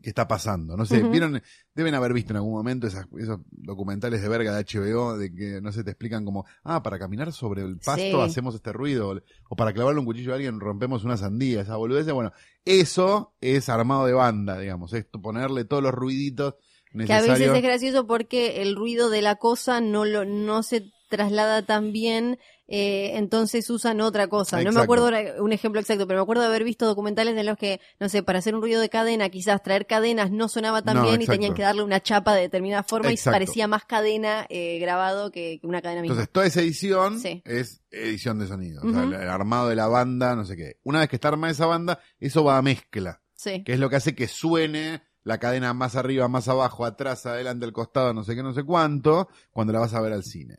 que 0.00 0.08
está 0.10 0.28
pasando. 0.28 0.76
No 0.76 0.84
sé, 0.84 1.02
vieron, 1.02 1.42
deben 1.74 1.94
haber 1.94 2.12
visto 2.12 2.32
en 2.32 2.36
algún 2.36 2.52
momento 2.52 2.86
esas- 2.86 3.08
esos 3.18 3.40
documentales 3.50 4.22
de 4.22 4.28
verga 4.28 4.54
de 4.54 4.60
HBO 4.64 5.18
de 5.18 5.34
que 5.34 5.60
no 5.60 5.72
sé, 5.72 5.82
te 5.82 5.90
explican 5.90 6.24
como, 6.24 6.44
ah, 6.62 6.84
para 6.84 7.00
caminar 7.00 7.32
sobre 7.32 7.62
el 7.62 7.78
pasto 7.78 8.00
Sí. 8.02 8.12
hacemos 8.20 8.54
este 8.54 8.72
ruido, 8.72 9.20
o 9.48 9.56
para 9.56 9.72
clavarle 9.72 9.98
un 9.98 10.06
cuchillo 10.06 10.32
a 10.32 10.36
alguien 10.36 10.60
rompemos 10.60 11.02
una 11.02 11.16
sandía, 11.16 11.62
esa 11.62 11.74
boludez. 11.76 12.06
Bueno, 12.12 12.30
eso 12.64 13.34
es 13.40 13.68
armado 13.68 14.06
de 14.06 14.12
banda, 14.12 14.58
digamos, 14.60 14.92
es 14.92 15.04
ponerle 15.06 15.64
todos 15.64 15.82
los 15.82 15.92
ruiditos 15.92 16.54
Que 16.92 17.12
a 17.12 17.16
veces 17.16 17.28
necesarios. 17.30 17.56
es 17.56 17.62
gracioso 17.62 18.06
porque 18.06 18.62
el 18.62 18.76
ruido 18.76 19.10
de 19.10 19.22
la 19.22 19.34
cosa 19.36 19.80
no 19.80 20.04
lo 20.04 20.24
no 20.24 20.62
se 20.62 20.92
traslada 21.08 21.62
tan 21.62 21.92
bien, 21.92 22.38
eh, 22.68 23.12
entonces 23.14 23.70
usan 23.70 24.00
otra 24.00 24.26
cosa. 24.26 24.60
No 24.62 24.72
me 24.72 24.80
acuerdo 24.80 25.10
un 25.42 25.52
ejemplo 25.52 25.80
exacto, 25.80 26.06
pero 26.06 26.18
me 26.18 26.22
acuerdo 26.22 26.42
de 26.42 26.48
haber 26.48 26.64
visto 26.64 26.84
documentales 26.86 27.36
en 27.36 27.46
los 27.46 27.56
que, 27.56 27.80
no 28.00 28.08
sé, 28.08 28.22
para 28.22 28.40
hacer 28.40 28.54
un 28.54 28.60
ruido 28.62 28.80
de 28.80 28.88
cadena, 28.88 29.28
quizás 29.28 29.62
traer 29.62 29.86
cadenas 29.86 30.30
no 30.30 30.48
sonaba 30.48 30.82
tan 30.82 30.96
No, 30.96 31.04
bien 31.04 31.22
y 31.22 31.26
tenían 31.26 31.54
que 31.54 31.62
darle 31.62 31.82
una 31.82 32.00
chapa 32.02 32.34
de 32.34 32.42
determinada 32.42 32.82
forma 32.82 33.10
Exacto. 33.10 33.30
y 33.30 33.40
parecía 33.40 33.68
más 33.68 33.84
cadena 33.84 34.46
eh, 34.48 34.78
grabado 34.80 35.30
que, 35.30 35.60
una 35.62 35.80
cadena 35.80 36.02
misma. 36.02 36.14
Entonces, 36.14 36.32
toda 36.32 36.46
esa 36.46 36.60
edición 36.60 37.20
Sí. 37.20 37.42
es 37.44 37.82
edición 37.90 38.38
de 38.38 38.46
sonido. 38.48 38.82
O 38.84 38.90
sea, 38.90 39.02
Ujú. 39.02 39.12
el 39.14 39.28
armado 39.28 39.68
de 39.68 39.76
la 39.76 39.86
banda, 39.86 40.34
no 40.34 40.44
sé 40.44 40.56
qué. 40.56 40.80
Una 40.82 41.00
vez 41.00 41.08
que 41.08 41.16
está 41.16 41.28
armada 41.28 41.52
esa 41.52 41.66
banda, 41.66 42.00
eso 42.18 42.42
va 42.44 42.58
a 42.58 42.62
mezcla. 42.62 43.20
sí. 43.34 43.62
que 43.64 43.74
es 43.74 43.78
lo 43.78 43.88
que 43.90 43.96
hace 43.96 44.14
que 44.14 44.26
suene 44.28 45.02
la 45.22 45.38
cadena 45.38 45.74
más 45.74 45.94
arriba, 45.96 46.26
más 46.28 46.48
abajo, 46.48 46.84
atrás, 46.84 47.26
adelante, 47.26 47.64
al 47.66 47.72
costado, 47.72 48.14
no 48.14 48.24
sé 48.24 48.34
qué, 48.34 48.42
no 48.42 48.54
sé 48.54 48.62
cuánto, 48.64 49.28
cuando 49.50 49.72
la 49.72 49.80
vas 49.80 49.92
a 49.92 50.00
ver 50.00 50.12
al 50.12 50.22
cine. 50.24 50.58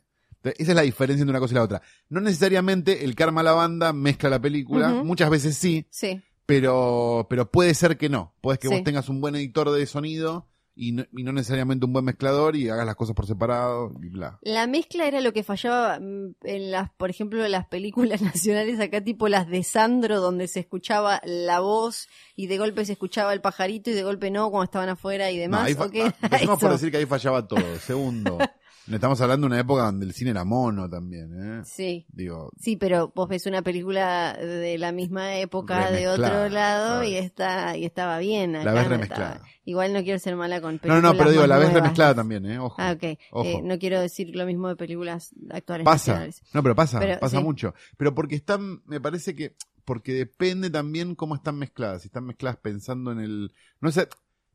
Esa 0.56 0.70
es 0.72 0.76
la 0.76 0.82
diferencia 0.82 1.22
entre 1.22 1.30
una 1.32 1.40
cosa 1.40 1.54
y 1.54 1.56
la 1.56 1.62
otra. 1.62 1.82
No 2.08 2.20
necesariamente 2.20 3.04
el 3.04 3.14
que 3.14 3.22
arma 3.24 3.42
la 3.42 3.52
banda 3.52 3.92
mezcla 3.92 4.30
la 4.30 4.40
película, 4.40 4.88
muchas 5.04 5.30
veces 5.30 5.56
sí, 5.56 5.86
Sí. 5.90 6.20
pero, 6.46 7.26
pero 7.28 7.50
puede 7.50 7.74
ser 7.74 7.96
que 7.98 8.08
no. 8.08 8.34
Puedes 8.40 8.58
que 8.58 8.68
Sí. 8.68 8.74
vos 8.74 8.82
tengas 8.84 9.08
un 9.08 9.20
buen 9.20 9.34
editor 9.36 9.70
de 9.70 9.84
sonido 9.86 10.48
y 10.80 10.92
no, 10.92 11.04
y 11.12 11.24
no 11.24 11.32
necesariamente 11.32 11.84
un 11.86 11.92
buen 11.92 12.04
mezclador 12.04 12.54
y 12.54 12.68
hagas 12.68 12.86
las 12.86 12.94
cosas 12.94 13.16
por 13.16 13.26
separado 13.26 13.92
y 14.00 14.08
bla. 14.10 14.38
La 14.42 14.68
mezcla 14.68 15.08
era 15.08 15.20
lo 15.20 15.32
que 15.32 15.42
fallaba 15.42 15.98
mm, 15.98 16.36
en 16.44 16.70
las, 16.70 16.90
por 16.90 17.10
ejemplo, 17.10 17.44
en 17.44 17.50
las 17.50 17.66
películas 17.66 18.22
nacionales 18.22 18.78
acá, 18.78 19.02
tipo 19.02 19.26
las 19.28 19.48
de 19.48 19.64
Sandro, 19.64 20.20
donde 20.20 20.46
se 20.46 20.60
escuchaba 20.60 21.20
la 21.24 21.58
voz 21.60 22.08
y 22.36 22.46
de 22.46 22.58
golpe 22.58 22.84
se 22.84 22.92
escuchaba 22.92 23.32
el 23.32 23.40
pajarito 23.40 23.90
y 23.90 23.94
de 23.94 24.04
golpe 24.04 24.30
no 24.30 24.50
cuando 24.50 24.64
estaban 24.66 24.88
afuera 24.88 25.30
y 25.32 25.34
No, 25.36 25.40
demás. 25.42 25.66
ahí 25.66 25.74
fa- 25.74 25.86
¿o 25.86 25.90
qué? 25.90 26.02
ah, 26.04 26.14
empecemos 26.22 26.60
por 26.60 26.70
decir 26.70 26.90
que 26.92 26.98
ahí 26.98 27.06
fallaba 27.06 27.46
todo. 27.48 27.76
Segundo, 27.84 28.38
estamos 28.96 29.20
hablando 29.20 29.46
de 29.46 29.52
una 29.52 29.60
época 29.60 29.82
donde 29.82 30.06
el 30.06 30.12
cine 30.12 30.30
era 30.30 30.44
mono 30.44 30.88
también, 30.88 31.58
¿eh? 31.60 31.62
Sí. 31.64 32.06
Digo, 32.10 32.50
Sí, 32.58 32.76
pero 32.76 33.12
vos 33.14 33.28
ves 33.28 33.46
una 33.46 33.62
película 33.62 34.34
de 34.34 34.78
la 34.78 34.92
misma 34.92 35.36
época 35.36 35.90
de 35.90 36.08
otro 36.08 36.48
lado 36.48 37.02
y 37.04 37.14
está 37.16 37.76
y 37.76 37.84
estaba 37.84 38.18
bien. 38.18 38.52
La 38.52 38.60
acá 38.60 38.72
ves 38.72 38.82
no 38.84 38.88
remezclada. 38.90 39.42
Igual 39.64 39.92
no 39.92 40.02
quiero 40.02 40.18
ser 40.18 40.34
mala 40.36 40.60
con 40.60 40.74
No, 40.76 40.80
películas 40.80 41.02
no, 41.02 41.18
pero 41.18 41.30
digo, 41.30 41.46
la 41.46 41.58
ves 41.58 41.72
remezclada 41.72 42.14
también, 42.14 42.46
¿eh? 42.46 42.58
Ojo. 42.58 42.76
Ah, 42.78 42.92
ok. 42.92 43.18
Ojo. 43.32 43.44
Eh, 43.48 43.60
no 43.62 43.78
quiero 43.78 44.00
decir 44.00 44.34
lo 44.34 44.46
mismo 44.46 44.68
de 44.68 44.76
películas 44.76 45.34
actuales 45.50 45.84
Pasa. 45.84 46.12
nacionales. 46.12 46.42
No, 46.54 46.62
pero 46.62 46.74
pasa, 46.74 46.98
Pero, 47.00 47.20
pasa 47.20 47.36
sí. 47.38 47.42
mucho. 47.42 47.74
Pero 47.96 48.14
porque 48.14 48.36
están, 48.36 48.82
me 48.86 49.00
parece 49.00 49.34
que, 49.34 49.54
porque 49.84 50.12
depende 50.14 50.70
también 50.70 51.14
cómo 51.14 51.34
están 51.34 51.58
mezcladas. 51.58 52.02
Si 52.02 52.08
están 52.08 52.24
mezcladas 52.24 52.56
pensando 52.58 53.12
en 53.12 53.20
el, 53.20 53.52
no 53.80 53.90
sé, 53.92 54.08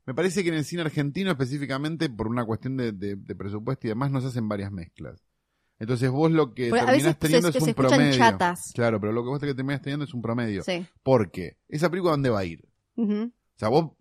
me 0.06 0.14
parece 0.14 0.42
que 0.42 0.48
en 0.50 0.54
el 0.56 0.64
cine 0.64 0.82
argentino 0.82 1.30
específicamente, 1.30 2.08
por 2.10 2.28
una 2.28 2.44
cuestión 2.44 2.76
de, 2.76 2.92
de- 2.92 3.16
de 3.16 3.34
presupuesto 3.34 3.86
y 3.86 3.90
demás, 3.90 4.10
nos 4.10 4.24
hacen 4.24 4.48
varias 4.48 4.70
mezclas. 4.72 5.24
Entonces 5.78 6.10
vos 6.10 6.30
lo 6.30 6.54
que 6.54 6.70
terminás 6.70 7.18
teniendo 7.18 7.50
se- 7.50 7.58
es 7.58 7.64
se 7.64 7.70
un 7.70 7.74
promedio. 7.74 8.16
chatas. 8.16 8.70
Claro, 8.74 9.00
pero 9.00 9.12
lo 9.12 9.22
que 9.22 9.28
vos 9.28 9.40
te- 9.40 9.54
terminás 9.54 9.82
teniendo 9.82 10.04
es 10.04 10.14
un 10.14 10.22
promedio. 10.22 10.62
Sí. 10.62 10.86
Porque, 11.02 11.58
¿esa 11.68 11.90
película 11.90 12.12
dónde 12.12 12.30
va 12.30 12.38
a 12.40 12.44
ir? 12.44 12.64
O 12.96 13.30
sea, 13.56 13.68
vos, 13.68 13.92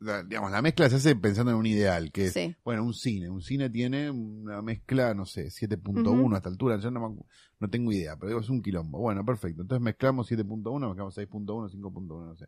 la- 0.00 0.24
digamos, 0.24 0.50
la 0.50 0.60
mezcla 0.62 0.90
se 0.90 0.96
hace 0.96 1.14
pensando 1.16 1.52
en 1.52 1.58
un 1.58 1.66
ideal, 1.66 2.10
que 2.10 2.26
es, 2.26 2.32
Sí. 2.32 2.54
bueno, 2.64 2.82
un 2.84 2.92
cine. 2.92 3.30
Un 3.30 3.40
cine 3.40 3.70
tiene 3.70 4.10
una 4.10 4.60
mezcla, 4.62 5.14
no 5.14 5.26
sé, 5.26 5.50
7.1 5.50 6.24
Ujú. 6.24 6.34
a 6.34 6.38
esta 6.38 6.48
altura, 6.48 6.76
yo 6.78 6.90
no, 6.90 7.16
no 7.60 7.70
tengo 7.70 7.92
idea, 7.92 8.16
pero 8.16 8.28
digo, 8.30 8.40
es 8.40 8.50
un 8.50 8.60
quilombo. 8.60 8.98
Bueno, 8.98 9.24
perfecto. 9.24 9.62
Entonces 9.62 9.82
mezclamos 9.84 10.26
7.1, 10.28 10.88
mezclamos 10.88 11.14
6.1, 11.16 11.68
5.1, 11.70 12.26
no 12.26 12.34
sé. 12.36 12.46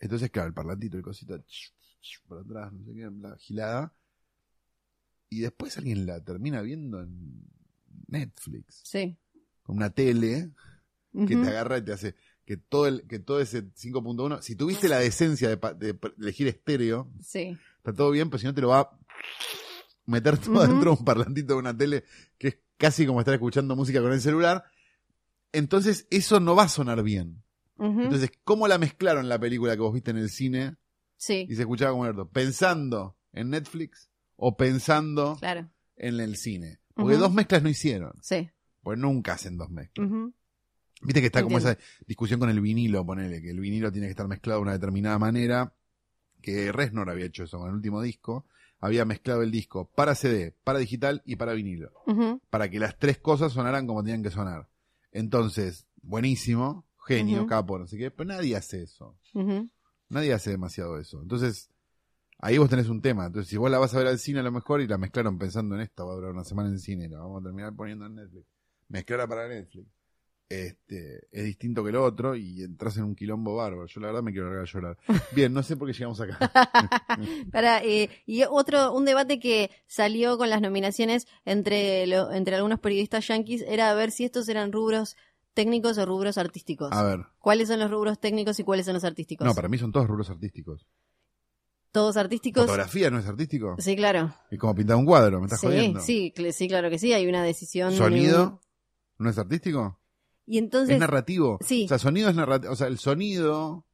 Entonces, 0.00 0.30
claro, 0.30 0.48
el 0.48 0.54
parlantito, 0.54 0.96
el 0.96 1.02
cosito, 1.02 1.42
por 2.26 2.38
atrás, 2.38 2.72
no 2.72 2.84
sé 2.84 2.94
qué, 2.94 3.10
la 3.20 3.36
gilada. 3.36 3.92
Y 5.30 5.40
después 5.40 5.76
alguien 5.76 6.06
la 6.06 6.22
termina 6.22 6.62
viendo 6.62 7.00
en 7.02 7.42
Netflix, 8.06 8.80
Sí. 8.84 9.16
con 9.62 9.76
una 9.76 9.90
tele 9.90 10.50
que 11.26 11.36
te 11.36 11.48
agarra 11.48 11.78
y 11.78 11.82
te 11.82 11.92
hace 11.92 12.14
que 12.44 12.56
todo 12.56 12.86
el 12.86 13.06
que 13.06 13.18
todo 13.18 13.40
ese 13.40 13.62
5.1, 13.74 14.40
si 14.40 14.54
tuviste 14.56 14.88
la 14.88 14.98
decencia 15.00 15.48
de, 15.54 15.56
de 15.56 15.98
elegir 16.18 16.46
estéreo, 16.46 17.10
Sí. 17.22 17.58
está 17.78 17.92
todo 17.92 18.10
bien, 18.10 18.30
pero 18.30 18.38
si 18.38 18.46
no 18.46 18.54
te 18.54 18.60
lo 18.62 18.68
va 18.68 18.80
a 18.80 18.98
meter 20.06 20.38
todo 20.38 20.60
dentro 20.66 20.92
de 20.92 20.98
un 20.98 21.04
parlantito 21.04 21.54
de 21.54 21.58
una 21.58 21.76
tele 21.76 22.04
que 22.38 22.48
es 22.48 22.58
casi 22.78 23.04
como 23.04 23.20
estar 23.20 23.34
escuchando 23.34 23.76
música 23.76 24.00
con 24.00 24.12
el 24.12 24.20
celular. 24.20 24.64
Entonces, 25.52 26.06
eso 26.10 26.40
no 26.40 26.54
va 26.54 26.64
a 26.64 26.68
sonar 26.68 27.02
bien. 27.02 27.42
Entonces, 27.78 28.30
¿cómo 28.44 28.66
la 28.66 28.78
mezclaron 28.78 29.28
la 29.28 29.38
película 29.38 29.74
que 29.74 29.82
vos 29.82 29.94
viste 29.94 30.10
en 30.10 30.16
el 30.18 30.30
cine 30.30 30.76
sí, 31.16 31.46
y 31.48 31.54
se 31.54 31.62
escuchaba 31.62 31.92
como 31.92 32.04
orto? 32.04 32.28
¿Pensando 32.28 33.16
en 33.32 33.50
Netflix 33.50 34.10
o 34.36 34.56
pensando 34.56 35.36
claro. 35.38 35.70
en 35.96 36.20
el 36.20 36.36
cine? 36.36 36.80
Porque 36.94 37.16
dos 37.16 37.32
mezclas 37.32 37.62
no 37.62 37.68
hicieron. 37.68 38.12
Sí. 38.20 38.50
Pues 38.82 38.98
nunca 38.98 39.34
hacen 39.34 39.56
dos 39.56 39.70
mezclas. 39.70 40.10
Viste 41.02 41.20
que 41.20 41.26
está 41.26 41.42
como 41.42 41.58
esa 41.58 41.78
discusión 42.06 42.40
con 42.40 42.50
el 42.50 42.60
vinilo, 42.60 43.06
ponele, 43.06 43.40
que 43.40 43.50
el 43.50 43.60
vinilo 43.60 43.92
tiene 43.92 44.08
que 44.08 44.12
estar 44.12 44.26
mezclado 44.26 44.58
de 44.58 44.62
una 44.62 44.72
determinada 44.72 45.18
manera, 45.18 45.74
que 46.42 46.72
Reznor 46.72 47.10
había 47.10 47.26
hecho 47.26 47.44
eso 47.44 47.58
con 47.58 47.68
el 47.68 47.74
último 47.74 48.02
disco, 48.02 48.46
había 48.80 49.04
mezclado 49.04 49.42
el 49.42 49.50
disco 49.50 49.90
para 49.90 50.14
CD, 50.14 50.56
para 50.64 50.78
digital 50.78 51.22
y 51.24 51.36
para 51.36 51.52
vinilo, 51.52 51.92
para 52.50 52.68
que 52.68 52.80
las 52.80 52.98
tres 52.98 53.18
cosas 53.18 53.52
sonaran 53.52 53.86
como 53.86 54.02
tenían 54.02 54.22
que 54.22 54.30
sonar. 54.30 54.68
Entonces, 55.12 55.86
buenísimo, 56.02 56.87
genio, 57.16 57.46
capo, 57.46 57.78
no 57.78 57.86
sé 57.86 57.96
qué, 57.98 58.10
pero 58.10 58.28
nadie 58.28 58.56
hace 58.56 58.82
eso. 58.82 59.16
Nadie 60.10 60.32
hace 60.32 60.50
demasiado 60.50 60.98
eso. 60.98 61.20
Entonces, 61.22 61.70
ahí 62.38 62.56
vos 62.58 62.70
tenés 62.70 62.88
un 62.88 63.02
tema. 63.02 63.26
Entonces, 63.26 63.48
si 63.50 63.56
vos 63.56 63.70
la 63.70 63.78
vas 63.78 63.94
a 63.94 63.98
ver 63.98 64.06
al 64.06 64.18
cine 64.18 64.40
a 64.40 64.42
lo 64.42 64.52
mejor 64.52 64.80
y 64.80 64.86
la 64.86 64.96
mezclaron 64.98 65.38
pensando 65.38 65.74
en 65.74 65.82
esto, 65.82 66.06
va 66.06 66.12
a 66.12 66.16
durar 66.16 66.30
una 66.32 66.44
semana 66.44 66.68
en 66.70 66.78
cine, 66.78 67.08
la 67.08 67.18
vamos 67.18 67.40
a 67.40 67.44
terminar 67.44 67.74
poniendo 67.74 68.06
en 68.06 68.14
Netflix. 68.14 68.46
Mezclarla 68.88 69.26
para 69.26 69.48
Netflix. 69.48 69.86
Este, 70.50 71.28
es 71.30 71.44
distinto 71.44 71.84
que 71.84 71.90
el 71.90 71.96
otro 71.96 72.34
y 72.34 72.62
entras 72.62 72.96
en 72.96 73.04
un 73.04 73.14
quilombo 73.14 73.54
bárbaro. 73.56 73.86
Yo 73.86 74.00
la 74.00 74.06
verdad 74.06 74.22
me 74.22 74.32
quiero 74.32 74.46
largar 74.46 74.64
a 74.64 74.72
llorar. 74.72 74.98
Bien, 75.32 75.52
no 75.52 75.62
sé 75.62 75.76
por 75.76 75.86
qué 75.88 75.92
llegamos 75.92 76.18
acá. 76.22 76.38
Para, 77.52 77.82
eh, 77.84 78.08
y 78.24 78.44
otro, 78.44 78.94
un 78.94 79.04
debate 79.04 79.38
que 79.40 79.70
salió 79.86 80.38
con 80.38 80.48
las 80.48 80.62
nominaciones 80.62 81.26
entre, 81.44 82.06
lo- 82.06 82.32
entre 82.32 82.56
algunos 82.56 82.80
periodistas 82.80 83.26
yanquis 83.28 83.60
era 83.68 83.92
ver 83.92 84.10
si 84.10 84.24
estos 84.24 84.48
eran 84.48 84.72
rubros 84.72 85.16
técnicos 85.58 85.98
o 85.98 86.06
rubros 86.06 86.38
artísticos. 86.38 86.92
A 86.92 87.02
ver. 87.02 87.26
¿Cuáles 87.40 87.66
son 87.68 87.80
los 87.80 87.90
rubros 87.90 88.20
técnicos 88.20 88.58
y 88.60 88.62
cuáles 88.64 88.86
son 88.86 88.94
los 88.94 89.02
artísticos? 89.02 89.44
No, 89.44 89.54
para 89.54 89.68
mí 89.68 89.76
son 89.76 89.90
todos 89.90 90.06
rubros 90.06 90.30
artísticos. 90.30 90.86
¿Todos 91.90 92.16
artísticos? 92.16 92.64
¿Fotografía 92.66 93.10
no 93.10 93.18
es 93.18 93.26
artístico? 93.26 93.74
Sí, 93.78 93.96
claro. 93.96 94.32
Es 94.50 94.58
como 94.58 94.74
pintar 94.74 94.96
un 94.96 95.04
cuadro, 95.06 95.40
me 95.40 95.46
estás 95.46 95.60
Sí, 95.60 95.66
jodiendo. 95.66 96.00
sí, 96.00 96.32
cl- 96.36 96.52
sí, 96.52 96.68
claro 96.68 96.90
que 96.90 96.98
sí, 96.98 97.12
hay 97.12 97.26
una 97.26 97.42
decisión. 97.42 97.92
¿Sonido? 97.92 98.60
¿No 99.18 99.30
es 99.30 99.38
artístico? 99.38 99.98
Y 100.46 100.58
entonces, 100.58 100.94
es 100.94 101.00
narrativo. 101.00 101.58
sí. 101.60 101.86
O 101.86 101.88
sea, 101.88 101.98
sonido 101.98 102.28
es 102.30 102.36
narrativo. 102.36 102.72
O 102.72 102.76
sea, 102.76 102.86
el 102.86 102.98
sonido. 102.98 103.84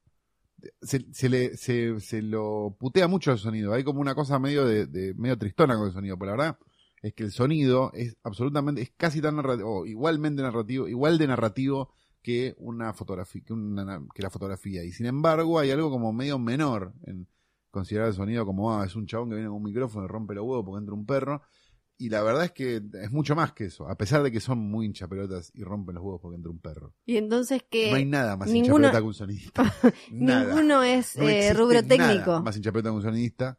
Se, 0.83 1.05
se 1.13 1.29
le, 1.29 1.57
se, 1.57 1.99
se 2.01 2.21
lo 2.23 2.77
putea 2.79 3.07
mucho 3.09 3.33
el 3.33 3.39
sonido. 3.39 3.73
Hay 3.75 3.85
como 3.85 4.01
una 4.01 4.15
cosa 4.15 4.39
medio 4.39 4.65
de, 4.67 4.87
de- 4.87 5.15
medio 5.15 5.39
tristona 5.39 5.77
con 5.77 5.87
el 5.87 5.93
sonido. 5.93 6.19
Pero 6.19 6.37
la 6.37 6.37
verdad 6.45 6.59
es 7.07 7.13
que 7.15 7.23
el 7.25 7.33
sonido 7.33 7.91
es 7.93 8.17
absolutamente, 8.23 8.81
es 8.83 8.93
casi 8.97 9.21
tan 9.21 9.37
narrativo, 9.37 9.81
o 9.81 9.87
igualmente 9.87 10.41
narrativo, 10.43 10.89
igual 10.89 11.19
de 11.19 11.27
narrativo 11.27 11.91
que 12.23 12.55
una 12.57 12.95
fotografía, 12.95 13.43
que, 13.45 13.53
una, 13.53 14.01
que 14.15 14.23
la 14.23 14.31
fotografía. 14.31 14.83
Y 14.85 14.93
sin 14.93 15.05
embargo, 15.07 15.59
hay 15.59 15.71
algo 15.71 15.91
como 15.91 16.13
medio 16.15 16.39
menor 16.39 16.95
en 17.07 17.29
considerar 17.71 18.09
el 18.09 18.15
sonido 18.15 18.47
como, 18.47 18.73
ah, 18.75 18.87
es 18.87 18.97
un 18.97 19.07
chabón 19.07 19.29
que 19.29 19.35
viene 19.35 19.49
con 19.51 19.59
un 19.59 19.65
micrófono 19.65 20.07
y 20.07 20.09
rompe 20.09 20.35
los 20.35 20.45
huevos 20.45 20.65
porque 20.65 20.79
entra 20.81 20.95
un 20.95 21.05
perro. 21.05 21.43
Y 21.99 22.09
la 22.09 22.23
verdad 22.23 22.45
es 22.47 22.53
que 22.53 22.77
es 23.03 23.11
mucho 23.13 23.37
más 23.37 23.53
que 23.53 23.67
eso, 23.67 23.87
a 23.89 23.97
pesar 23.97 24.23
de 24.23 24.33
que 24.33 24.41
son 24.41 24.59
muy 24.59 24.87
hinchapelotas 24.87 25.53
y 25.55 25.63
rompen 25.63 25.95
los 25.95 26.03
huevos 26.05 26.21
porque 26.23 26.37
entra 26.37 26.51
un 26.51 26.59
perro. 26.61 26.95
y 27.05 27.19
entonces 27.19 27.63
que 27.71 27.91
no 27.91 27.97
hay 27.97 28.05
nada 28.05 28.37
más 28.37 28.49
ninguno- 28.49 28.89
hinchapelota 28.89 28.99
que 28.99 29.07
un 29.07 29.15
sonidista. 29.15 29.63
Nada. 30.11 30.45
ninguno 30.55 30.83
es 30.83 31.17
No 31.17 31.29
eh, 31.29 31.53
rubro 31.53 31.83
nada 31.83 31.89
técnico. 31.89 32.43
más 32.43 32.57
hinchapelota 32.57 32.89
que 32.89 32.97
un 32.97 33.03
sonidista. 33.03 33.59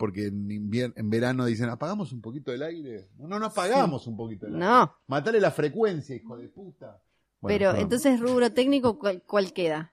Porque 0.00 0.28
en, 0.28 0.48
invier- 0.48 0.94
en 0.96 1.10
verano 1.10 1.44
dicen, 1.44 1.68
apagamos 1.68 2.10
un 2.10 2.22
poquito 2.22 2.50
el 2.52 2.62
aire. 2.62 3.10
No, 3.18 3.38
no, 3.38 3.44
apagamos 3.44 4.06
un 4.06 4.16
poquito 4.16 4.46
el 4.46 4.54
aire. 4.54 4.64
No, 4.66 4.96
Matale 5.08 5.38
la 5.38 5.50
frecuencia, 5.50 6.16
hijo 6.16 6.38
de 6.38 6.48
puta. 6.48 7.02
Bueno, 7.42 7.54
pero 7.58 7.70
perdón. 7.72 7.82
entonces 7.82 8.18
rubro 8.18 8.50
técnico, 8.50 8.98
¿cuál, 8.98 9.22
cuál 9.26 9.52
queda? 9.52 9.92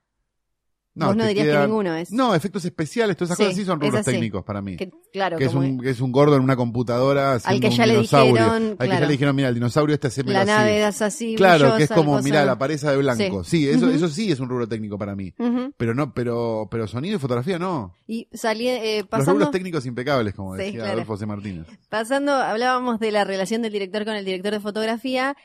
Vos 1.06 1.16
no 1.16 1.26
dirías 1.26 1.46
que 1.48 1.68
ninguno 1.68 1.96
es. 1.96 2.12
No, 2.12 2.34
efectos 2.34 2.66
especiales, 2.66 3.16
todas 3.16 3.30
esas 3.30 3.38
Sí, 3.38 3.44
cosas 3.44 3.56
sí 3.58 3.66
son 3.66 3.80
rubros 3.80 4.02
así. 4.02 4.12
técnicos 4.12 4.44
para 4.44 4.62
mí. 4.62 4.76
Que, 4.78 4.90
claro, 5.14 5.38
que 5.38 5.46
es 5.46 5.54
un, 5.54 5.80
que 5.80 5.92
es 5.92 6.02
un 6.02 6.12
gordo 6.12 6.36
en 6.36 6.42
una 6.42 6.56
computadora 6.56 7.36
haciendo 7.36 7.70
que 7.70 7.76
ya 7.76 7.84
un 7.84 7.88
le 7.90 7.94
dinosaurio. 7.96 8.34
dijeron, 8.34 8.64
al 8.80 8.88
que 8.90 8.94
ya 8.94 9.00
le 9.02 9.08
dijeron, 9.08 9.36
mira, 9.36 9.48
el 9.50 9.54
dinosaurio 9.54 9.94
este 9.94 10.08
haceme 10.08 10.34
la 10.34 10.42
así. 10.42 10.48
nave 10.52 10.88
es 10.88 11.02
así, 11.02 11.36
Claro, 11.36 11.76
que 11.78 11.84
es 11.84 11.90
como, 11.92 12.20
mira, 12.22 12.44
la 12.46 12.58
pared 12.58 12.76
esa 12.76 12.92
de 12.92 12.98
blanco. 12.98 13.44
Sí, 13.44 13.68
eso, 13.70 13.86
Ujú. 13.86 13.96
eso 13.96 14.08
sí 14.10 14.32
es 14.32 14.40
un 14.40 14.50
rubro 14.50 14.68
técnico 14.68 14.98
para 14.98 15.16
mí. 15.16 15.34
Pero 15.78 15.94
no, 15.94 16.14
pero, 16.14 16.68
pero 16.72 16.88
sonido 16.88 17.18
y 17.18 17.20
fotografía 17.20 17.60
no. 17.60 17.96
Y 18.08 18.28
salí, 18.34 18.68
eh, 18.70 19.00
Los 19.02 19.08
pasando, 19.10 19.34
rubros 19.34 19.52
técnicos 19.52 19.86
impecables, 19.86 20.34
como 20.34 20.56
Sí, 20.56 20.64
decía 20.64 20.80
claro. 20.80 20.94
Adolfo 20.94 21.18
C. 21.18 21.26
Martínez. 21.26 21.68
pasando, 21.90 22.32
hablábamos 22.34 23.00
de 23.00 23.12
la 23.12 23.24
relación 23.24 23.62
del 23.62 23.72
director 23.74 24.06
con 24.06 24.16
el 24.16 24.26
director 24.26 24.54
de 24.54 24.60
fotografía. 24.60 25.36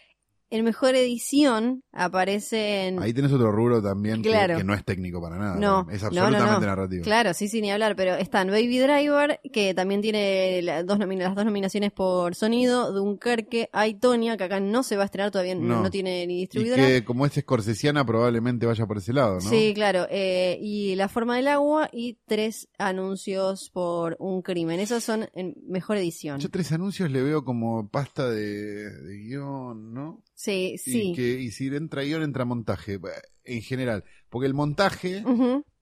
En 0.52 0.64
mejor 0.64 0.94
edición 0.94 1.82
aparecen 1.92 3.02
Ahí 3.02 3.12
tenés 3.14 3.32
otro 3.32 3.50
rubro 3.50 3.82
también 3.82 4.22
que- 4.22 4.28
Claro. 4.28 4.56
que, 4.58 4.64
no 4.64 4.74
es 4.74 4.84
técnico 4.84 5.20
para 5.20 5.36
nada. 5.38 5.56
No, 5.56 5.88
es 5.90 6.02
no, 6.02 6.08
absolutamente 6.08 6.60
no. 6.60 6.66
narrativo. 6.66 7.02
Claro, 7.04 7.32
sí, 7.34 7.48
sí, 7.48 7.60
ni 7.62 7.70
hablar, 7.70 7.96
pero 7.96 8.14
están 8.16 8.48
Baby 8.48 8.78
Driver, 8.78 9.40
que 9.52 9.72
también 9.74 10.02
tiene 10.02 10.60
la- 10.62 10.82
dos 10.82 10.98
las 10.98 11.34
dos 11.34 11.44
nominaciones 11.44 11.90
por 11.92 12.34
sonido, 12.34 12.92
Dunkerque, 12.92 13.70
Aitonia, 13.72 14.36
que 14.36 14.44
acá 14.44 14.60
no 14.60 14.82
se 14.82 14.96
va 14.96 15.02
a 15.02 15.06
estrenar, 15.06 15.30
todavía 15.30 15.54
no, 15.54 15.90
tiene 15.90 16.26
ni 16.26 16.34
Y 16.34 16.40
distribuidora. 16.40 16.86
que 16.86 17.04
como 17.04 17.24
es 17.26 17.36
escorsesiana 17.36 18.04
probablemente 18.04 18.66
vaya 18.66 18.86
por 18.86 18.98
ese 18.98 19.12
lado, 19.12 19.34
¿no? 19.34 19.40
Sí, 19.40 19.72
claro, 19.74 20.06
eh, 20.10 20.58
y 20.60 20.94
La 20.96 21.08
forma 21.08 21.36
del 21.36 21.48
agua 21.48 21.88
y 21.92 22.18
tres 22.26 22.68
anuncios 22.78 23.70
por 23.70 24.16
un 24.20 24.42
crimen. 24.42 24.78
Esos 24.80 25.02
son 25.02 25.28
en 25.34 25.54
mejor 25.66 25.96
edición. 25.96 26.38
Yo 26.40 26.50
tres 26.50 26.70
anuncios 26.72 27.10
le 27.10 27.22
veo 27.22 27.44
como 27.44 27.88
pasta 27.88 28.28
de, 28.28 28.90
de 28.90 29.16
guion, 29.18 29.94
¿no? 29.94 30.22
Sí, 30.42 30.76
sí. 30.76 31.10
Y, 31.10 31.14
que, 31.14 31.40
y 31.40 31.52
si 31.52 31.68
entra 31.68 32.02
guion, 32.02 32.24
entra 32.24 32.44
montaje, 32.44 32.96
bah, 32.96 33.10
en 33.44 33.62
general. 33.62 34.02
Porque 34.28 34.48
el 34.48 34.54
montaje 34.54 35.22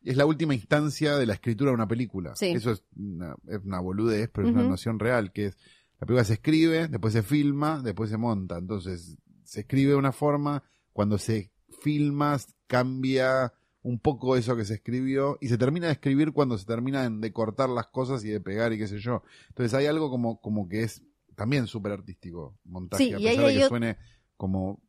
es 0.04 0.16
la 0.18 0.26
última 0.26 0.54
instancia 0.54 1.16
de 1.16 1.24
la 1.24 1.32
escritura 1.32 1.70
de 1.70 1.76
una 1.76 1.88
película. 1.88 2.36
Sí. 2.36 2.50
Eso 2.50 2.72
es 2.72 2.84
una, 2.94 3.34
es 3.48 3.64
una 3.64 3.80
boludez, 3.80 4.28
pero 4.28 4.46
es 4.46 4.52
una 4.52 4.64
noción 4.64 4.98
real, 4.98 5.32
que 5.32 5.46
es, 5.46 5.56
la 5.98 6.06
película 6.06 6.24
se 6.24 6.34
escribe, 6.34 6.88
después 6.88 7.14
se 7.14 7.22
filma, 7.22 7.80
después 7.82 8.10
se 8.10 8.18
monta. 8.18 8.58
Entonces, 8.58 9.16
se 9.44 9.60
escribe 9.60 9.92
de 9.92 9.96
una 9.96 10.12
forma, 10.12 10.62
cuando 10.92 11.16
se 11.16 11.52
filma, 11.80 12.36
cambia 12.66 13.54
un 13.80 13.98
poco 13.98 14.36
eso 14.36 14.56
que 14.56 14.66
se 14.66 14.74
escribió, 14.74 15.38
y 15.40 15.48
se 15.48 15.56
termina 15.56 15.86
de 15.86 15.94
escribir 15.94 16.32
cuando 16.32 16.58
se 16.58 16.66
termina 16.66 17.08
de 17.08 17.32
cortar 17.32 17.70
las 17.70 17.86
cosas 17.86 18.22
y 18.26 18.28
de 18.28 18.42
pegar 18.42 18.74
y 18.74 18.78
qué 18.78 18.86
sé 18.86 18.98
yo. 18.98 19.22
Entonces 19.48 19.72
hay 19.72 19.86
algo 19.86 20.10
como, 20.10 20.38
como 20.42 20.68
que 20.68 20.82
es 20.82 21.02
también 21.34 21.66
súper 21.66 21.92
artístico, 21.92 22.58
montaje, 22.64 23.04
Sí, 23.04 23.14
a 23.14 23.16
pesar 23.16 23.46
de 23.46 23.54
que 23.54 23.68
suene 23.68 23.96
como 24.40 24.80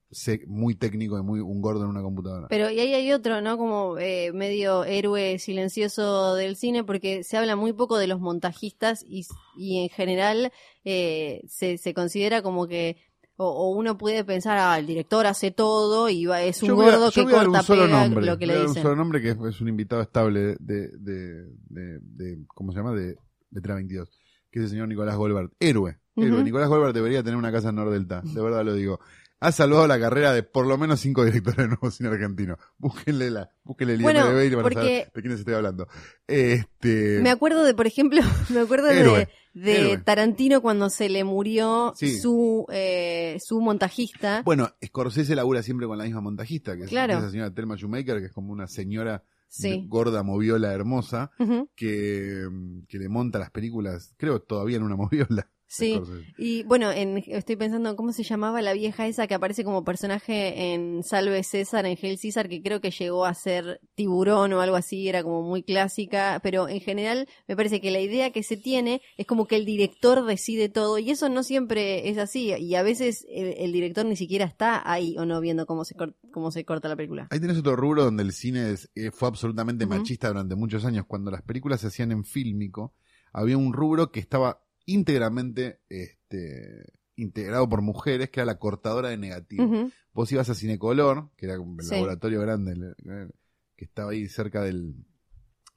muy 0.48 0.76
técnico 0.76 1.18
y 1.20 1.24
muy 1.24 1.40
un 1.42 1.62
gordo 1.62 1.84
en 1.84 1.90
una 1.90 2.02
computadora. 2.02 2.48
Pero 2.50 2.70
y 2.70 2.80
ahí 2.80 2.94
hay 2.94 3.12
otro, 3.12 3.42
¿no? 3.42 3.58
Como 3.58 3.98
eh, 3.98 4.32
medio 4.34 4.84
héroe 4.86 5.40
silencioso 5.40 6.36
del 6.36 6.56
cine, 6.56 6.84
porque 6.86 7.24
se 7.24 7.36
habla 7.38 7.56
muy 7.58 7.74
poco 7.74 7.98
de 7.98 8.08
los 8.08 8.20
montajistas 8.22 9.04
y, 9.08 9.26
y 9.58 9.84
en 9.84 9.90
general 9.90 10.52
eh, 10.86 11.42
se, 11.48 11.78
se 11.78 11.94
considera 11.94 12.42
como 12.42 12.68
que 12.68 12.98
o, 13.38 13.46
o 13.50 13.70
uno 13.76 13.98
puede 13.98 14.24
pensar, 14.24 14.58
ah, 14.58 14.78
el 14.78 14.86
director 14.86 15.26
hace 15.26 15.52
todo 15.52 16.08
y 16.10 16.26
va, 16.26 16.42
es 16.44 16.62
un 16.62 16.70
Yo 16.70 16.76
voy 16.76 16.88
a- 16.88 16.92
gordo 16.92 17.12
que 17.12 17.24
corta, 17.24 17.50
un 17.60 17.64
solo 17.64 17.84
pega 17.86 18.04
nombre, 18.04 18.26
lo 18.26 18.38
que 18.38 18.46
le 18.46 18.54
dar 18.54 18.62
un 18.64 18.68
dicen. 18.70 18.84
solo 18.84 18.96
nombre 18.96 19.22
que 19.22 19.30
es, 19.32 19.38
es 19.50 19.62
un 19.62 19.68
invitado 19.70 20.02
estable 20.02 20.56
de, 20.60 20.90
de, 20.98 21.46
de, 21.70 22.00
de- 22.02 22.46
¿cómo 22.48 22.72
se 22.72 22.78
llama? 22.80 22.94
De 22.94 23.16
Letra 23.50 23.76
22, 23.76 24.10
que 24.52 24.60
es 24.60 24.64
el 24.66 24.70
señor 24.72 24.88
Nicolás 24.90 25.16
Goldberg. 25.18 25.52
Héroe, 25.60 25.98
héroe. 26.18 26.44
Nicolás 26.44 26.70
Goldberg 26.70 26.94
debería 26.94 27.24
tener 27.24 27.38
una 27.38 27.52
casa 27.52 27.70
en 27.70 27.76
Nordelta, 27.76 28.22
de 28.24 28.42
verdad 28.42 28.64
lo 28.66 28.74
digo. 28.76 29.00
Ha 29.44 29.52
salvado 29.52 29.88
la 29.88 30.00
carrera 30.00 30.34
de 30.34 30.44
por 30.44 30.68
lo 30.68 30.78
menos 30.78 31.00
cinco 31.00 31.26
directores 31.26 31.58
de 31.58 31.68
nuevo 31.68 31.90
cine 31.92 32.10
argentino. 32.10 32.58
Búsquenle 32.78 33.30
la, 33.32 33.50
búsquenle 33.64 33.96
el 33.96 34.02
Bueno, 34.02 34.20
IMDb 34.28 34.44
y 34.52 34.56
van 34.56 34.66
a 34.66 34.74
saber 34.74 35.12
de 35.14 35.22
quiénes 35.22 35.40
estoy 35.40 35.54
hablando. 35.56 35.88
Este, 36.28 37.20
Me 37.22 37.30
acuerdo 37.32 37.64
de, 37.64 37.74
por 37.74 37.88
ejemplo, 37.88 38.22
me 38.50 38.60
acuerdo 38.62 38.88
de, 38.88 39.00
Héroe, 39.00 39.30
de 39.54 39.76
héroe. 39.82 39.98
Tarantino 39.98 40.62
cuando 40.62 40.90
se 40.90 41.10
le 41.10 41.24
murió 41.24 41.94
Sí. 41.96 42.20
su, 42.20 42.66
eh, 42.72 43.38
su 43.44 43.60
montajista. 43.62 44.44
bueno, 44.46 44.70
Scorsese 44.86 45.36
labura 45.36 45.64
siempre 45.64 45.88
con 45.88 45.98
la 45.98 46.04
misma 46.06 46.22
montajista, 46.22 46.78
que 46.78 46.84
es 46.84 46.92
esa 46.92 47.30
señora 47.32 47.54
Thelma 47.54 47.76
Shoemaker, 47.76 48.20
que 48.20 48.26
es 48.28 48.32
como 48.32 48.52
una 48.54 48.68
señora 48.68 49.24
Sí. 49.48 49.84
gorda, 49.90 50.24
moviola, 50.24 50.72
hermosa, 50.72 51.32
que, 51.76 52.48
que 52.88 52.98
le 52.98 53.10
monta 53.10 53.38
las 53.40 53.52
películas, 53.52 54.14
creo 54.18 54.40
todavía 54.42 54.78
en 54.78 54.84
una 54.84 54.96
moviola. 54.98 55.50
Sí. 55.74 55.94
Scorsese. 55.96 56.34
Y 56.38 56.64
bueno, 56.64 56.92
en, 56.92 57.24
estoy 57.28 57.56
pensando 57.56 57.96
cómo 57.96 58.12
se 58.12 58.24
llamaba 58.24 58.62
la 58.62 58.74
vieja 58.74 59.08
esa 59.08 59.26
que 59.26 59.36
aparece 59.36 59.64
como 59.64 59.86
personaje 59.86 60.74
en 60.74 61.02
Salve 61.02 61.44
César, 61.44 61.86
en 61.86 61.98
Hail 62.02 62.18
César, 62.18 62.50
que 62.50 62.62
creo 62.62 62.82
que 62.82 62.92
llegó 62.92 63.26
a 63.26 63.34
ser 63.34 63.80
tiburón 63.96 64.52
o 64.52 64.60
algo 64.60 64.76
así, 64.76 65.08
era 65.08 65.24
como 65.24 65.44
muy 65.44 65.64
clásica, 65.64 66.42
pero 66.44 66.68
en 66.68 66.82
general 66.82 67.26
me 67.48 67.56
parece 67.56 67.80
que 67.80 67.90
la 67.90 68.02
idea 68.02 68.32
que 68.32 68.44
se 68.44 68.58
tiene 68.58 69.02
es 69.16 69.26
como 69.26 69.48
que 69.48 69.56
el 69.56 69.64
director 69.66 70.26
decide 70.26 70.68
todo 70.68 70.98
y 71.00 71.10
eso 71.12 71.30
no 71.30 71.42
siempre 71.42 72.10
es 72.10 72.18
así 72.18 72.54
y 72.54 72.76
a 72.76 72.84
veces 72.84 73.26
el, 73.30 73.54
el 73.58 73.72
director 73.72 74.06
ni 74.06 74.18
siquiera 74.18 74.44
está 74.44 74.82
ahí 74.92 75.16
o 75.18 75.26
no 75.26 75.40
viendo 75.40 75.66
cómo 75.66 75.86
se, 75.86 75.96
cor- 75.96 76.18
cómo 76.34 76.52
se 76.52 76.66
corta 76.66 76.90
la 76.90 76.98
película. 76.98 77.28
Ahí 77.32 77.40
tenés 77.40 77.58
otro 77.58 77.78
rubro 77.78 78.04
donde 78.04 78.24
el 78.24 78.34
cine 78.34 78.72
es- 78.72 78.90
eh, 78.96 79.12
fue 79.12 79.30
absolutamente 79.30 79.86
machista 79.86 80.28
durante 80.28 80.56
muchos 80.56 80.84
años. 80.84 81.06
Cuando 81.08 81.32
las 81.32 81.44
películas 81.44 81.80
se 81.80 81.88
hacían 81.88 82.12
en 82.12 82.26
fílmico, 82.26 82.94
había 83.32 83.58
un 83.58 83.72
rubro 83.72 84.12
que 84.12 84.20
estaba 84.20 84.62
íntegramente 84.86 85.80
este, 85.90 86.94
integrado 87.16 87.68
por 87.70 87.82
mujeres, 87.82 88.30
que 88.30 88.40
era 88.40 88.46
la 88.46 88.58
cortadora 88.60 89.10
de 89.10 89.18
negativo. 89.18 89.64
Ujú. 89.66 89.92
Vos 90.14 90.32
ibas 90.32 90.50
a 90.50 90.56
Cinecolor, 90.56 91.30
que 91.38 91.46
era 91.46 91.56
Sí. 91.80 91.92
laboratorio 91.92 92.42
grande 92.42 92.74
el- 92.74 92.96
el- 93.06 93.32
que 93.76 93.86
estaba 93.86 94.12
ahí 94.12 94.28
cerca 94.28 94.62
del, 94.64 94.96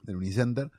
del 0.01 0.15
Unicenter, 0.17 0.71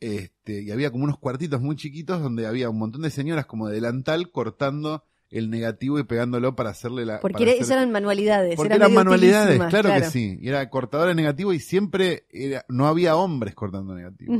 este, 0.00 0.62
y 0.62 0.70
había 0.72 0.90
como 0.90 1.04
unos 1.04 1.18
cuartitos 1.18 1.60
muy 1.60 1.76
chiquitos 1.76 2.20
donde 2.20 2.46
había 2.46 2.68
un 2.70 2.78
montón 2.78 3.02
de 3.02 3.10
señoras 3.10 3.46
como 3.46 3.68
de 3.68 3.74
delantal 3.76 4.30
cortando 4.32 5.04
el 5.30 5.48
negativo 5.48 5.98
y 5.98 6.04
pegándolo 6.04 6.54
para 6.56 6.70
hacerle 6.70 7.06
la... 7.06 7.20
Porque 7.20 7.44
era- 7.44 7.52
hacer- 7.52 7.78
eran 7.78 7.90
manualidades. 7.92 8.56
porque 8.56 8.74
eran 8.74 8.92
manualidades, 8.92 9.58
claro, 9.70 9.90
que 9.94 10.04
sí. 10.10 10.36
Y 10.40 10.48
era 10.48 10.68
cortadora 10.68 11.10
de 11.10 11.14
negativo 11.14 11.52
y 11.54 11.60
siempre 11.60 12.26
era, 12.30 12.64
no 12.68 12.86
había 12.86 13.16
hombres 13.16 13.54
cortando 13.54 13.94
negativo. 13.94 14.34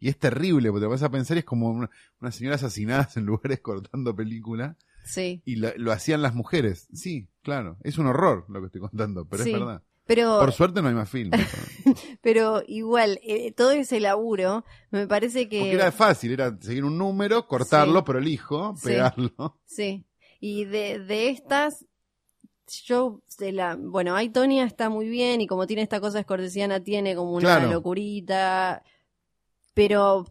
Y 0.00 0.08
es 0.08 0.18
terrible, 0.18 0.70
porque 0.70 0.84
te 0.84 0.88
vas 0.88 1.02
a 1.02 1.10
pensar 1.10 1.38
es 1.38 1.44
como 1.44 1.70
una- 1.70 1.90
unas 2.20 2.34
señoras 2.34 2.62
asesinadas 2.62 3.16
en 3.16 3.26
lugares 3.26 3.60
cortando 3.60 4.14
película 4.14 4.76
Sí. 5.04 5.42
y 5.44 5.56
lo, 5.56 5.70
lo 5.76 5.90
hacían 5.92 6.22
las 6.22 6.34
mujeres. 6.34 6.88
Sí, 6.92 7.28
claro. 7.42 7.78
Es 7.82 7.98
un 7.98 8.06
horror 8.06 8.44
lo 8.48 8.60
que 8.60 8.66
estoy 8.66 8.80
contando, 8.82 9.24
pero 9.26 9.44
Sí. 9.44 9.52
es 9.52 9.58
verdad. 9.58 9.82
Pero 10.06 10.38
Por 10.40 10.52
suerte 10.52 10.80
no 10.80 10.88
hay 10.88 10.94
más 10.94 11.10
filmes. 11.10 11.38
Pero 12.22 12.62
igual, 12.66 13.20
eh, 13.22 13.52
todo 13.52 13.72
ese 13.72 14.00
laburo, 14.00 14.64
me 14.90 15.06
parece 15.06 15.50
que... 15.50 15.58
Porque 15.60 15.74
era 15.74 15.92
fácil, 15.92 16.32
era 16.32 16.56
seguir 16.62 16.84
un 16.84 16.96
número, 16.96 17.46
cortarlo, 17.46 18.00
Sí. 18.00 18.04
prolijo, 18.06 18.74
pegarlo. 18.82 19.58
Sí. 19.66 20.06
Y 20.40 20.64
de, 20.64 20.98
de 21.00 21.28
estas, 21.28 21.84
yo, 22.86 23.20
de 23.38 23.52
la, 23.52 23.76
bueno, 23.76 24.14
hay 24.16 24.30
Tonya 24.30 24.64
está 24.64 24.88
muy 24.88 25.08
bien 25.10 25.42
y 25.42 25.46
como 25.46 25.66
tiene 25.66 25.82
esta 25.82 26.00
cosa 26.00 26.20
escortesiana, 26.20 26.80
tiene 26.82 27.14
como 27.14 27.32
una 27.32 27.56
Claro. 27.58 27.70
locurita. 27.70 28.82
Pero 29.74 30.26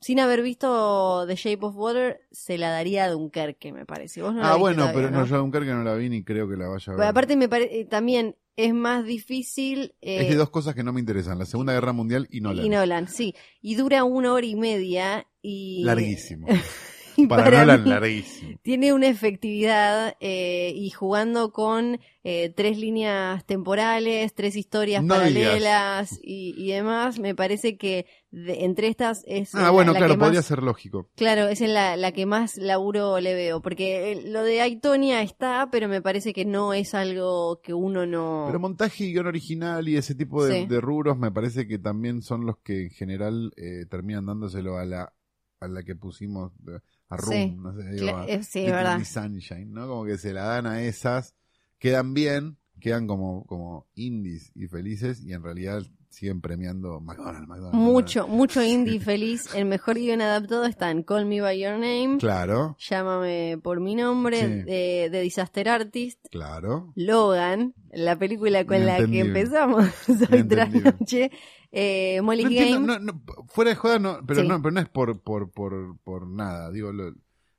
sin 0.00 0.20
haber 0.20 0.42
visto 0.42 1.24
The 1.26 1.34
Shape 1.34 1.66
of 1.66 1.76
Water, 1.76 2.20
se 2.30 2.56
la 2.58 2.70
daría 2.70 3.04
a 3.04 3.10
Dunkerque, 3.10 3.72
me 3.72 3.84
parece. 3.84 4.22
Vos 4.22 4.34
no 4.34 4.44
ah, 4.44 4.56
bueno, 4.56 4.82
todavía, 4.82 4.94
pero 4.94 5.10
no, 5.10 5.20
¿no? 5.20 5.26
yo 5.26 5.34
a 5.34 5.38
Dunkerque 5.38 5.70
no 5.70 5.82
la 5.82 5.94
vi 5.94 6.08
ni 6.08 6.22
creo 6.22 6.48
que 6.48 6.56
la 6.56 6.68
vaya 6.68 6.84
a 6.86 6.90
ver. 6.90 6.98
Pero 6.98 7.08
aparte 7.08 7.36
me 7.36 7.48
parece 7.48 7.84
también 7.84 8.36
es 8.56 8.74
más 8.74 9.04
difícil 9.04 9.94
eh, 10.02 10.22
es 10.22 10.28
de 10.28 10.34
dos 10.36 10.50
cosas 10.50 10.74
que 10.74 10.84
no 10.84 10.92
me 10.92 11.00
interesan, 11.00 11.38
la 11.38 11.46
Segunda 11.46 11.72
Guerra 11.72 11.92
Mundial 11.92 12.28
y 12.30 12.40
Nolan. 12.40 12.64
y 12.64 12.68
Nolan, 12.68 13.08
sí, 13.08 13.34
y 13.60 13.74
dura 13.74 14.04
una 14.04 14.32
hora 14.32 14.46
y 14.46 14.56
media 14.56 15.26
y 15.40 15.82
Larguísimo. 15.84 16.46
y 17.16 17.26
Para, 17.28 17.44
para 17.44 17.58
Nolan, 17.60 17.84
mí- 17.84 17.90
larguísimo. 17.90 18.58
tiene 18.62 18.92
una 18.92 19.08
efectividad 19.08 20.16
eh, 20.20 20.72
y 20.76 20.90
jugando 20.90 21.52
con 21.52 21.98
eh, 22.24 22.50
tres 22.56 22.78
líneas 22.78 23.44
temporales, 23.46 24.34
tres 24.34 24.56
historias 24.56 25.02
No 25.02 25.14
paralelas 25.14 26.18
y, 26.22 26.54
y 26.56 26.68
demás, 26.72 27.18
me 27.18 27.34
parece 27.34 27.76
que 27.76 28.06
de- 28.30 28.64
entre 28.64 28.88
estas 28.88 29.24
es 29.26 29.54
Ah, 29.54 29.62
la- 29.62 29.70
bueno, 29.70 29.92
la 29.92 29.98
claro, 29.98 30.14
que 30.14 30.18
podría 30.20 30.38
más, 30.40 30.46
ser 30.46 30.62
lógico. 30.62 31.10
claro, 31.16 31.48
es 31.48 31.60
en 31.60 31.74
la, 31.74 31.96
la 31.96 32.12
que 32.12 32.26
más 32.26 32.56
laburo 32.56 33.18
le 33.20 33.34
veo, 33.34 33.60
porque 33.60 34.12
eh, 34.12 34.22
lo 34.30 34.42
de 34.42 34.60
Aitonia 34.60 35.22
está, 35.22 35.68
pero 35.70 35.88
me 35.88 36.00
parece 36.02 36.32
que 36.32 36.44
no 36.44 36.72
es 36.72 36.94
algo 36.94 37.60
que 37.62 37.74
uno 37.74 38.06
no... 38.06 38.44
Pero 38.46 38.60
montaje 38.60 39.04
y 39.04 39.12
guion 39.12 39.26
original 39.26 39.88
y 39.88 39.96
ese 39.96 40.14
tipo 40.14 40.44
de, 40.44 40.60
Sí. 40.62 40.66
de 40.66 40.80
rubros 40.80 41.18
me 41.18 41.30
parece 41.32 41.66
que 41.66 41.78
también 41.78 42.22
son 42.22 42.46
los 42.46 42.58
que 42.58 42.84
en 42.84 42.90
general 42.90 43.52
eh, 43.56 43.86
terminan 43.90 44.26
dándoselo 44.26 44.76
a 44.78 44.84
la 44.84 45.12
a 45.60 45.68
la 45.68 45.84
que 45.84 45.94
pusimos 45.94 46.50
eh, 46.66 46.80
a 47.12 47.16
Room, 47.16 47.32
Sí. 47.32 47.56
no 47.56 47.74
sé, 47.74 47.90
digo, 47.90 48.16
a 48.16 48.26
eh, 48.26 48.42
sí, 48.42 48.60
Little 48.60 48.74
verdad. 48.76 48.98
Miss 48.98 49.08
Sunshine, 49.08 49.72
¿no? 49.72 49.86
Como 49.86 50.04
que 50.04 50.18
se 50.18 50.32
la 50.32 50.44
dan 50.44 50.66
a 50.66 50.82
esas, 50.82 51.34
quedan 51.78 52.14
bien, 52.14 52.56
quedan 52.80 53.06
como, 53.06 53.44
como 53.46 53.86
indies 53.94 54.50
y 54.54 54.66
felices 54.66 55.22
y 55.22 55.32
en 55.32 55.42
realidad 55.42 55.82
siguen 56.12 56.40
premiando 56.40 57.00
McDonald's, 57.00 57.48
McDonald's. 57.48 57.74
Mucho, 57.76 58.28
mucho 58.28 58.62
indie 58.62 59.00
feliz. 59.00 59.52
El 59.54 59.64
mejor 59.64 59.96
guion 59.96 60.20
adaptado 60.20 60.64
está 60.66 60.90
en 60.90 61.02
Call 61.02 61.26
Me 61.26 61.40
By 61.40 61.58
Your 61.58 61.72
Name. 61.72 62.18
Claro, 62.18 62.76
Llámame 62.78 63.58
por 63.62 63.80
mi 63.80 63.94
nombre, 63.94 64.38
Sí. 64.38 64.46
de, 64.64 65.08
de 65.10 65.20
Disaster 65.22 65.68
Artist, 65.68 66.24
claro. 66.30 66.92
Logan, 66.94 67.74
la 67.90 68.16
película 68.16 68.64
con 68.66 68.84
la 68.86 68.98
que 69.06 69.20
empezamos 69.20 69.86
hoy 70.30 70.44
tras 70.44 70.70
noche, 70.72 71.30
eh, 71.72 72.20
Molly 72.22 72.44
No 72.44 72.50
Game. 72.50 72.60
entiendo, 72.62 72.98
no, 73.00 73.12
no, 73.12 73.22
fuera 73.48 73.70
de 73.70 73.76
joda, 73.76 73.98
no, 73.98 74.18
pero, 74.26 74.42
Sí. 74.42 74.48
no, 74.48 74.60
pero 74.60 74.72
no 74.72 74.80
es 74.80 74.88
por, 74.88 75.20
por, 75.20 75.50
por, 75.50 75.96
por 76.04 76.26
nada. 76.26 76.70
Digo, 76.70 76.92
lo- 76.92 77.14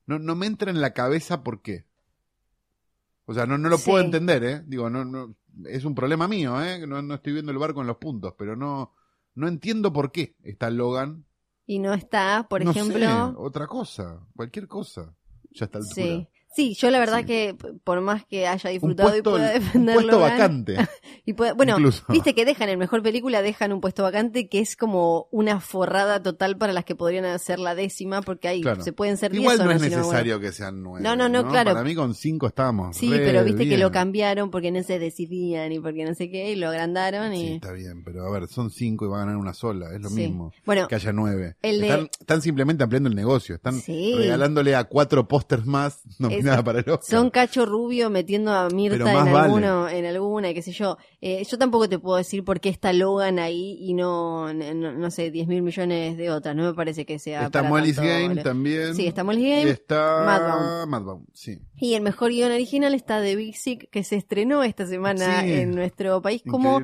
no, 0.06 0.20
no 0.20 0.36
me 0.36 0.46
entra 0.46 0.70
en 0.70 0.82
la 0.82 0.94
cabeza 0.94 1.44
por 1.44 1.62
qué. 1.62 1.86
O 3.26 3.34
sea, 3.34 3.46
no, 3.46 3.58
no 3.58 3.70
lo 3.70 3.78
puedo 3.80 4.04
entender, 4.04 4.44
¿eh? 4.44 4.62
Digo, 4.68 4.90
no, 4.90 5.06
no, 5.06 5.34
es 5.66 5.86
un 5.86 5.96
problema 5.96 6.28
mío, 6.28 6.62
¿eh? 6.62 6.86
No, 6.88 7.02
no 7.02 7.16
estoy 7.16 7.34
viendo 7.34 7.52
el 7.52 7.58
barco 7.58 7.82
en 7.82 7.88
los 7.88 7.98
puntos, 7.98 8.34
pero 8.38 8.56
no, 8.56 8.94
no 9.36 9.48
entiendo 9.48 9.92
por 9.94 10.12
qué 10.12 10.36
está 10.44 10.70
Logan. 10.70 11.26
Y 11.66 11.80
no 11.80 11.94
está, 11.94 12.46
por 12.50 12.64
No 12.64 12.72
ejemplo. 12.72 13.00
sé, 13.00 13.34
otra 13.38 13.68
cosa, 13.68 14.20
cualquier 14.36 14.68
cosa. 14.68 15.16
Ya 15.52 15.66
está 15.66 15.78
altura. 15.80 15.94
Sí. 15.96 16.28
Sí, 16.56 16.76
yo 16.76 16.92
la 16.92 17.00
verdad 17.00 17.20
Sí. 17.20 17.26
que 17.26 17.56
por 17.84 18.02
más 18.02 18.26
que 18.26 18.48
haya 18.48 18.70
Un 18.70 18.74
disfrutado 18.74 19.10
puesto, 19.10 19.30
y 19.32 19.34
pueda 19.34 19.48
un 19.48 19.54
defender 19.60 19.96
puesto 19.96 20.12
Logan, 20.12 20.32
vacante. 20.38 20.78
y 21.26 21.34
bueno, 21.34 21.74
incluso. 21.78 22.04
viste 22.10 22.36
que 22.36 22.46
dejan 22.46 22.70
en 22.70 22.78
mejor 22.80 23.02
película, 23.02 23.42
dejan 23.42 23.74
un 23.74 23.82
puesto 23.82 24.04
vacante 24.04 24.48
que 24.50 24.60
es 24.60 24.76
como 24.76 25.28
una 25.32 25.60
forrada 25.60 26.22
total 26.22 26.58
para 26.58 26.72
las 26.74 26.86
que 26.86 26.96
podrían 26.96 27.26
hacer 27.26 27.60
la 27.60 27.76
décima, 27.76 28.22
porque 28.22 28.48
ahí 28.48 28.62
Claro. 28.62 28.84
se 28.84 28.94
pueden 28.94 29.18
ser 29.18 29.32
diez 29.32 29.42
Igual 29.44 29.62
o 29.62 29.66
no 29.66 29.72
es 29.72 29.80
bueno. 29.80 29.98
necesario 29.98 30.40
que 30.40 30.52
sean 30.52 30.84
nueve. 30.84 31.04
No, 31.04 31.16
no, 31.16 31.28
no, 31.30 31.48
claro. 31.50 31.72
Para 31.72 31.84
mí 31.84 31.96
con 31.96 32.14
cinco 32.14 32.48
estábamos. 32.48 32.96
Sí, 32.98 33.10
pero 33.10 33.44
viste 33.44 33.68
que 33.68 33.78
lo 33.78 33.92
cambiaron 33.92 34.52
porque 34.52 34.72
no 34.72 34.84
se 34.84 35.00
decidían 35.00 35.72
y 35.72 35.80
porque 35.80 36.06
no 36.06 36.14
sé 36.14 36.30
qué, 36.30 36.52
y 36.52 36.56
lo 36.56 36.70
agrandaron 36.70 37.32
Sí, 37.34 37.38
y... 37.38 37.54
está 37.56 37.72
bien, 37.72 38.04
pero 38.04 38.28
a 38.28 38.32
ver, 38.32 38.48
son 38.48 38.70
cinco 38.70 39.06
y 39.06 39.08
van 39.10 39.22
a 39.22 39.26
ganar 39.26 39.38
una 39.38 39.54
sola, 39.54 39.88
es 39.94 40.02
lo 40.02 40.10
Sí. 40.10 40.16
mismo. 40.28 40.52
Bueno, 40.66 40.88
Que 40.88 40.96
haya 40.96 41.12
nueve. 41.14 41.56
el 41.62 41.82
de- 41.82 41.88
están, 41.88 42.10
están 42.20 42.42
simplemente 42.42 42.84
ampliando 42.84 43.10
el 43.10 43.16
negocio, 43.16 43.56
están 43.56 43.80
Sí. 43.80 44.14
regalándole 44.16 44.76
a 44.76 44.84
cuatro 44.84 45.28
pósters 45.28 45.66
más 45.66 46.02
Es- 46.52 46.64
para 46.64 46.80
el 46.80 46.90
Oscar. 46.90 47.04
son 47.20 47.30
Cacho 47.30 47.66
Rubio 47.66 48.10
metiendo 48.10 48.52
a 48.52 48.70
Mirta 48.70 48.98
en 48.98 49.04
vale. 49.26 49.32
alguno, 49.32 49.88
en 49.90 50.06
alguna, 50.06 50.54
qué 50.54 50.62
sé 50.62 50.72
yo. 50.72 50.98
Eh, 51.22 51.44
yo 51.50 51.58
tampoco 51.58 51.88
te 51.90 52.00
puedo 52.00 52.18
decir 52.18 52.44
por 52.44 52.60
qué 52.60 52.70
está 52.70 52.94
Logan 52.94 53.40
ahí 53.40 53.78
y 53.80 53.94
no, 53.94 54.54
no, 54.54 54.92
no 54.94 55.12
sé, 55.12 55.32
10 55.32 55.48
mil 55.48 55.62
millones 55.62 56.18
de 56.18 56.30
otras. 56.30 56.56
No 56.56 56.64
me 56.64 56.74
parece 56.74 57.06
que 57.06 57.20
sea 57.20 57.46
Está 57.46 57.64
Molly's 57.64 58.00
Game 58.00 58.36
también. 58.44 58.96
Sí, 58.96 59.08
está 59.08 59.24
Molly's 59.24 59.44
Y 59.46 59.50
Game. 59.50 59.70
está 59.72 60.24
Madbound. 60.26 60.90
Madbound, 60.90 61.28
sí. 61.34 61.60
Y 61.84 61.96
el 61.96 62.02
mejor 62.02 62.32
guion 62.32 62.52
original 62.52 62.94
está 62.94 63.20
de 63.20 63.36
Big 63.36 63.58
Sick, 63.58 63.90
que 63.90 64.06
se 64.06 64.16
estrenó 64.16 64.64
esta 64.64 64.88
semana 64.88 65.42
Sí. 65.42 65.52
en 65.52 65.72
nuestro 65.72 66.22
país 66.22 66.42
como 66.50 66.80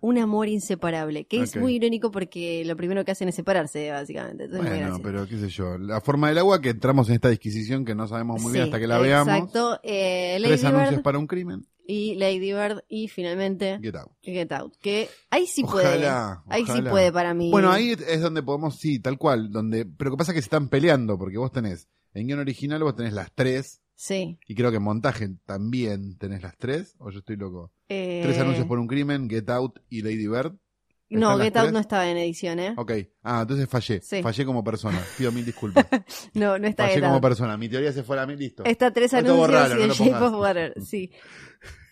un 0.00 0.18
amor 0.18 0.48
inseparable, 0.48 1.26
que 1.26 1.42
es 1.42 1.56
muy 1.56 1.74
irónico 1.74 2.12
porque 2.12 2.62
lo 2.64 2.76
primero 2.76 3.04
que 3.04 3.10
hacen 3.10 3.28
es 3.28 3.34
separarse, 3.34 3.90
básicamente. 3.90 4.44
Entonces, 4.44 4.70
Bueno, 4.70 5.00
pero 5.02 5.26
qué 5.26 5.38
sé 5.38 5.48
yo. 5.48 5.76
La 5.78 6.00
forma 6.00 6.28
del 6.28 6.38
agua 6.38 6.60
que 6.60 6.68
entramos 6.70 7.08
en 7.08 7.16
esta 7.16 7.30
disquisición 7.30 7.84
que 7.84 7.96
no 7.96 8.06
sabemos 8.06 8.40
muy 8.40 8.52
bien 8.52 8.66
hasta 8.66 8.78
que 8.78 8.86
la 8.86 8.98
veamos. 8.98 9.34
Exacto. 9.34 9.80
Eh, 9.82 10.38
Tres 10.40 10.62
Lady 10.62 10.66
anuncios 10.66 10.90
Bird 10.96 11.02
para 11.02 11.18
un 11.18 11.26
crimen. 11.26 11.66
y 11.84 12.14
Lady 12.14 12.52
Bird 12.52 12.84
y 12.88 13.08
finalmente 13.08 13.80
Get 13.82 13.96
out. 13.96 14.12
Get 14.22 14.52
Out. 14.52 14.76
Que 14.80 15.08
ahí 15.30 15.46
sí 15.48 15.64
puede. 15.64 15.88
Ojalá, 15.88 16.44
Ahí 16.48 16.64
sí 16.64 16.80
puede 16.82 17.10
para 17.10 17.34
mí. 17.34 17.50
Bueno, 17.50 17.72
ahí 17.72 17.96
es 18.08 18.20
donde 18.20 18.44
podemos, 18.44 18.78
sí, 18.78 19.00
tal 19.00 19.18
cual. 19.18 19.50
donde 19.50 19.84
Pero 19.84 20.10
lo 20.10 20.16
que 20.16 20.18
pasa 20.20 20.30
es 20.30 20.36
que 20.36 20.42
se 20.42 20.46
están 20.46 20.68
peleando, 20.68 21.18
porque 21.18 21.38
vos 21.38 21.50
tenés, 21.50 21.88
en 22.14 22.28
guion 22.28 22.38
original 22.38 22.84
vos 22.84 22.94
tenés 22.94 23.12
las 23.14 23.32
tres, 23.34 23.80
Sí. 24.00 24.38
y 24.46 24.54
creo 24.54 24.70
que 24.70 24.76
en 24.76 24.82
montaje 24.84 25.28
también 25.44 26.16
tenés 26.18 26.40
las 26.40 26.56
tres, 26.56 26.94
o 26.98 27.10
yo 27.10 27.18
estoy 27.18 27.34
loco. 27.36 27.72
Eh, 27.88 28.20
Tres 28.22 28.38
anuncios 28.38 28.64
por 28.66 28.78
un 28.78 28.86
crimen, 28.86 29.28
Get 29.28 29.50
Out 29.50 29.80
y 29.88 30.02
Lady 30.02 30.28
Bird. 30.28 30.54
No, 31.10 31.30
¿Están 31.32 31.38
las 31.38 31.44
Get 31.46 31.56
Out 31.56 31.72
no 31.72 31.78
estaba 31.80 32.08
en 32.08 32.16
edición, 32.18 32.60
¿eh? 32.60 32.74
Ok. 32.76 32.92
Ah, 33.24 33.40
entonces 33.42 33.68
fallé. 33.68 34.00
Sí. 34.02 34.22
Fallé 34.22 34.44
como 34.44 34.62
persona. 34.62 35.02
Pido 35.16 35.32
mil 35.32 35.44
disculpas. 35.44 35.86
No, 36.34 36.58
no 36.58 36.68
está 36.68 36.84
fallé 36.84 36.94
Get 36.94 37.02
como 37.02 37.14
Out. 37.14 37.22
persona. 37.22 37.56
Mi 37.56 37.68
teoría 37.68 37.92
se 37.92 38.04
fue 38.04 38.16
a 38.16 38.20
la 38.20 38.26
mil, 38.26 38.38
listo. 38.38 38.62
Está 38.64 38.92
tres 38.92 39.12
anuncios 39.14 39.48
y 39.48 39.74
no 39.74 39.84
el 39.84 39.90
Shape 39.90 40.24
of 40.24 40.34
Water, 40.34 40.74
sí. 40.84 41.10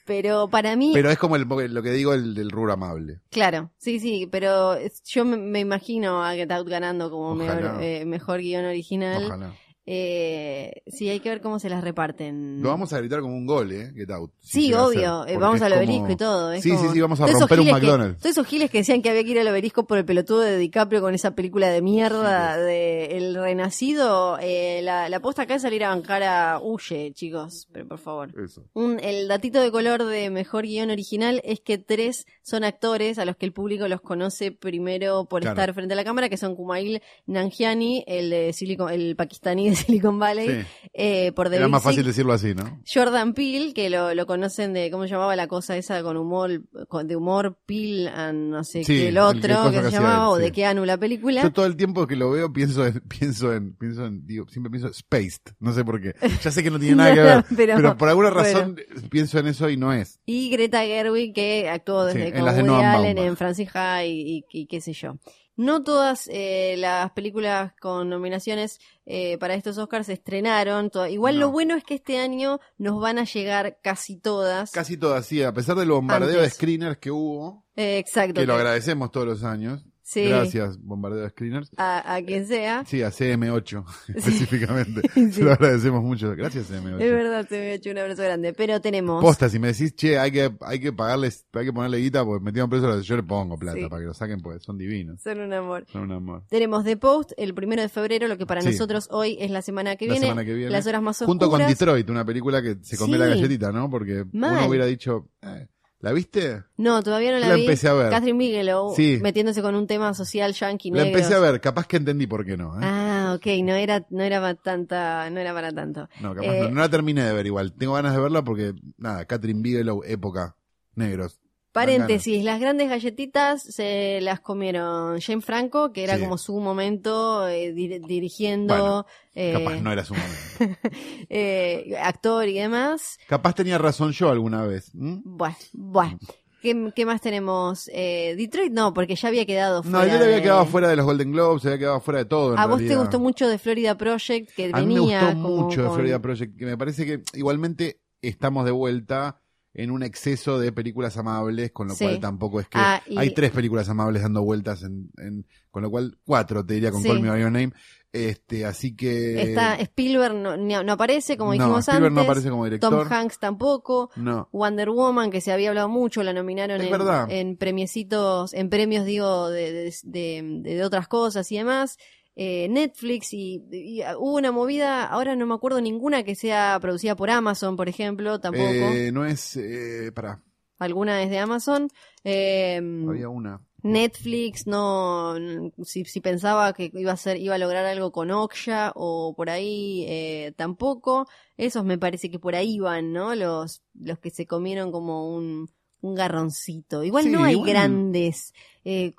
Pero 0.04 0.48
para 0.48 0.76
mí, 0.76 0.92
Pero 0.94 1.10
es 1.10 1.18
como 1.18 1.34
el- 1.34 1.42
lo 1.74 1.82
que 1.82 1.90
digo 1.90 2.14
el 2.14 2.34
del 2.34 2.50
rubro 2.50 2.72
amable. 2.74 3.20
claro, 3.30 3.72
sí, 3.78 3.98
sí, 3.98 4.28
pero 4.30 4.76
yo 5.04 5.24
me, 5.24 5.36
me 5.36 5.58
imagino 5.60 6.22
a 6.24 6.32
Get 6.34 6.52
Out 6.52 6.68
ganando 6.68 7.10
como 7.10 7.32
Ojalá. 7.32 7.54
mejor, 7.72 7.82
eh, 7.82 8.04
mejor 8.04 8.40
guion 8.40 8.64
original. 8.66 9.24
Ojalá. 9.24 9.52
Eh, 9.88 10.82
sí, 10.88 11.08
hay 11.08 11.20
que 11.20 11.28
ver 11.28 11.40
cómo 11.40 11.58
se 11.60 11.68
las 11.70 11.82
reparten. 11.82 12.60
Lo 12.60 12.70
vamos 12.70 12.92
a 12.92 12.98
gritar 12.98 13.20
como 13.20 13.34
un 13.36 13.46
gol, 13.46 13.70
¿eh? 13.70 13.92
Get 13.94 14.10
out. 14.10 14.32
si 14.40 14.66
Sí, 14.66 14.74
obvio. 14.74 15.24
eh, 15.26 15.36
vamos 15.38 15.62
al 15.62 15.72
como- 15.72 15.84
obelisco 15.84 16.10
y 16.10 16.16
todo. 16.16 16.52
es 16.52 16.62
Sí, 16.62 16.70
como- 16.70 16.82
sí, 16.82 16.88
sí, 16.92 17.00
vamos 17.00 17.20
a 17.20 17.26
Todos 17.26 17.40
romper 17.40 17.60
un 17.60 17.66
que- 17.66 17.72
McDonald's. 17.72 18.18
todos 18.18 18.30
esos 18.32 18.46
giles 18.46 18.70
que 18.70 18.78
decían 18.78 19.00
que 19.00 19.10
había 19.10 19.22
que 19.24 19.30
ir 19.30 19.38
al 19.38 19.48
obelisco 19.48 19.86
por 19.86 19.98
el 19.98 20.04
pelotudo 20.04 20.40
de 20.40 20.58
DiCaprio 20.58 21.00
con 21.00 21.14
esa 21.14 21.36
película 21.36 21.68
de 21.70 21.82
mierda 21.82 22.56
de 22.58 23.16
El 23.16 23.34
Renacido. 23.36 24.38
eh, 24.40 24.80
la, 24.82 25.08
la 25.08 25.20
posta 25.20 25.42
acá 25.42 25.54
es 25.54 25.62
salir 25.62 25.84
a 25.84 25.90
bancar 25.90 26.22
a 26.24 26.60
Huye, 26.60 27.12
chicos. 27.12 27.68
Pero 27.72 27.86
por 27.86 27.98
favor. 27.98 28.32
Eso. 28.44 28.64
Un, 28.74 28.98
el 29.00 29.28
datito 29.28 29.60
de 29.60 29.70
color 29.70 30.04
de 30.04 30.30
mejor 30.30 30.64
guion 30.64 30.90
original 30.90 31.40
es 31.44 31.60
que 31.60 31.78
tres 31.78 32.26
son 32.42 32.64
actores 32.64 33.18
a 33.18 33.24
los 33.24 33.36
que 33.36 33.46
el 33.46 33.52
público 33.52 33.86
los 33.88 34.00
conoce 34.00 34.50
primero 34.52 35.26
por 35.26 35.42
Claro. 35.42 35.54
estar 35.60 35.74
frente 35.74 35.92
a 35.94 35.96
la 35.96 36.04
cámara, 36.04 36.28
que 36.28 36.36
son 36.36 36.56
Kumail 36.56 37.00
Nanjiani, 37.26 38.04
el 38.06 38.30
de 38.30 38.52
Silicon, 38.52 38.90
el 38.92 39.14
pakistaní 39.16 39.70
de 39.70 39.75
Silicon 39.86 40.18
Valley, 40.18 40.48
Sí. 40.48 40.66
eh, 40.94 41.32
por 41.32 41.48
The 41.50 41.56
Era 41.56 41.66
Big 41.66 41.72
más 41.72 41.82
fácil 41.82 42.00
Sick. 42.00 42.06
decirlo 42.06 42.32
así, 42.32 42.54
¿no? 42.54 42.80
Jordan 42.92 43.34
Peele, 43.34 43.72
que 43.74 43.90
lo, 43.90 44.14
lo 44.14 44.26
conocen 44.26 44.72
de, 44.72 44.90
¿cómo 44.90 45.04
llamaba 45.06 45.36
la 45.36 45.46
cosa 45.46 45.76
esa 45.76 46.02
con 46.02 46.16
humor, 46.16 46.62
con- 46.88 47.06
de 47.06 47.16
humor 47.16 47.58
Peele 47.66 48.08
and 48.08 48.50
no 48.50 48.64
sé 48.64 48.84
Sí, 48.84 48.92
qué, 48.94 49.08
el 49.08 49.18
otro, 49.18 49.70
qué 49.70 49.78
que 49.78 49.84
se 49.84 49.90
llamaba, 49.90 50.24
él, 50.24 50.30
o 50.30 50.36
sí. 50.36 50.42
de 50.42 50.52
Keanu 50.52 50.84
la 50.84 50.96
película. 50.98 51.42
Yo 51.42 51.52
todo 51.52 51.66
el 51.66 51.76
tiempo 51.76 52.06
que 52.06 52.16
lo 52.16 52.30
veo 52.30 52.52
pienso 52.52 52.86
en, 52.86 53.00
pienso 53.08 53.52
en, 53.52 53.74
pienso 53.74 54.06
en, 54.06 54.26
digo, 54.26 54.46
siempre 54.48 54.70
pienso 54.70 54.92
Spaced, 54.92 55.54
no 55.60 55.72
sé 55.72 55.84
por 55.84 56.00
qué. 56.00 56.14
Ya 56.42 56.50
sé 56.50 56.62
que 56.62 56.70
no 56.70 56.78
tiene 56.78 56.96
nada 56.96 57.14
que 57.14 57.20
ver, 57.22 57.44
pero, 57.56 57.76
pero, 57.76 57.96
por 57.96 58.08
alguna 58.08 58.30
bueno. 58.30 58.44
razón 58.44 58.76
pienso 59.10 59.38
en 59.38 59.46
eso 59.48 59.68
y 59.68 59.76
no 59.76 59.92
es. 59.92 60.20
Y 60.26 60.50
Greta 60.50 60.80
Gerwig, 60.84 61.34
que 61.34 61.68
actuó 61.68 62.04
desde 62.04 62.28
en 62.36 62.44
las 62.44 62.56
de 62.56 62.62
Woody 62.62 62.82
Allen, 62.84 63.18
en 63.18 63.36
Francis 63.36 63.68
y, 64.04 64.08
y- 64.38 64.44
y 64.50 64.66
qué 64.66 64.80
sé 64.80 64.92
yo. 64.92 65.16
No 65.56 65.82
todas 65.82 66.28
eh, 66.30 66.74
las 66.76 67.10
películas 67.12 67.72
con 67.80 68.10
nominaciones 68.10 68.78
eh, 69.06 69.38
para 69.38 69.54
estos 69.54 69.78
Oscars 69.78 70.06
se 70.06 70.12
estrenaron. 70.12 70.90
Igual 71.08 71.38
lo 71.38 71.46
No. 71.46 71.52
bueno 71.52 71.74
es 71.76 71.82
que 71.84 71.94
este 71.94 72.18
año 72.18 72.60
nos 72.76 73.00
van 73.00 73.18
a 73.18 73.24
llegar 73.24 73.78
casi 73.82 74.16
todas. 74.16 74.70
Casi 74.70 74.98
todo 74.98 75.14
así, 75.14 75.42
a 75.42 75.52
pesar 75.54 75.76
del 75.76 75.90
bombardeo 75.90 76.28
de 76.28 76.38
Antes. 76.40 76.54
screeners 76.54 76.98
que 76.98 77.10
hubo, 77.10 77.64
Eh, 77.74 77.96
exacto. 77.98 78.34
que 78.40 78.46
lo 78.46 78.54
agradecemos 78.54 79.10
todos 79.10 79.26
los 79.26 79.44
años. 79.44 79.85
Sí. 80.08 80.28
Gracias, 80.28 80.78
bombardeo 80.80 81.22
de 81.22 81.30
screeners. 81.30 81.68
a, 81.76 82.14
a 82.14 82.22
quien 82.22 82.46
sea. 82.46 82.84
Sí, 82.86 83.02
a 83.02 83.08
CM8 83.10 83.84
específicamente. 84.14 85.00
Sí. 85.16 85.32
Se 85.32 85.42
lo 85.42 85.50
agradecemos 85.52 86.00
mucho. 86.04 86.30
Gracias, 86.36 86.70
CM8. 86.70 87.00
Es 87.00 87.10
verdad, 87.10 87.48
se 87.48 87.58
me 87.58 87.62
ha 87.70 87.72
hecho 87.74 87.90
un 87.90 87.98
abrazo 87.98 88.22
grande. 88.22 88.52
Pero 88.52 88.80
tenemos. 88.80 89.20
Posta, 89.20 89.48
si 89.48 89.58
me 89.58 89.68
decís, 89.68 89.96
che, 89.96 90.16
hay 90.18 90.30
que, 90.30 90.54
hay 90.60 90.78
que 90.78 90.92
pagarles, 90.92 91.44
hay 91.54 91.64
que 91.64 91.72
ponerle 91.72 91.98
guita 91.98 92.24
porque 92.24 92.44
metieron 92.44 92.70
preso, 92.70 93.00
yo 93.00 93.16
le 93.16 93.22
pongo 93.24 93.58
plata 93.58 93.78
Sí. 93.78 93.88
para 93.88 94.00
que 94.02 94.06
lo 94.06 94.14
saquen 94.14 94.40
porque 94.40 94.60
son 94.60 94.78
divinos. 94.78 95.20
Son 95.22 95.40
un 95.40 95.52
amor. 95.52 95.84
Son 95.90 96.02
un 96.02 96.12
amor. 96.12 96.44
Tenemos 96.48 96.84
The 96.84 96.96
Post 96.96 97.32
el 97.36 97.52
primero 97.54 97.82
de 97.82 97.88
febrero, 97.88 98.28
lo 98.28 98.38
que 98.38 98.46
para 98.46 98.62
nosotros 98.62 99.08
hoy 99.10 99.36
es 99.40 99.50
la 99.50 99.62
semana 99.62 99.96
que 99.96 100.06
La 100.06 100.12
viene. 100.12 100.26
semana 100.28 100.44
que 100.44 100.54
viene. 100.54 100.70
Las 100.70 100.86
horas 100.86 101.02
más 101.02 101.16
oscuras. 101.16 101.28
Junto 101.28 101.50
con 101.50 101.66
Detroit, 101.66 102.08
una 102.10 102.24
película 102.24 102.62
que 102.62 102.76
se 102.82 102.96
comió 102.96 103.18
la 103.18 103.26
galletita, 103.26 103.72
¿no? 103.72 103.90
Porque 103.90 104.24
Mal. 104.32 104.52
uno 104.58 104.66
hubiera 104.68 104.86
dicho, 104.86 105.30
eh, 105.42 105.66
¿la 106.00 106.12
viste? 106.12 106.62
No, 106.76 107.02
todavía 107.02 107.32
no 107.32 107.38
la, 107.38 107.48
la 107.48 107.54
vi. 107.54 107.62
empecé 107.62 107.88
a 107.88 107.94
ver. 107.94 108.10
Catherine 108.10 108.38
Bigelow 108.38 108.94
Sí. 108.94 109.18
metiéndose 109.22 109.62
con 109.62 109.74
un 109.74 109.86
tema 109.86 110.12
social 110.14 110.52
yankee 110.52 110.90
La 110.90 111.04
negro. 111.04 111.16
empecé 111.18 111.34
a 111.34 111.38
ver, 111.38 111.60
capaz 111.60 111.86
que 111.86 111.96
entendí 111.96 112.26
por 112.26 112.44
qué 112.44 112.56
no. 112.56 112.74
¿eh? 112.76 112.80
Ah, 112.82 113.32
ok, 113.36 113.46
no 113.64 113.74
era, 113.74 114.04
no 114.10 114.22
era 114.22 114.40
para 114.40 114.54
tanta, 114.54 115.28
no 115.30 115.40
era 115.40 115.52
para 115.54 115.72
tanto. 115.72 116.08
no, 116.20 116.34
capaz 116.34 116.52
eh, 116.54 116.60
no. 116.62 116.70
No 116.70 116.80
la 116.80 116.88
terminé 116.88 117.24
de 117.24 117.32
ver 117.32 117.46
igual. 117.46 117.72
Tengo 117.72 117.94
ganas 117.94 118.14
de 118.14 118.20
verla 118.20 118.42
porque, 118.44 118.72
nada, 118.98 119.24
Catherine 119.24 119.62
Bigelow, 119.62 120.02
época, 120.04 120.56
negros. 120.94 121.40
Paréntesis, 121.76 122.42
las 122.42 122.58
grandes 122.60 122.88
galletitas 122.88 123.62
se 123.62 124.20
las 124.22 124.40
comieron 124.40 125.20
Jane 125.20 125.40
Franco, 125.42 125.92
que 125.92 126.04
era 126.04 126.16
Sí. 126.16 126.22
como 126.22 126.38
su 126.38 126.58
momento 126.58 127.46
eh, 127.48 127.72
dir- 127.74 128.04
dirigiendo, 128.06 128.74
Bueno, 128.74 129.06
eh, 129.34 129.52
Capaz 129.52 129.80
no 129.82 129.92
era 129.92 130.04
su 130.04 130.14
momento. 130.14 130.36
eh, 131.28 131.96
actor 132.00 132.48
y 132.48 132.54
demás. 132.54 133.18
capaz 133.28 133.54
tenía 133.54 133.78
razón 133.78 134.12
yo 134.12 134.30
alguna 134.30 134.64
vez. 134.64 134.90
Bueno, 134.94 135.56
bueno. 135.72 136.18
¿Qué, 136.62 136.90
qué 136.96 137.06
más 137.06 137.20
tenemos? 137.20 137.88
Eh, 137.92 138.34
Detroit 138.36 138.72
no, 138.72 138.92
porque 138.92 139.14
ya 139.14 139.28
había 139.28 139.46
quedado 139.46 139.82
No, 139.84 139.98
fuera. 139.98 140.06
yo 140.12 140.18
le 140.18 140.24
había 140.24 140.36
de- 140.36 140.42
quedado 140.42 140.66
fuera 140.66 140.88
de 140.88 140.96
los 140.96 141.04
Golden 141.06 141.30
Globes, 141.30 141.62
se 141.62 141.68
había 141.68 141.78
quedado 141.78 142.00
fuera 142.00 142.18
de 142.20 142.24
todo. 142.24 142.54
en 142.54 142.58
A 142.58 142.66
vos 142.66 142.78
te 142.78 142.96
gustó 142.96 143.20
mucho 143.20 143.46
de 143.48 143.58
Florida 143.58 143.96
Project, 143.96 144.50
que 144.56 144.70
A 144.72 144.80
mí 144.80 144.86
me 144.94 144.94
venía 145.00 145.20
gustó 145.20 145.42
como 145.42 145.56
mucho 145.64 145.82
de 145.82 145.86
con- 145.88 145.96
Florida 145.96 146.18
Project, 146.20 146.56
que 146.58 146.64
me 146.66 146.76
parece 146.76 147.06
que 147.06 147.22
igualmente 147.34 148.00
estamos 148.22 148.64
de 148.64 148.72
vuelta 148.72 149.38
en 149.78 149.90
un 149.90 150.02
exceso 150.02 150.58
de 150.58 150.72
películas 150.72 151.16
amables, 151.18 151.70
con 151.70 151.88
lo 151.88 151.94
Sí. 151.94 152.04
cual 152.04 152.18
tampoco 152.20 152.60
es 152.60 152.66
que 152.68 152.78
Ah, 152.78 153.02
y- 153.06 153.18
hay 153.18 153.34
tres 153.34 153.50
películas 153.50 153.88
amables 153.90 154.22
dando 154.22 154.42
vueltas, 154.42 154.82
en, 154.82 155.10
en- 155.18 155.46
con 155.70 155.82
lo 155.82 155.90
cual 155.90 156.16
cuatro 156.24 156.64
te 156.64 156.74
diría 156.74 156.90
con 156.90 157.02
Sí. 157.02 157.08
Call 157.08 157.20
Me 157.20 157.28
by 157.28 157.40
Your 157.42 157.52
Name. 157.52 157.72
Este, 158.12 158.64
así 158.64 158.96
que 158.96 159.42
Está 159.42 159.74
Spielberg 159.74 160.34
no, 160.34 160.56
no 160.56 160.92
aparece, 160.92 161.36
como 161.36 161.50
no, 161.50 161.58
dijimos 161.58 161.80
Spielberg 161.86 162.06
antes. 162.06 162.14
no 162.14 162.20
aparece 162.22 162.48
como 162.48 162.64
director. 162.64 162.90
Tom 162.90 163.12
Hanks 163.12 163.38
tampoco. 163.38 164.10
No, 164.16 164.48
Wonder 164.52 164.88
Woman, 164.88 165.30
que 165.30 165.42
se 165.42 165.52
había 165.52 165.68
hablado 165.68 165.90
mucho, 165.90 166.22
la 166.22 166.32
nominaron 166.32 166.80
en, 166.80 167.30
en 167.30 167.56
premiecitos, 167.58 168.54
en 168.54 168.70
premios, 168.70 169.04
digo, 169.04 169.50
de, 169.50 169.70
de, 169.72 169.94
de- 170.04 170.60
de 170.62 170.84
otras 170.84 171.08
cosas 171.08 171.52
y 171.52 171.58
demás. 171.58 171.98
Eh, 172.36 172.68
Netflix 172.68 173.32
y, 173.32 173.64
y 173.72 174.02
hubo 174.18 174.36
una 174.36 174.52
movida, 174.52 175.06
ahora 175.06 175.34
no 175.34 175.46
me 175.46 175.54
acuerdo 175.54 175.80
ninguna 175.80 176.22
que 176.22 176.34
sea 176.34 176.78
producida 176.80 177.16
por 177.16 177.30
Amazon, 177.30 177.76
por 177.76 177.88
ejemplo, 177.88 178.38
tampoco. 178.38 178.66
Eh, 178.66 179.10
no 179.10 179.24
es 179.24 179.56
eh, 179.56 180.12
para 180.14 180.42
Alguna 180.78 181.22
es 181.22 181.30
de 181.30 181.38
Amazon. 181.38 181.88
Eh, 182.22 182.80
había 183.08 183.28
una. 183.28 183.60
Netflix 183.82 184.66
no 184.66 185.36
si, 185.84 186.04
si 186.04 186.20
pensaba 186.20 186.72
que 186.72 186.90
iba 186.92 187.12
a 187.12 187.16
ser 187.16 187.36
iba 187.36 187.54
a 187.54 187.58
lograr 187.58 187.86
algo 187.86 188.10
con 188.10 188.32
Okja 188.32 188.92
o 188.96 189.34
por 189.36 189.48
ahí 189.48 190.04
eh, 190.08 190.54
tampoco 190.56 191.28
esos 191.56 191.84
me 191.84 191.96
parece 191.96 192.28
que 192.30 192.40
por 192.40 192.56
ahí 192.56 192.80
van 192.80 193.12
no 193.12 193.34
los 193.36 193.84
los 193.94 194.18
que 194.18 194.30
se 194.30 194.46
comieron 194.46 194.90
como 194.90 195.32
un 195.32 195.70
un 196.00 196.14
garroncito 196.14 197.02
igual 197.02 197.24
Sí, 197.24 197.30
no 197.30 197.42
hay 197.44 197.54
igual- 197.54 197.70
grandes 197.70 198.52
eh, 198.84 199.14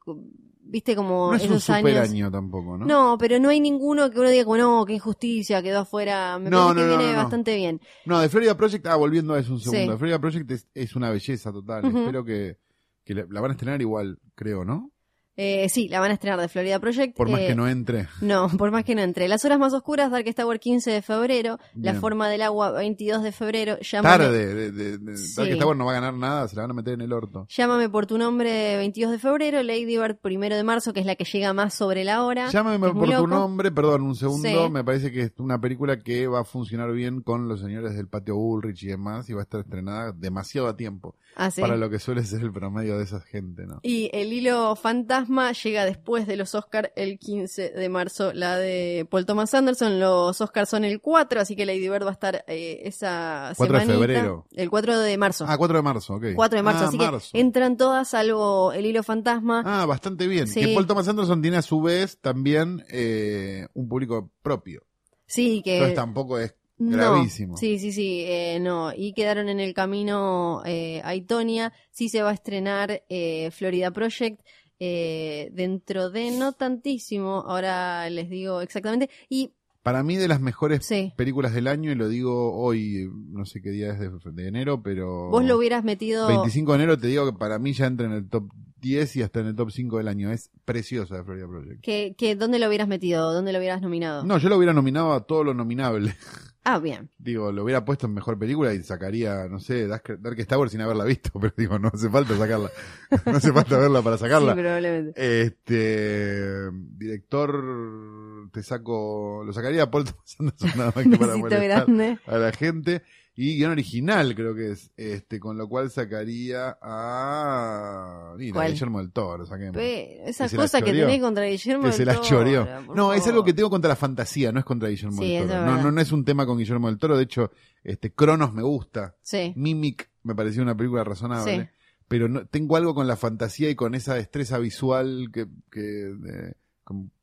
viste 0.70 0.96
como 0.96 1.32
No 1.32 1.38
es 1.38 1.50
un 1.50 1.60
super 1.60 1.98
años 1.98 2.10
año 2.10 2.32
tampoco, 2.32 2.78
¿no? 2.78 2.86
no 2.86 3.18
pero 3.18 3.40
no 3.40 3.50
hay 3.50 3.60
ninguno 3.60 4.10
que 4.12 4.20
uno 4.20 4.30
diga 4.30 4.44
como 4.44 4.58
no 4.58 4.86
qué 4.86 4.94
injusticia 4.94 5.62
quedó 5.64 5.80
afuera 5.80 6.38
me 6.40 6.50
No, 6.50 6.68
parece 6.68 6.82
que 6.82 6.86
no, 6.88 6.92
no, 6.94 6.98
viene 7.00 7.16
bastante 7.16 7.56
bien 7.56 7.82
No, 8.06 8.20
de 8.20 8.30
Florida 8.30 8.56
Project, 8.58 8.86
ah, 8.88 8.96
volviendo 8.96 9.34
a 9.34 9.40
eso 9.40 9.54
un 9.54 9.60
segundo. 9.60 9.94
Sí. 9.94 9.98
Florida 9.98 10.20
Project 10.20 10.52
es, 10.52 10.68
es 10.74 10.96
una 10.96 11.10
belleza 11.10 11.52
total. 11.52 11.86
Espero 11.86 12.24
que, 12.24 12.58
que 13.06 13.14
la, 13.16 13.26
la 13.30 13.42
van 13.42 13.52
a 13.52 13.54
estrenar 13.54 13.82
igual, 13.82 14.20
creo, 14.36 14.66
¿no? 14.66 14.92
Eh, 15.38 15.70
sí 15.70 15.88
la 15.88 16.00
van 16.00 16.12
a 16.12 16.16
estrenar 16.16 16.40
de 16.40 16.48
Florida 16.50 16.80
Project 16.80 17.16
Por 17.16 17.30
más 17.30 17.40
eh, 17.42 17.48
que 17.48 17.56
no 17.56 17.68
entre. 17.70 18.08
No, 18.22 18.50
por 18.50 18.72
más 18.72 18.84
que 18.84 18.96
no 18.96 19.02
entre. 19.02 19.28
Las 19.28 19.46
horas 19.46 19.60
más 19.60 19.72
oscuras, 19.74 20.12
Dark 20.12 20.26
Tower 20.36 20.60
15 20.60 20.92
de 20.92 21.02
febrero, 21.02 21.60
La 21.76 21.94
forma 21.94 22.28
del 22.28 22.42
agua 22.42 22.72
22 22.72 23.24
de 23.24 23.32
febrero, 23.32 23.78
Llámame, 23.80 24.18
Tarde. 24.18 24.56
De, 24.56 24.72
de, 24.72 24.98
de- 24.98 25.18
Sí. 25.18 25.36
Dark 25.38 25.60
Tower 25.60 25.78
no 25.78 25.86
va 25.86 25.92
a 25.92 25.96
ganar 25.96 26.14
nada, 26.16 26.48
se 26.48 26.56
la 26.56 26.64
van 26.64 26.72
a 26.72 26.74
meter 26.74 26.96
en 26.96 27.02
el 27.02 27.14
orto. 27.14 27.46
Llámame 27.50 27.88
por 27.90 28.06
tu 28.08 28.18
nombre 28.18 28.76
22 28.78 29.12
de 29.12 29.20
febrero, 29.20 29.62
Lady 29.64 29.86
Bird 29.86 30.18
primero 30.18 30.56
de 30.56 30.64
marzo, 30.64 30.92
que 30.94 31.00
es 31.02 31.06
la 31.06 31.16
que 31.16 31.24
llega 31.26 31.54
más 31.54 31.74
sobre 31.74 32.04
la 32.04 32.24
hora. 32.24 32.50
Llámame 32.50 32.80
por 32.92 33.10
tu 33.10 33.28
nombre, 33.28 33.72
perdón, 33.72 34.02
un 34.02 34.16
segundo. 34.16 34.48
Sí. 34.66 34.72
Me 34.72 34.84
parece 34.84 35.12
que 35.12 35.22
es 35.22 35.32
una 35.38 35.62
película 35.62 36.00
que 36.00 36.28
va 36.28 36.42
a 36.42 36.44
funcionar 36.44 36.92
bien 36.92 37.22
con 37.22 37.48
los 37.48 37.60
señores 37.62 37.96
del 37.96 38.08
patio 38.08 38.36
Bullrich 38.36 38.84
y 38.84 38.88
demás 38.88 39.30
y 39.30 39.34
va 39.34 39.42
a 39.42 39.44
estar 39.44 39.62
estrenada 39.62 40.12
demasiado 40.14 40.68
a 40.68 40.76
tiempo 40.76 41.16
Ah, 41.36 41.52
sí. 41.52 41.62
para 41.62 41.76
lo 41.78 41.90
que 41.92 42.00
suele 42.00 42.24
ser 42.24 42.42
el 42.42 42.52
promedio 42.52 42.98
de 42.98 43.04
esa 43.04 43.20
gente, 43.22 43.68
¿no? 43.68 43.80
Y 43.84 44.10
el 44.14 44.34
hilo 44.34 44.76
fantasma 44.76 45.27
llega 45.64 45.86
después 45.86 46.28
de 46.28 46.36
los 46.38 46.56
Oscars 46.56 46.90
el 46.96 47.20
15 47.20 47.70
de 47.72 47.90
marzo, 47.90 48.34
la 48.34 48.58
de 48.58 49.08
Paul 49.10 49.26
Thomas 49.26 49.54
Anderson. 49.54 50.00
Los 50.00 50.40
Oscars 50.42 50.70
son 50.70 50.84
el 50.86 51.02
4, 51.02 51.42
así 51.42 51.56
que 51.56 51.66
Lady 51.66 51.90
Bird 51.90 52.04
va 52.06 52.10
a 52.10 52.14
estar 52.14 52.44
eh, 52.48 52.82
esa 52.86 53.54
4 53.58 53.80
de 53.80 53.86
febrero. 53.86 54.46
El 54.54 54.70
4 54.70 55.00
de 55.00 55.18
marzo. 55.18 55.46
Ah, 55.48 55.58
4 55.58 55.78
de 55.78 55.84
marzo, 55.84 56.14
ok. 56.16 56.26
4 56.36 56.58
de 56.58 56.64
marzo, 56.64 56.84
Ah, 56.86 56.88
así 56.88 56.98
marzo. 56.98 57.30
que 57.32 57.40
entran 57.40 57.78
todas 57.78 58.08
salvo 58.08 58.72
el 58.74 58.86
hilo 58.86 59.04
fantasma. 59.04 59.64
Ah, 59.66 59.86
bastante 59.86 60.28
bien. 60.28 60.48
Sí. 60.48 60.62
Que 60.62 60.74
Paul 60.74 60.88
Thomas 60.88 61.08
Anderson 61.08 61.42
tiene 61.42 61.58
a 61.58 61.62
su 61.62 61.82
vez 61.82 62.18
también 62.20 62.84
eh, 62.90 63.68
un 63.74 63.88
público 63.88 64.32
propio. 64.42 64.84
sí, 65.26 65.62
que 65.64 65.74
Entonces 65.76 65.96
tampoco 65.96 66.40
es 66.40 66.56
No, 66.80 66.96
gravísimo. 66.96 67.58
Sí, 67.58 67.80
sí, 67.80 67.92
sí, 67.92 68.24
eh, 68.28 68.60
no. 68.62 68.92
Y 68.96 69.14
quedaron 69.14 69.50
en 69.50 69.60
el 69.60 69.74
camino 69.74 70.62
eh, 70.66 71.02
Aitonia. 71.04 71.74
Sí 71.92 72.08
se 72.10 72.22
va 72.22 72.30
a 72.30 72.34
estrenar 72.34 73.04
eh, 73.10 73.50
Florida 73.52 73.90
Project 73.92 74.40
eh, 74.80 75.50
dentro 75.54 76.10
de 76.10 76.32
no 76.32 76.54
tantísimo. 76.54 77.44
Ahora 77.48 78.10
les 78.10 78.30
digo 78.30 78.62
exactamente. 78.62 79.10
Y 79.30 79.54
Para 79.84 80.04
mí 80.04 80.16
de 80.18 80.28
las 80.28 80.42
mejores 80.42 80.86
sí, 80.86 81.14
películas 81.16 81.54
del 81.54 81.68
año, 81.68 81.92
y 81.92 81.96
lo 81.96 82.10
digo 82.10 82.54
hoy, 82.54 83.10
no 83.30 83.46
sé 83.46 83.62
qué 83.62 83.70
día 83.70 83.92
es 83.94 84.00
de, 84.00 84.10
de 84.10 84.48
enero, 84.48 84.82
pero... 84.84 85.30
vos 85.30 85.44
lo 85.46 85.58
hubieras 85.58 85.84
metido. 85.84 86.28
25 86.28 86.72
de 86.72 86.76
enero 86.76 86.98
te 86.98 87.08
digo 87.08 87.26
que 87.26 87.38
para 87.38 87.60
mí 87.60 87.74
ya 87.74 87.88
entra 87.88 88.06
en 88.06 88.14
el 88.14 88.30
top 88.30 88.50
10 88.82 89.16
y 89.18 89.22
hasta 89.24 89.40
en 89.40 89.48
el 89.48 89.56
top 89.56 89.72
5 89.72 89.98
del 89.98 90.08
año. 90.08 90.32
Es 90.32 90.50
preciosa 90.66 91.18
de 91.18 91.24
Florida 91.24 91.48
Project. 91.48 91.82
¿Que, 91.82 92.16
que, 92.18 92.36
¿Dónde 92.36 92.60
lo 92.60 92.68
hubieras 92.68 92.88
metido? 92.88 93.34
¿Dónde 93.34 93.52
lo 93.54 93.60
hubieras 93.60 93.82
nominado? 93.82 94.24
No, 94.26 94.38
yo 94.38 94.50
lo 94.50 94.58
hubiera 94.58 94.74
nominado 94.74 95.14
a 95.14 95.26
todo 95.26 95.44
lo 95.44 95.54
nominable. 95.54 96.16
Ah, 96.70 96.80
bien. 96.80 97.10
Digo, 97.18 97.50
lo 97.54 97.64
hubiera 97.64 97.86
puesto 97.86 98.08
en 98.08 98.14
mejor 98.14 98.38
película 98.38 98.74
y 98.74 98.84
sacaría, 98.84 99.48
no 99.48 99.58
sé, 99.58 99.88
Dark- 99.88 100.20
Darkest 100.20 100.50
Tower 100.50 100.70
sin 100.70 100.82
haberla 100.82 101.06
visto, 101.06 101.32
pero 101.40 101.54
digo, 101.56 101.80
no 101.80 101.90
hace 101.94 102.10
falta 102.10 102.38
sacarla. 102.38 102.70
No 103.26 103.38
hace 103.38 103.54
falta 103.54 103.78
verla 103.78 104.02
para 104.02 104.18
sacarla. 104.18 104.54
Sí, 104.54 104.60
probablemente. 104.60 105.14
Este 105.44 106.70
director 106.98 108.50
te 108.52 108.64
saco, 108.64 109.44
lo 109.46 109.54
sacaría 109.54 109.84
a 109.84 109.92
Paul 109.92 110.06
Thomas 110.06 110.36
Anderson 110.40 110.72
nada 110.78 110.92
más 110.94 111.04
que 111.06 111.10
para 111.18 111.34
Besito 111.34 111.38
molestar 111.38 111.64
grande. 111.86 112.20
a 112.26 112.38
la 112.38 112.52
gente 112.52 113.02
y 113.40 113.56
guion 113.56 113.72
original 113.72 114.34
creo 114.34 114.56
que 114.56 114.72
es, 114.72 114.92
este, 114.98 115.40
con 115.40 115.60
lo 115.60 115.70
cual 115.70 115.92
sacaría 115.92 116.76
a 116.82 118.34
mira, 118.36 118.54
¿Cuál? 118.54 118.72
Guillermo 118.72 118.98
del 118.98 119.12
Toro, 119.12 119.46
saquemos. 119.46 119.78
Esa 119.78 120.46
Que 120.46 120.50
se 120.50 120.58
cosa 120.58 120.82
que 120.82 120.92
tenés 120.92 121.22
contra 121.22 121.46
Guillermo 121.46 121.84
que 121.84 121.90
del 121.90 121.98
se 121.98 122.06
la 122.06 122.16
Toro, 122.16 122.26
choreó. 122.26 122.68
No, 122.96 123.14
es 123.14 123.28
algo 123.28 123.44
que 123.44 123.54
tengo 123.54 123.70
contra 123.70 123.90
la 123.90 123.96
fantasía, 123.96 124.52
no 124.52 124.58
es 124.58 124.66
contra 124.66 124.90
Guillermo 124.90 125.22
Sí, 125.22 125.36
del 125.36 125.48
Toro. 125.48 125.66
No, 125.68 125.84
no, 125.84 125.92
no 125.92 126.02
es 126.02 126.12
un 126.12 126.26
tema 126.26 126.48
con 126.48 126.58
Guillermo 126.58 126.88
del 126.88 126.98
Toro, 126.98 127.16
de 127.16 127.24
hecho, 127.24 127.52
este 127.84 128.12
Cronos 128.12 128.54
me 128.54 128.64
gusta. 128.64 129.16
Sí, 129.22 129.54
Mimic 129.56 130.10
me 130.24 130.34
pareció 130.34 130.64
una 130.64 130.76
película 130.76 131.04
razonable. 131.04 131.62
Sí. 131.62 131.70
Pero 132.08 132.28
no, 132.28 132.48
tengo 132.48 132.76
algo 132.76 132.96
con 132.96 133.06
la 133.06 133.18
fantasía 133.18 133.70
y 133.70 133.76
con 133.76 133.94
esa 133.94 134.16
destreza 134.16 134.58
visual 134.58 135.30
que, 135.32 135.46
que 135.72 136.56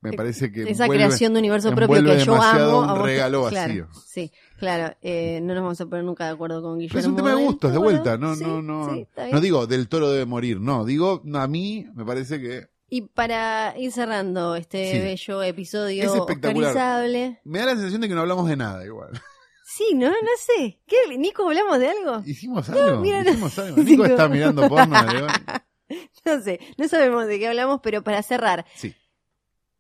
me 0.01 0.13
parece 0.13 0.53
que 0.53 0.63
esa 0.63 0.85
envuelve- 0.85 1.05
creación 1.05 1.33
de 1.35 1.39
universo 1.41 1.75
propio 1.75 2.03
que 2.05 2.19
yo 2.25 2.35
amo. 2.41 2.81
un 2.81 2.87
vos- 2.89 3.03
regalo 3.03 3.49
claro, 3.49 3.67
vacío. 3.69 3.89
Sí, 4.07 4.31
claro. 4.59 4.95
eh, 5.03 5.41
no 5.43 5.55
nos 5.55 5.63
vamos 5.63 5.81
a 5.81 5.87
poner 5.87 6.05
nunca 6.05 6.27
de 6.27 6.31
acuerdo 6.33 6.63
con 6.63 6.79
Guillermo. 6.79 6.93
Pero 6.95 7.01
es 7.01 7.07
un 7.07 7.17
tema 7.17 7.35
de 7.35 7.43
gustos, 7.45 7.73
de 7.73 7.79
vuelta. 7.79 8.19
No, 8.19 8.35
Sí, 8.35 8.45
no, 8.45 8.61
no. 8.63 8.95
sí, 8.95 9.07
no 9.33 9.41
digo 9.41 9.67
del 9.67 9.89
toro 9.89 10.11
debe 10.11 10.27
morir, 10.27 10.61
no. 10.61 10.85
Digo, 10.85 11.23
a 11.35 11.47
mí 11.47 11.87
me 11.95 12.05
parece 12.05 12.41
que 12.41 12.69
Y 12.91 13.03
para 13.03 13.75
ir 13.79 13.91
cerrando 13.91 14.55
este 14.55 14.93
Sí. 14.93 14.99
bello 14.99 15.43
episodio 15.43 16.05
Es 16.05 16.15
espectacular. 16.15 16.75
me 17.45 17.59
da 17.59 17.67
la 17.67 17.73
sensación 17.73 18.03
de 18.03 18.09
que 18.09 18.15
no 18.15 18.21
hablamos 18.21 18.47
de 18.49 18.57
nada 18.57 18.85
igual. 18.85 19.11
Sí, 19.67 19.95
¿no? 19.95 20.09
No 20.09 20.15
sé. 20.39 20.79
¿Qué, 20.87 21.17
Nico, 21.19 21.49
hablamos 21.49 21.79
de 21.81 21.89
algo? 21.89 22.23
Hicimos 22.25 22.69
algo. 22.69 23.01
mira, 23.01 23.25
no. 23.25 23.31
Hicimos 23.31 23.59
algo. 23.59 23.83
Nico 23.83 24.05
está 24.05 24.29
mirando 24.29 24.69
porno. 24.69 24.95
No 26.25 26.41
sé, 26.41 26.59
no 26.79 26.89
sabemos 26.89 27.27
de 27.27 27.39
qué 27.39 27.49
hablamos, 27.49 27.81
pero 27.83 28.03
para 28.03 28.23
cerrar, 28.23 28.65
Sí. 28.75 28.95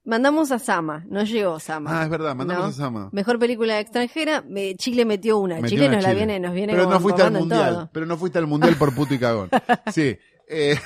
Mandamos 0.04 0.50
a 0.52 0.58
Sama, 0.58 1.04
no 1.08 1.22
llegó 1.24 1.58
Sama. 1.60 2.00
Ah, 2.00 2.04
es 2.04 2.10
verdad, 2.10 2.34
mandamos 2.34 2.64
No. 2.64 2.68
a 2.68 2.72
Sama. 2.72 3.08
Mejor 3.12 3.38
película 3.38 3.80
extranjera, 3.80 4.42
me- 4.46 4.74
Chile 4.76 5.04
metió 5.04 5.38
una. 5.38 5.56
Metió 5.56 5.70
Chile 5.70 5.86
una 5.86 5.96
nos 5.96 6.02
la 6.04 6.08
Chile. 6.10 6.26
viene, 6.26 6.40
nos 6.40 6.54
viene 6.54 6.72
Pero 6.72 6.84
como 6.84 6.94
no 6.96 7.00
fuiste 7.00 7.22
al 7.22 7.32
mundial. 7.32 7.74
todo. 7.74 7.90
Pero 7.92 8.06
no 8.06 8.16
fuiste 8.16 8.38
al 8.38 8.46
mundial 8.46 8.76
por 8.76 8.94
puto 8.94 9.14
y 9.14 9.18
cagón. 9.18 9.48
Sí. 9.92 10.16
Eh, 10.48 10.76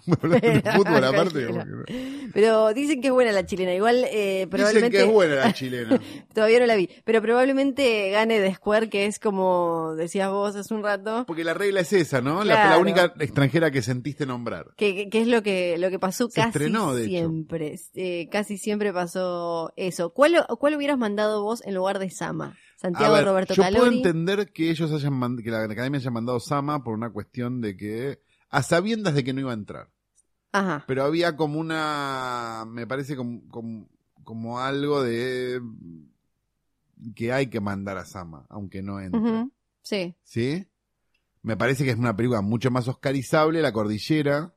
como 0.04 0.16
hablar 0.22 0.40
de 0.40 0.60
Pero, 0.60 0.72
fútbol 0.76 1.04
aparte. 1.04 1.46
cualquiera. 1.46 1.64
como 1.70 1.84
que- 1.84 2.28
Pero 2.32 2.74
dicen 2.74 3.00
que 3.00 3.08
es 3.08 3.12
buena 3.12 3.32
la 3.32 3.46
chilena. 3.46 3.74
Igual 3.74 4.04
eh, 4.10 4.46
Dicen 4.46 4.48
probablemente. 4.50 4.96
que 4.98 5.04
es 5.04 5.10
buena 5.10 5.34
la 5.36 5.52
chilena. 5.52 6.00
Todavía 6.34 6.60
no 6.60 6.66
la 6.66 6.76
vi. 6.76 6.88
Pero 7.04 7.20
probablemente 7.22 8.10
gane 8.10 8.40
The 8.40 8.54
Square, 8.54 8.88
que 8.88 9.06
es 9.06 9.18
como 9.18 9.94
decías 9.96 10.30
vos 10.30 10.56
hace 10.56 10.72
un 10.74 10.82
rato. 10.82 11.24
Porque 11.26 11.44
la 11.44 11.54
regla 11.54 11.80
es 11.80 11.92
esa, 11.92 12.20
¿no? 12.20 12.44
La- 12.44 12.78
única 12.78 13.12
extranjera 13.20 13.70
que 13.70 13.82
sentiste 13.82 14.26
nombrar. 14.26 14.66
Que, 14.76 14.94
que- 14.94 15.08
que 15.10 15.20
es 15.22 15.28
lo 15.28 15.42
que, 15.42 15.76
lo 15.78 15.90
que 15.90 15.98
pasó 15.98 16.28
Se 16.28 16.36
casi 16.40 16.48
estrenó, 16.48 16.94
de 16.94 17.06
siempre. 17.06 17.76
Eh, 17.94 18.28
casi 18.30 18.58
siempre 18.58 18.92
pasó 18.92 19.72
eso. 19.76 20.12
¿Cuál, 20.12 20.44
¿Cuál 20.58 20.74
hubieras 20.76 20.98
mandado 20.98 21.42
vos 21.42 21.62
en 21.64 21.74
lugar 21.74 21.98
de 21.98 22.10
Sama? 22.10 22.56
Santiago 22.76 23.14
ver, 23.14 23.24
Roberto 23.24 23.54
yo 23.54 23.62
puedo 23.70 23.86
entender 23.86 24.50
que 24.52 24.68
ellos 24.70 24.90
hayan 24.90 25.36
que 25.36 25.50
la 25.50 25.62
academia 25.62 26.00
haya 26.00 26.10
mandado 26.10 26.40
Sama 26.40 26.82
por 26.82 26.94
una 26.94 27.10
cuestión 27.12 27.60
de 27.60 27.76
que 27.76 28.18
a 28.52 28.62
sabiendas 28.62 29.14
de 29.14 29.24
que 29.24 29.32
no 29.32 29.40
iba 29.40 29.50
a 29.50 29.54
entrar. 29.54 29.90
Ajá. 30.52 30.84
Pero 30.86 31.02
había 31.02 31.34
como 31.36 31.58
una 31.58 32.64
me 32.68 32.86
parece 32.86 33.16
como, 33.16 33.48
como, 33.48 33.88
como 34.22 34.60
algo 34.60 35.02
de 35.02 35.60
que 37.16 37.32
hay 37.32 37.48
que 37.48 37.60
mandar 37.60 37.96
a 37.96 38.04
Sama, 38.04 38.46
aunque 38.50 38.82
no 38.82 39.00
entre. 39.00 39.48
Sí, 39.82 40.14
¿Sí? 40.22 40.68
Me 41.40 41.56
parece 41.56 41.82
que 41.82 41.90
es 41.90 41.98
una 41.98 42.14
película 42.14 42.40
mucho 42.40 42.70
más 42.70 42.86
oscarizable, 42.86 43.62
La 43.62 43.72
Cordillera, 43.72 44.54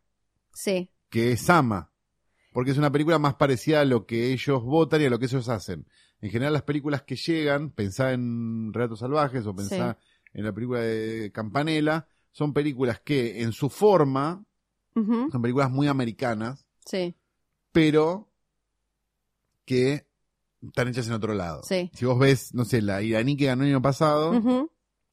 sí. 0.54 0.92
que 1.10 1.32
es 1.32 1.42
Sama. 1.42 1.90
Porque 2.54 2.72
es 2.72 2.78
una 2.78 2.92
película 2.92 3.18
más 3.18 3.36
parecida 3.36 3.82
a 3.82 3.86
lo 3.86 4.06
que 4.06 4.32
ellos 4.32 4.64
votan 4.64 5.02
y 5.02 5.06
a 5.06 5.10
lo 5.10 5.18
que 5.18 5.26
ellos 5.26 5.50
hacen. 5.50 5.88
En 6.22 6.30
general, 6.30 6.54
las 6.54 6.62
películas 6.62 7.02
que 7.02 7.16
llegan, 7.16 7.72
pensá 7.72 8.14
en 8.14 8.72
Relatos 8.72 9.00
Salvajes 9.00 9.46
o 9.48 9.56
pensá 9.56 9.98
en 10.34 10.46
la 10.46 10.54
película 10.54 10.82
de 10.82 11.32
Campanella, 11.34 12.08
son 12.38 12.52
películas 12.52 13.00
que 13.00 13.42
en 13.44 13.54
su 13.54 13.70
forma 13.70 14.44
son 14.94 15.42
películas 15.42 15.72
muy 15.72 15.88
americanas, 15.88 16.66
Sí, 16.86 17.16
pero 17.72 18.30
que 19.66 20.06
están 20.62 20.90
hechas 20.90 21.08
en 21.08 21.14
otro 21.14 21.34
lado. 21.34 21.64
sí. 21.64 21.90
Si 21.94 22.04
vos 22.06 22.20
ves, 22.20 22.54
no 22.54 22.66
sé, 22.66 22.82
la 22.82 23.02
iraní 23.02 23.38
que 23.38 23.46
ganó 23.46 23.64
el 23.64 23.70
año 23.70 23.82
pasado, 23.82 24.32
Ujú. 24.38 24.70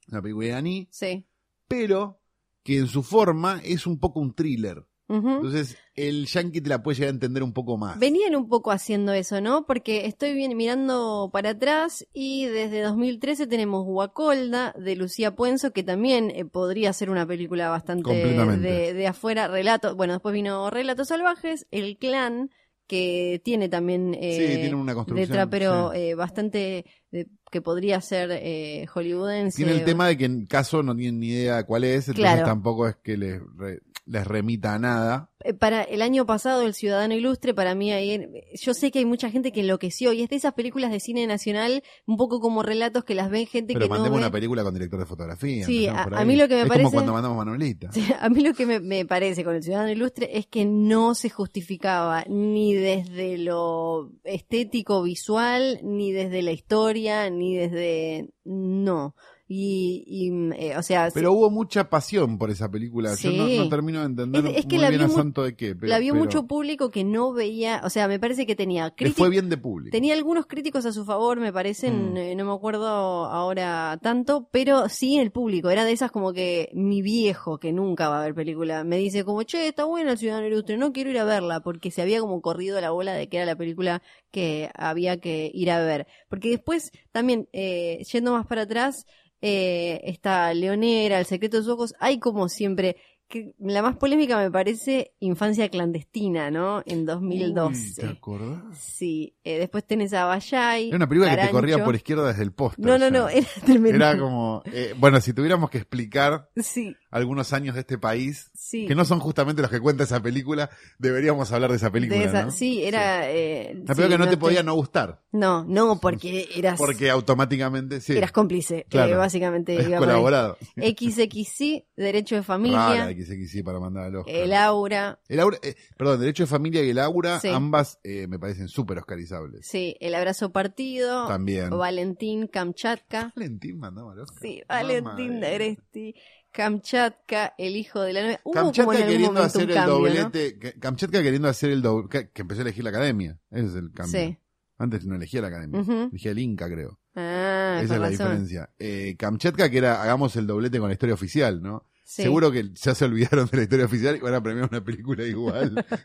una 0.09 0.21
película 0.23 0.47
iraní, 0.49 0.89
Sí. 0.91 1.25
pero 1.69 2.21
que 2.65 2.79
en 2.79 2.89
su 2.89 3.03
forma 3.05 3.61
es 3.65 3.87
un 3.87 3.99
poco 4.01 4.19
un 4.21 4.35
thriller. 4.35 4.85
Entonces, 5.17 5.77
el 5.95 6.27
yankee 6.27 6.61
te 6.61 6.69
la 6.71 6.83
puede 6.83 6.97
llegar 6.97 7.09
a 7.09 7.15
entender 7.15 7.43
un 7.43 7.53
poco 7.53 7.77
más. 7.77 7.99
Venían 7.99 8.35
un 8.35 8.49
poco 8.49 8.71
haciendo 8.71 9.13
eso, 9.13 9.41
¿no? 9.41 9.67
Porque 9.67 10.07
estoy 10.07 10.33
bien 10.35 10.57
mirando 10.57 11.29
para 11.33 11.51
atrás 11.51 12.07
y 12.13 12.47
desde 12.47 12.81
2013 12.83 13.47
tenemos 13.47 13.85
Guacolda 13.85 14.75
de 14.79 14.97
Lucía 14.97 15.35
Puenzo, 15.35 15.73
que 15.73 15.83
también 15.83 16.31
eh, 16.31 16.45
podría 16.45 16.93
ser 16.93 17.11
una 17.11 17.27
película 17.27 17.69
bastante 17.69 18.11
de, 18.13 18.95
de 18.95 19.07
afuera. 19.07 19.49
Relato, 19.49 19.95
bueno, 19.97 20.15
después 20.15 20.33
vino 20.33 20.71
Relatos 20.71 21.09
Salvajes, 21.09 21.67
El 21.71 21.99
Clan, 21.99 22.51
que 22.87 23.41
tiene 23.45 23.69
también 23.69 24.15
eh, 24.15 24.37
sí, 24.55 24.61
tiene 24.61 24.75
una 24.75 24.95
construcción. 24.95 25.29
letra, 25.29 25.47
pero 25.49 25.93
sí. 25.93 25.99
eh, 25.99 26.15
bastante 26.15 26.85
de- 27.11 27.29
que 27.51 27.61
podría 27.63 28.01
ser 28.01 28.31
eh, 28.33 28.87
hollywoodense. 28.93 29.57
Tiene 29.57 29.73
el 29.73 29.85
tema 29.85 30.09
de 30.09 30.17
que 30.17 30.25
en 30.25 30.47
caso 30.47 30.83
no 30.83 30.95
tienen 30.97 31.21
ni 31.21 31.29
idea 31.29 31.65
cuál 31.65 31.85
es, 31.85 32.09
entonces 32.09 32.33
Claro. 32.33 32.45
tampoco 32.47 32.89
es 32.89 32.97
que 32.97 33.17
les, 33.17 33.41
re- 33.57 33.81
les 34.05 34.27
remita 34.27 34.75
a 34.75 34.79
nada. 34.79 35.31
Eh, 35.45 35.55
Para 35.55 35.83
el 35.83 36.03
año 36.03 36.27
pasado, 36.27 36.63
El 36.63 36.75
Ciudadano 36.75 37.15
Ilustre, 37.15 37.55
para 37.55 37.75
mí 37.75 37.93
ahí, 37.93 38.21
yo 38.61 38.75
sé 38.75 38.91
que 38.91 38.99
hay 39.01 39.05
mucha 39.05 39.31
gente 39.31 39.53
que 39.53 39.61
enloqueció 39.61 40.13
y 40.13 40.23
es 40.23 40.29
de 40.31 40.37
esas 40.37 40.55
películas 40.55 40.91
de 40.91 41.01
cine 41.01 41.27
nacional, 41.27 41.83
un 42.07 42.17
poco 42.17 42.41
como 42.41 42.63
relatos 42.63 43.05
que 43.05 43.15
las 43.15 43.31
ven 43.31 43.47
gente 43.47 43.75
Pero 43.75 43.85
que 43.87 43.89
no 43.89 43.95
mandemos 43.95 44.19
ve. 44.19 44.25
una 44.25 44.33
película 44.33 44.63
con 44.65 44.75
director 44.75 44.99
de 45.01 45.07
fotografía. 45.07 45.65
Sí, 45.67 45.87
a- 45.87 46.03
a 46.03 46.25
mí 46.25 46.37
lo 46.37 46.49
que 46.49 46.55
me 46.57 46.63
es 46.63 46.69
parece- 46.69 46.83
como 46.85 46.93
cuando 46.95 47.13
mandamos 47.13 47.39
Manuelita. 47.39 47.91
Sí, 47.93 48.05
A 48.21 48.29
mí 48.29 48.43
lo 48.43 48.55
que 48.55 48.67
me, 48.67 48.81
me 48.81 49.05
parece 49.07 49.45
con 49.45 49.55
El 49.55 49.63
Ciudadano 49.63 49.91
Ilustre 49.93 50.37
es 50.37 50.47
que 50.47 50.65
no 50.65 51.15
se 51.15 51.31
justificaba 51.31 52.25
ni 52.29 52.75
desde 52.75 53.39
lo 53.39 54.11
estético 54.25 55.03
visual, 55.03 55.79
ni 55.83 56.13
desde 56.13 56.43
la 56.43 56.53
historia, 56.53 57.31
ni 57.31 57.57
desde... 57.57 58.31
No. 58.45 59.15
Y, 59.55 60.03
y, 60.07 60.31
mm, 60.31 60.53
eh, 60.55 60.77
o 60.79 60.83
sea, 60.83 61.09
Pero 61.13 61.33
hubo 61.35 61.51
mucha 61.51 61.91
pasión 61.91 62.39
por 62.39 62.51
esa 62.51 62.71
película. 62.71 63.15
Yo 63.17 63.31
no, 63.33 63.69
termino 63.69 64.01
de 64.01 64.07
entender 64.07 64.47
Es- 64.47 64.57
es 64.61 64.67
que 64.67 64.77
muy 64.77 64.83
la 64.85 64.89
bien 64.89 65.01
vio 65.03 65.11
a 65.11 65.15
santo 65.15 65.43
de 65.43 65.55
qué. 65.55 65.75
Pero, 65.75 65.89
la 65.89 65.99
vio 65.99 66.15
pero 66.15 66.25
mucho 66.25 66.47
público 66.47 66.91
que 66.91 67.05
no 67.05 67.35
veía, 67.35 67.83
o 67.85 67.91
sea, 67.91 68.09
me 68.09 68.19
parece 68.19 68.47
que 68.47 68.57
tenía 68.57 68.95
le 68.97 69.11
fue 69.11 69.29
bien 69.29 69.51
de 69.51 69.59
público. 69.59 69.93
Tenía 69.93 70.15
algunos 70.15 70.47
críticos 70.47 70.87
a 70.87 70.93
su 70.93 71.05
favor, 71.05 71.39
me 71.39 71.53
parecen, 71.53 72.15
Mm. 72.15 72.17
eh, 72.17 72.35
no 72.35 72.47
me 72.47 72.53
acuerdo 72.53 72.87
ahora 72.87 73.99
tanto, 74.03 74.49
pero 74.51 74.89
sí 74.89 75.19
el 75.19 75.31
público. 75.33 75.69
Era 75.69 75.85
de 75.85 75.93
esas 75.93 76.11
como 76.11 76.33
que 76.33 76.71
mi 76.73 77.03
viejo, 77.03 77.59
que 77.59 77.73
nunca 77.73 78.09
va 78.09 78.21
a 78.21 78.25
ver 78.25 78.35
película, 78.35 78.85
me 78.85 78.97
dice 78.97 79.23
como, 79.25 79.43
che, 79.43 79.69
está 79.69 79.85
buena 79.85 80.13
el 80.13 80.19
Ciudadano 80.19 80.47
Ilustre, 80.47 80.79
no 80.79 80.93
quiero 80.95 81.11
ir 81.11 81.19
a 81.19 81.25
verla, 81.25 81.61
porque 81.61 81.91
se 81.91 82.01
había 82.01 82.21
como 82.21 82.41
corrido 82.41 82.81
la 82.81 82.91
bola 82.91 83.13
de 83.13 83.29
que 83.29 83.37
era 83.37 83.45
la 83.47 83.57
película 83.57 84.01
que 84.31 84.71
había 84.75 85.19
que 85.19 85.51
ir 85.53 85.71
a 85.71 85.85
ver. 85.85 86.07
Porque 86.31 86.49
después, 86.49 86.91
también, 87.11 87.49
eh, 87.53 88.03
yendo 88.11 88.33
más 88.33 88.47
para 88.47 88.63
atrás, 88.63 89.07
eh, 89.43 90.01
está 90.05 90.55
Leonera, 90.55 91.19
El 91.19 91.27
secreto 91.27 91.59
de 91.59 91.65
sus 91.65 91.73
ojos, 91.73 91.95
hay 91.99 92.19
como 92.19 92.49
siempre... 92.49 92.97
Que 93.33 93.55
la 93.61 93.81
más 93.81 93.97
polémica 93.97 94.37
me 94.37 94.51
parece 94.51 95.15
Infancia 95.21 95.71
clandestina, 95.71 96.51
¿no? 96.51 96.83
En 96.85 97.07
2012. 97.07 97.81
Uy, 97.81 97.95
¿Te 97.95 98.07
acordás? 98.07 98.61
Sí, 98.79 99.35
eh, 99.43 99.59
después 99.59 99.87
tenés 99.87 100.13
a 100.13 100.27
Bayay. 100.27 100.89
Era 100.89 100.97
una 100.97 101.09
película 101.09 101.35
que 101.35 101.41
te 101.47 101.51
corría 101.51 101.83
por 101.83 101.95
izquierda 101.95 102.29
desde 102.29 102.43
el 102.43 102.53
póster. 102.53 102.85
No, 102.85 102.99
no, 102.99 103.11
no, 103.11 103.31
era 103.31 103.47
tremendo. 103.65 103.97
Era 103.97 104.19
como, 104.19 104.63
eh, 104.67 104.93
bueno, 104.99 105.19
si 105.23 105.33
tuviéramos 105.33 105.71
que 105.71 105.79
explicar 105.79 106.51
Sí, 106.57 106.95
algunos 107.11 107.55
años 107.55 107.75
de 107.75 107.81
este 107.81 107.97
país, 107.97 108.51
sí. 108.55 108.85
que 108.87 108.95
no 108.95 109.07
son 109.07 109.19
justamente 109.19 109.63
los 109.63 109.71
que 109.71 109.81
cuenta 109.81 110.05
esa 110.05 110.21
película, 110.21 110.69
deberíamos 110.99 111.51
hablar 111.53 111.71
de 111.71 111.77
esa 111.79 111.91
película, 111.91 112.21
De 112.21 112.27
esa- 112.27 112.45
¿no? 112.45 112.51
Sí, 112.51 112.85
era. 112.85 113.31
eh, 113.31 113.71
Una 113.77 113.95
sí, 113.95 114.01
película 114.03 114.09
que 114.09 114.19
no 114.19 114.25
te 114.27 114.31
te- 114.33 114.37
podía 114.37 114.63
no 114.63 114.75
gustar, 114.75 115.23
No, 115.33 115.65
no, 115.65 115.99
porque 116.01 116.49
eras, 116.55 116.79
porque 116.79 117.09
automáticamente, 117.09 118.03
sí, 118.03 118.13
eras 118.15 118.31
cómplice. 118.33 118.85
Claro. 118.91 119.15
eh, 119.15 119.17
básicamente. 119.17 119.79
es 119.79 119.89
colaborado. 119.99 120.59
XXC, 120.77 121.87
Derecho 121.97 122.35
de 122.37 122.43
Familia, 122.43 122.79
Rara 122.79 123.15
XXI 123.27 123.63
para 123.63 123.81
mandar 123.81 124.05
al 124.05 124.17
Oscar. 124.17 124.35
El 124.35 124.53
Aura, 124.53 125.19
El 125.29 125.41
Aura, 125.41 125.59
eh, 125.63 125.75
perdón, 125.97 126.21
Derecho 126.21 126.43
de 126.45 126.47
Familia 126.49 126.83
y 126.85 126.91
El 126.91 126.99
Aura, 126.99 127.41
Sí. 127.41 127.49
ambas 127.49 127.99
eh, 128.05 128.27
me 128.29 128.39
parecen 128.39 128.69
súper 128.69 128.99
oscarizables. 128.99 129.67
sí, 129.67 129.97
El 130.01 130.15
Abrazo 130.15 130.53
Partido, 130.53 131.27
También. 131.29 131.71
Valentín 131.71 132.47
Kamchatka. 132.49 133.33
Valentín 133.37 133.79
mandaba 133.79 134.13
al 134.13 134.21
Oscar. 134.21 134.39
Sí, 134.43 134.63
Valentín 134.69 135.45
Agresti. 135.45 136.15
Kamchatka, 136.53 137.55
el 137.59 137.77
hijo 137.77 138.01
de 138.03 138.13
la 138.13 138.23
novia. 138.23 138.41
Hubo 138.45 138.53
Kamchatka 138.53 138.85
como 138.85 138.93
en 138.93 138.99
algún 139.03 139.13
queriendo 139.15 139.43
hacer 139.43 139.71
el 139.71 139.85
doblete. 139.87 140.59
Kamchatka 140.79 141.23
queriendo 141.23 141.49
hacer 141.49 141.71
el 141.71 141.83
doblete. 141.83 142.31
Que, 142.31 142.43
empezó 142.43 142.61
a 142.61 142.63
elegir 142.63 142.85
la 142.85 142.91
academia. 142.91 143.39
Ese 143.51 143.67
es 143.69 143.75
el 143.75 143.91
cambio. 143.93 144.21
Sí. 144.21 144.39
Antes 144.79 145.07
no 145.07 145.15
elegía 145.17 145.41
la 145.41 145.49
academia. 145.49 145.81
Ujú. 145.81 145.93
Elegía 146.11 146.31
el 146.33 146.39
Inca, 146.39 146.69
creo. 146.69 146.99
Ah, 147.15 147.81
Esa 147.83 147.95
es 147.95 148.01
la 148.01 148.09
razón. 148.09 148.11
diferencia. 148.11 148.71
Eh, 148.79 149.17
Kamchatka, 149.19 149.71
que 149.71 149.79
era 149.79 150.03
hagamos 150.03 150.37
el 150.37 150.47
doblete 150.47 150.79
con 150.79 150.89
la 150.89 150.93
historia 150.95 151.15
oficial, 151.15 151.63
¿no? 151.63 151.87
Sí. 152.05 152.23
Seguro 152.23 152.51
que 152.51 152.71
ya 152.75 152.95
se 152.95 153.05
olvidaron 153.05 153.47
de 153.49 153.57
la 153.57 153.63
historia 153.63 153.85
oficial 153.87 154.17
y 154.17 154.21
van 154.21 154.35
a 154.35 154.43
premiar 154.43 154.69
una 154.71 154.85
película 154.85 155.25
igual, 155.25 155.85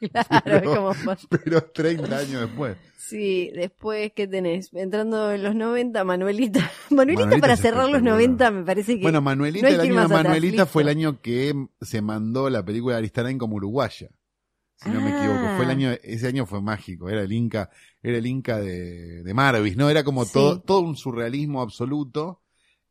Claro, 0.00 0.42
Pero- 0.44 0.74
como 0.74 0.92
pero 1.30 1.62
30 1.62 2.18
años 2.18 2.40
después. 2.42 2.76
Sí, 2.98 3.50
después, 3.54 4.12
¿qué 4.14 4.26
tenés? 4.26 4.70
Entrando 4.74 5.30
en 5.32 5.42
los 5.42 5.54
90, 5.54 6.04
Manuelita. 6.04 6.60
Manuelita, 6.90 7.20
Manuelita 7.24 7.40
para 7.40 7.56
cerrar 7.56 7.84
los 7.88 7.96
espectacular. 7.98 8.14
90 8.28 8.50
me 8.50 8.64
parece 8.64 8.96
que... 8.96 9.02
Bueno, 9.02 9.20
Manuelita, 9.22 9.68
no 9.68 9.74
el 9.74 9.80
año 9.80 10.00
atrás, 10.00 10.24
Manuelita 10.24 10.66
fue 10.66 10.82
el 10.82 10.88
año 10.88 11.20
que 11.22 11.54
se 11.80 12.02
mandó 12.02 12.50
la 12.50 12.64
película 12.64 12.94
de 12.96 12.98
Aristarain 12.98 13.38
como 13.38 13.56
uruguaya. 13.56 14.08
Si 14.76 14.90
no 14.90 15.00
me 15.00 15.12
Ah. 15.12 15.18
equivoco. 15.18 15.56
Fue 15.56 15.64
el 15.64 15.70
año, 15.70 15.90
ese 16.02 16.26
año 16.26 16.44
fue 16.44 16.60
mágico. 16.60 17.08
Era 17.08 17.22
el 17.22 17.32
Inca, 17.32 17.70
era 18.02 18.18
el 18.18 18.26
Inca 18.26 18.58
de, 18.58 19.22
de 19.22 19.34
Marvis, 19.34 19.76
¿no? 19.76 19.88
Era 19.88 20.02
como 20.02 20.24
Sí. 20.24 20.32
todo, 20.34 20.60
todo 20.60 20.80
un 20.80 20.96
surrealismo 20.96 21.62
absoluto. 21.62 22.42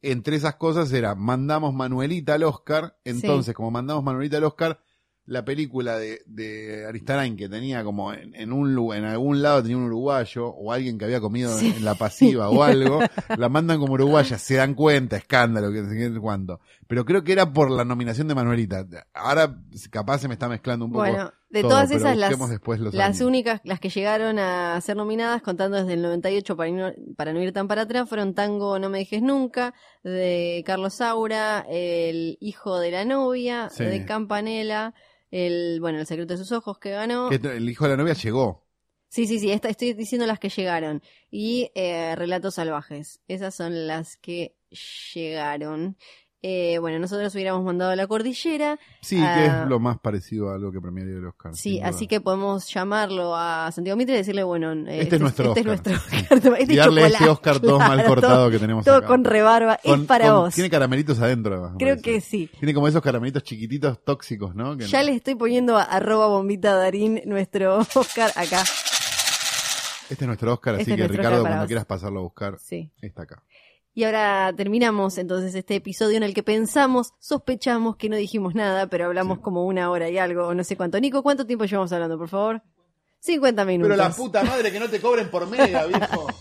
Entre 0.03 0.35
esas 0.35 0.55
cosas 0.55 0.91
era, 0.93 1.15
mandamos 1.15 1.73
Manuelita 1.73 2.35
al 2.35 2.43
Oscar. 2.43 2.97
Entonces, 3.05 3.55
como 3.55 3.71
mandamos 3.71 4.03
Manuelita 4.03 4.37
al 4.37 4.43
Oscar, 4.43 4.79
la 5.25 5.45
película 5.45 5.97
de, 5.97 6.21
de 6.25 6.85
Aristarain 6.85 7.37
que 7.37 7.47
tenía 7.47 7.81
como 7.85 8.13
en, 8.13 8.35
en 8.35 8.51
un 8.51 8.93
en 8.93 9.05
algún 9.05 9.41
lado 9.41 9.61
tenía 9.61 9.77
un 9.77 9.83
uruguayo 9.83 10.47
o 10.47 10.73
alguien 10.73 10.97
que 10.97 11.05
había 11.05 11.21
comido 11.21 11.57
Sí. 11.57 11.73
en 11.77 11.85
la 11.85 11.95
pasiva 11.95 12.49
o 12.49 12.61
algo, 12.61 12.99
la 13.37 13.47
mandan 13.47 13.79
como 13.79 13.93
uruguaya, 13.93 14.37
se 14.37 14.55
dan 14.55 14.73
cuenta, 14.73 15.15
escándalo, 15.15 15.71
que 15.71 15.81
no 15.81 15.89
sé 16.13 16.19
cuánto. 16.19 16.59
Pero 16.93 17.05
creo 17.05 17.23
que 17.23 17.31
era 17.31 17.51
por 17.51 17.71
la 17.71 17.83
nominación 17.83 18.27
de 18.27 18.35
Manuelita. 18.35 18.85
Ahora 19.15 19.57
capaz 19.89 20.19
se 20.19 20.27
me 20.27 20.35
está 20.35 20.47
mezclando 20.47 20.85
un 20.85 20.91
poco. 20.91 21.01
Bueno, 21.01 21.31
de 21.49 21.61
todo, 21.61 21.71
todas 21.71 21.89
esas, 21.89 22.15
las, 22.15 22.37
las 22.93 23.03
años. 23.19 23.21
únicas, 23.21 23.61
las 23.63 23.79
que 23.79 23.89
llegaron 23.89 24.37
a 24.37 24.79
ser 24.79 24.95
nominadas, 24.95 25.41
contando 25.41 25.77
desde 25.77 25.93
el 25.93 26.03
98 26.03 26.55
para, 26.55 26.69
no- 26.69 26.93
para 27.17 27.33
no 27.33 27.41
ir 27.41 27.51
tan 27.51 27.67
para 27.67 27.81
atrás, 27.81 28.07
fueron 28.07 28.35
Tango 28.35 28.77
No 28.77 28.89
me 28.89 28.99
dejes 28.99 29.23
nunca, 29.23 29.73
de 30.03 30.61
Carlos 30.67 30.93
Saura, 30.93 31.65
El 31.67 32.37
hijo 32.39 32.77
de 32.77 32.91
la 32.91 33.05
novia, 33.05 33.69
Sí. 33.71 33.85
de 33.85 34.05
Campanella, 34.05 34.93
el, 35.31 35.79
bueno, 35.81 35.97
El 35.99 36.05
secreto 36.05 36.33
de 36.35 36.37
sus 36.37 36.51
ojos 36.51 36.77
que 36.77 36.91
ganó. 36.91 37.27
Que 37.29 37.37
el 37.37 37.67
hijo 37.67 37.85
de 37.85 37.89
la 37.89 37.97
novia 37.97 38.13
llegó. 38.13 38.67
Sí, 39.09 39.25
sí, 39.25 39.39
sí, 39.39 39.51
esta- 39.51 39.69
estoy 39.69 39.93
diciendo 39.93 40.27
las 40.27 40.37
que 40.39 40.49
llegaron. 40.49 41.01
Y 41.31 41.71
eh, 41.75 42.15
Relatos 42.15 42.55
Salvajes. 42.55 43.19
Esas 43.27 43.55
son 43.55 43.87
las 43.87 44.17
que 44.17 44.55
llegaron. 45.13 45.97
Eh, 46.45 46.77
bueno, 46.79 46.99
nosotros 46.99 47.33
hubiéramos 47.35 47.63
mandado 47.63 47.91
a 47.91 47.95
la 47.95 48.05
cordillera. 48.05 48.77
Sí, 48.99 49.15
que 49.15 49.21
Ah. 49.23 49.63
es 49.63 49.69
lo 49.69 49.79
más 49.79 49.97
parecido 49.97 50.49
a 50.49 50.55
algo 50.55 50.73
que 50.73 50.81
premiaría 50.81 51.15
el 51.15 51.25
Oscar. 51.25 51.55
Sí, 51.55 51.79
así 51.79 52.05
que 52.05 52.19
podemos 52.19 52.67
llamarlo 52.67 53.33
a 53.33 53.71
Santiago 53.71 53.95
Mitre 53.95 54.15
y 54.15 54.17
decirle, 54.17 54.43
bueno, 54.43 54.73
eh, 54.73 54.99
Este 55.03 55.15
es 55.15 55.21
nuestro 55.21 55.55
este 55.55 55.61
es 55.61 55.65
Oscar. 55.67 55.93
nuestro 55.93 55.93
Oscar. 56.43 56.57
Este 56.59 56.73
y 56.73 56.75
darle 56.75 57.05
ese 57.07 57.29
Oscar 57.29 57.59
todo 57.61 57.79
mal 57.79 58.03
cortado 58.05 58.35
todo- 58.35 58.51
que 58.51 58.59
tenemos 58.59 58.83
Todo 58.83 58.97
acá. 58.97 59.07
con 59.07 59.23
rebarba. 59.23 59.79
Con- 59.81 60.01
es 60.01 60.05
para 60.07 60.25
con- 60.27 60.35
vos. 60.41 60.53
Tiene 60.53 60.69
caramelitos 60.69 61.17
adentro, 61.21 61.53
además. 61.53 61.73
Creo 61.79 62.01
que 62.01 62.19
sí. 62.19 62.49
Tiene 62.59 62.73
como 62.73 62.89
esos 62.89 63.01
caramelitos 63.01 63.43
chiquititos 63.43 64.03
tóxicos, 64.03 64.53
¿no? 64.53 64.75
Que 64.75 64.85
Ya 64.85 64.99
no- 64.99 65.05
le 65.05 65.15
estoy 65.15 65.35
poniendo 65.35 65.77
a 65.77 65.83
arroba 65.83 66.27
bombita 66.27 66.75
darín 66.75 67.21
nuestro 67.25 67.77
Oscar 67.95 68.31
acá. 68.35 68.63
Este 70.09 70.25
es 70.25 70.27
nuestro 70.27 70.53
Oscar, 70.53 70.75
así 70.75 70.81
Este 70.91 70.93
es 70.93 70.97
que 70.97 71.07
Ricardo, 71.17 71.39
cuando 71.41 71.59
vos. 71.59 71.67
quieras 71.67 71.85
pasarlo 71.85 72.19
a 72.19 72.23
buscar, 72.23 72.57
Sí. 72.59 72.91
está 73.01 73.23
acá. 73.23 73.41
Y 73.95 74.05
ahora 74.05 74.51
terminamos 74.57 75.17
entonces 75.19 75.53
este 75.53 75.75
episodio 75.75 76.17
en 76.17 76.23
el 76.23 76.33
que 76.33 76.41
pensamos, 76.43 77.13
sospechamos 77.19 77.95
que 77.95 78.09
no 78.09 78.15
dijimos 78.15 78.55
nada, 78.55 78.87
pero 78.87 79.05
hablamos 79.05 79.39
como 79.39 79.65
una 79.65 79.91
hora 79.91 80.09
y 80.09 80.17
algo, 80.17 80.47
o 80.47 80.53
no 80.55 80.63
sé 80.63 80.75
cuánto. 80.75 80.99
Nico, 80.99 81.21
¿cuánto 81.21 81.45
tiempo 81.45 81.65
llevamos 81.65 81.91
hablando, 81.93 82.17
por 82.17 82.27
favor? 82.29 82.61
50 83.19 83.65
minutos. 83.65 83.95
Pero 83.95 84.09
la 84.09 84.15
puta 84.15 84.43
madre 84.43 84.71
que 84.71 84.79
no 84.79 84.89
te 84.89 84.99
cobren 84.99 85.29
por 85.29 85.47
mega, 85.47 85.85
viejo. 85.85 86.27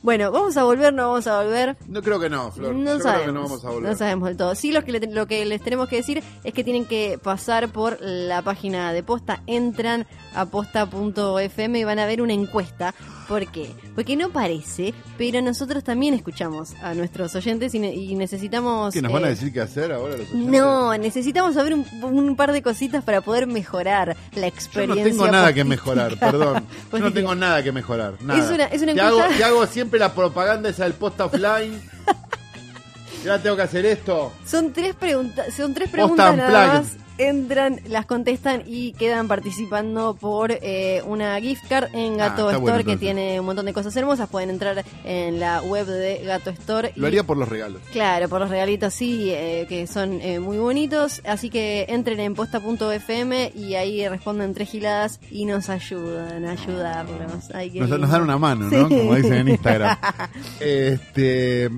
Bueno, 0.00 0.30
¿vamos 0.30 0.56
a 0.56 0.62
volver? 0.62 0.94
¿No 0.94 1.08
vamos 1.08 1.26
a 1.26 1.42
volver? 1.42 1.76
No 1.88 2.00
creo 2.02 2.20
que 2.20 2.30
no, 2.30 2.52
Flor. 2.52 2.72
No 2.72 2.96
Yo 2.98 3.00
sabemos, 3.00 3.22
creo 3.22 3.26
que 3.26 3.32
no 3.32 3.42
vamos 3.42 3.64
a 3.64 3.70
volver. 3.70 3.90
no 3.90 3.98
sabemos 3.98 4.28
del 4.28 4.36
todo. 4.36 4.54
Sí, 4.54 4.70
lo 4.70 4.84
que, 4.84 4.92
le- 4.92 5.00
lo 5.12 5.26
que 5.26 5.44
les 5.44 5.60
tenemos 5.60 5.88
que 5.88 5.96
decir 5.96 6.22
es 6.44 6.54
que 6.54 6.62
tienen 6.62 6.84
que 6.84 7.18
pasar 7.20 7.68
por 7.70 7.98
la 8.00 8.40
página 8.42 8.92
de 8.92 9.02
Posta, 9.02 9.42
entran 9.48 10.06
a 10.36 10.46
posta.fm 10.46 11.78
y 11.80 11.84
van 11.84 11.98
a 11.98 12.06
ver 12.06 12.22
una 12.22 12.32
encuesta. 12.32 12.94
¿Por 13.28 13.46
qué? 13.52 13.70
Porque 13.94 14.16
no 14.16 14.30
parece, 14.30 14.94
pero 15.18 15.42
nosotros 15.42 15.84
también 15.84 16.14
escuchamos 16.14 16.72
a 16.82 16.94
nuestros 16.94 17.34
oyentes 17.34 17.74
y, 17.74 17.78
ne- 17.78 17.94
y 17.94 18.14
necesitamos... 18.14 18.94
¿Qué 18.94 19.02
nos 19.02 19.12
van 19.12 19.24
a 19.24 19.26
eh, 19.26 19.30
decir 19.30 19.52
qué 19.52 19.60
hacer 19.60 19.92
ahora 19.92 20.16
los 20.16 20.30
oyentes? 20.30 20.50
No, 20.50 20.96
necesitamos 20.96 21.54
saber 21.54 21.74
un, 21.74 21.84
un 22.02 22.36
par 22.36 22.52
de 22.52 22.62
cositas 22.62 23.04
para 23.04 23.20
poder 23.20 23.46
mejorar 23.46 24.16
la 24.34 24.40
Yo 24.40 24.46
experiencia. 24.46 25.04
no 25.04 25.10
tengo 25.10 25.26
nada 25.30 25.52
que 25.52 25.62
mejorar, 25.64 26.18
perdón. 26.18 26.64
Yo 26.90 26.98
no 27.00 27.12
tengo 27.12 27.34
nada 27.34 27.62
que 27.62 27.70
mejorar. 27.70 28.14
Nada. 28.22 28.40
Es 28.42 28.50
una- 28.50 28.64
es 28.64 28.80
una 28.82 28.94
te, 28.94 29.00
hago, 29.02 29.18
encuesta- 29.18 29.36
te 29.36 29.44
hago 29.44 29.66
siempre 29.66 30.00
la 30.00 30.14
propaganda 30.14 30.70
esa 30.70 30.84
del 30.84 30.94
post 30.94 31.20
offline. 31.20 31.82
y 33.24 33.28
ahora 33.28 33.42
tengo 33.42 33.56
que 33.56 33.62
hacer 33.62 33.84
esto. 33.84 34.32
Son 34.46 34.72
tres 34.72 34.94
preguntas, 34.94 35.52
son 35.54 35.74
tres 35.74 35.90
preguntas 35.90 36.34
nada 36.36 36.48
Unplugged. 36.78 36.96
más. 36.98 37.07
Entran, 37.18 37.80
las 37.88 38.06
contestan 38.06 38.62
y 38.66 38.92
quedan 38.92 39.26
participando 39.28 40.14
por 40.14 40.52
eh, 40.52 41.02
una 41.04 41.38
gift 41.40 41.66
card 41.68 41.88
en 41.94 42.14
Ah, 42.20 42.28
Gato 42.28 42.50
Store 42.50 42.58
bueno, 42.60 42.84
que 42.84 42.96
tiene 42.96 43.40
un 43.40 43.46
montón 43.46 43.66
de 43.66 43.72
cosas 43.72 43.94
hermosas. 43.96 44.28
Pueden 44.28 44.50
entrar 44.50 44.84
en 45.04 45.40
la 45.40 45.60
web 45.62 45.86
de 45.86 46.18
Gato 46.24 46.50
Store. 46.50 46.92
y- 46.94 47.00
Lo 47.00 47.06
haría 47.08 47.24
por 47.24 47.36
los 47.36 47.48
regalos. 47.48 47.82
Claro, 47.92 48.28
por 48.28 48.40
los 48.40 48.48
regalitos 48.50 48.94
sí, 48.94 49.30
eh, 49.30 49.66
que 49.68 49.86
son 49.86 50.20
eh, 50.20 50.38
muy 50.38 50.58
bonitos. 50.58 51.20
Así 51.26 51.50
que 51.50 51.86
entren 51.88 52.20
en 52.20 52.34
posta.fm 52.34 53.52
y 53.54 53.74
ahí 53.74 54.06
responden 54.08 54.54
tres 54.54 54.70
giladas 54.70 55.20
y 55.30 55.44
nos 55.44 55.68
ayudan 55.70 56.44
a 56.44 56.52
ayudarlos. 56.52 57.50
Ay, 57.52 57.70
qué 57.70 57.80
Nos, 57.80 57.90
dan 58.10 58.22
una 58.22 58.38
mano, 58.38 58.66
¿no? 58.70 58.88
Sí. 58.88 58.94
Como 58.96 59.14
dicen 59.16 59.32
en 59.34 59.48
Instagram. 59.48 59.98
este, 60.60 61.68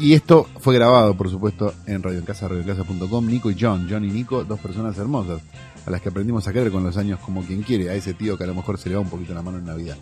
y 0.00 0.14
esto 0.14 0.48
fue 0.58 0.74
grabado, 0.74 1.14
por 1.14 1.28
supuesto, 1.30 1.74
en 1.86 2.02
Radio 2.02 2.18
en 2.18 2.24
Casa, 2.24 2.48
radioencasa.com. 2.48 3.26
Nico 3.26 3.50
y 3.50 3.56
John, 3.58 3.86
John 3.88 4.04
y 4.04 4.10
Nico, 4.10 4.44
dos 4.44 4.58
personas 4.58 4.96
hermosas, 4.98 5.40
a 5.86 5.90
las 5.90 6.00
que 6.00 6.08
aprendimos 6.08 6.48
a 6.48 6.52
querer 6.52 6.70
con 6.72 6.82
los 6.82 6.96
años 6.96 7.20
como 7.20 7.42
quien 7.42 7.62
quiere, 7.62 7.90
a 7.90 7.94
ese 7.94 8.14
tío 8.14 8.36
que 8.36 8.44
a 8.44 8.46
lo 8.46 8.54
mejor 8.54 8.78
se 8.78 8.88
le 8.88 8.94
va 8.96 9.02
un 9.02 9.10
poquito 9.10 9.34
la 9.34 9.42
mano 9.42 9.58
en 9.58 9.66
Navidad. 9.66 9.96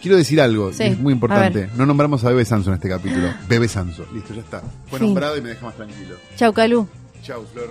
Quiero 0.00 0.16
decir 0.16 0.40
algo, 0.40 0.72
Sí, 0.72 0.82
es 0.82 0.98
muy 0.98 1.14
importante. 1.14 1.68
No 1.76 1.86
nombramos 1.86 2.22
a 2.24 2.28
Bebe 2.28 2.44
Sanso 2.44 2.70
en 2.70 2.74
este 2.74 2.88
capítulo. 2.88 3.28
Bebe 3.48 3.68
Sanso. 3.68 4.06
Listo, 4.12 4.34
ya 4.34 4.40
está. 4.40 4.62
Fue 4.86 5.00
nombrado 5.00 5.36
y 5.36 5.40
me 5.40 5.48
deja 5.48 5.64
más 5.64 5.74
tranquilo. 5.76 6.16
Chau, 6.36 6.52
Calú. 6.52 6.86
Chau, 7.22 7.44
Flor. 7.52 7.70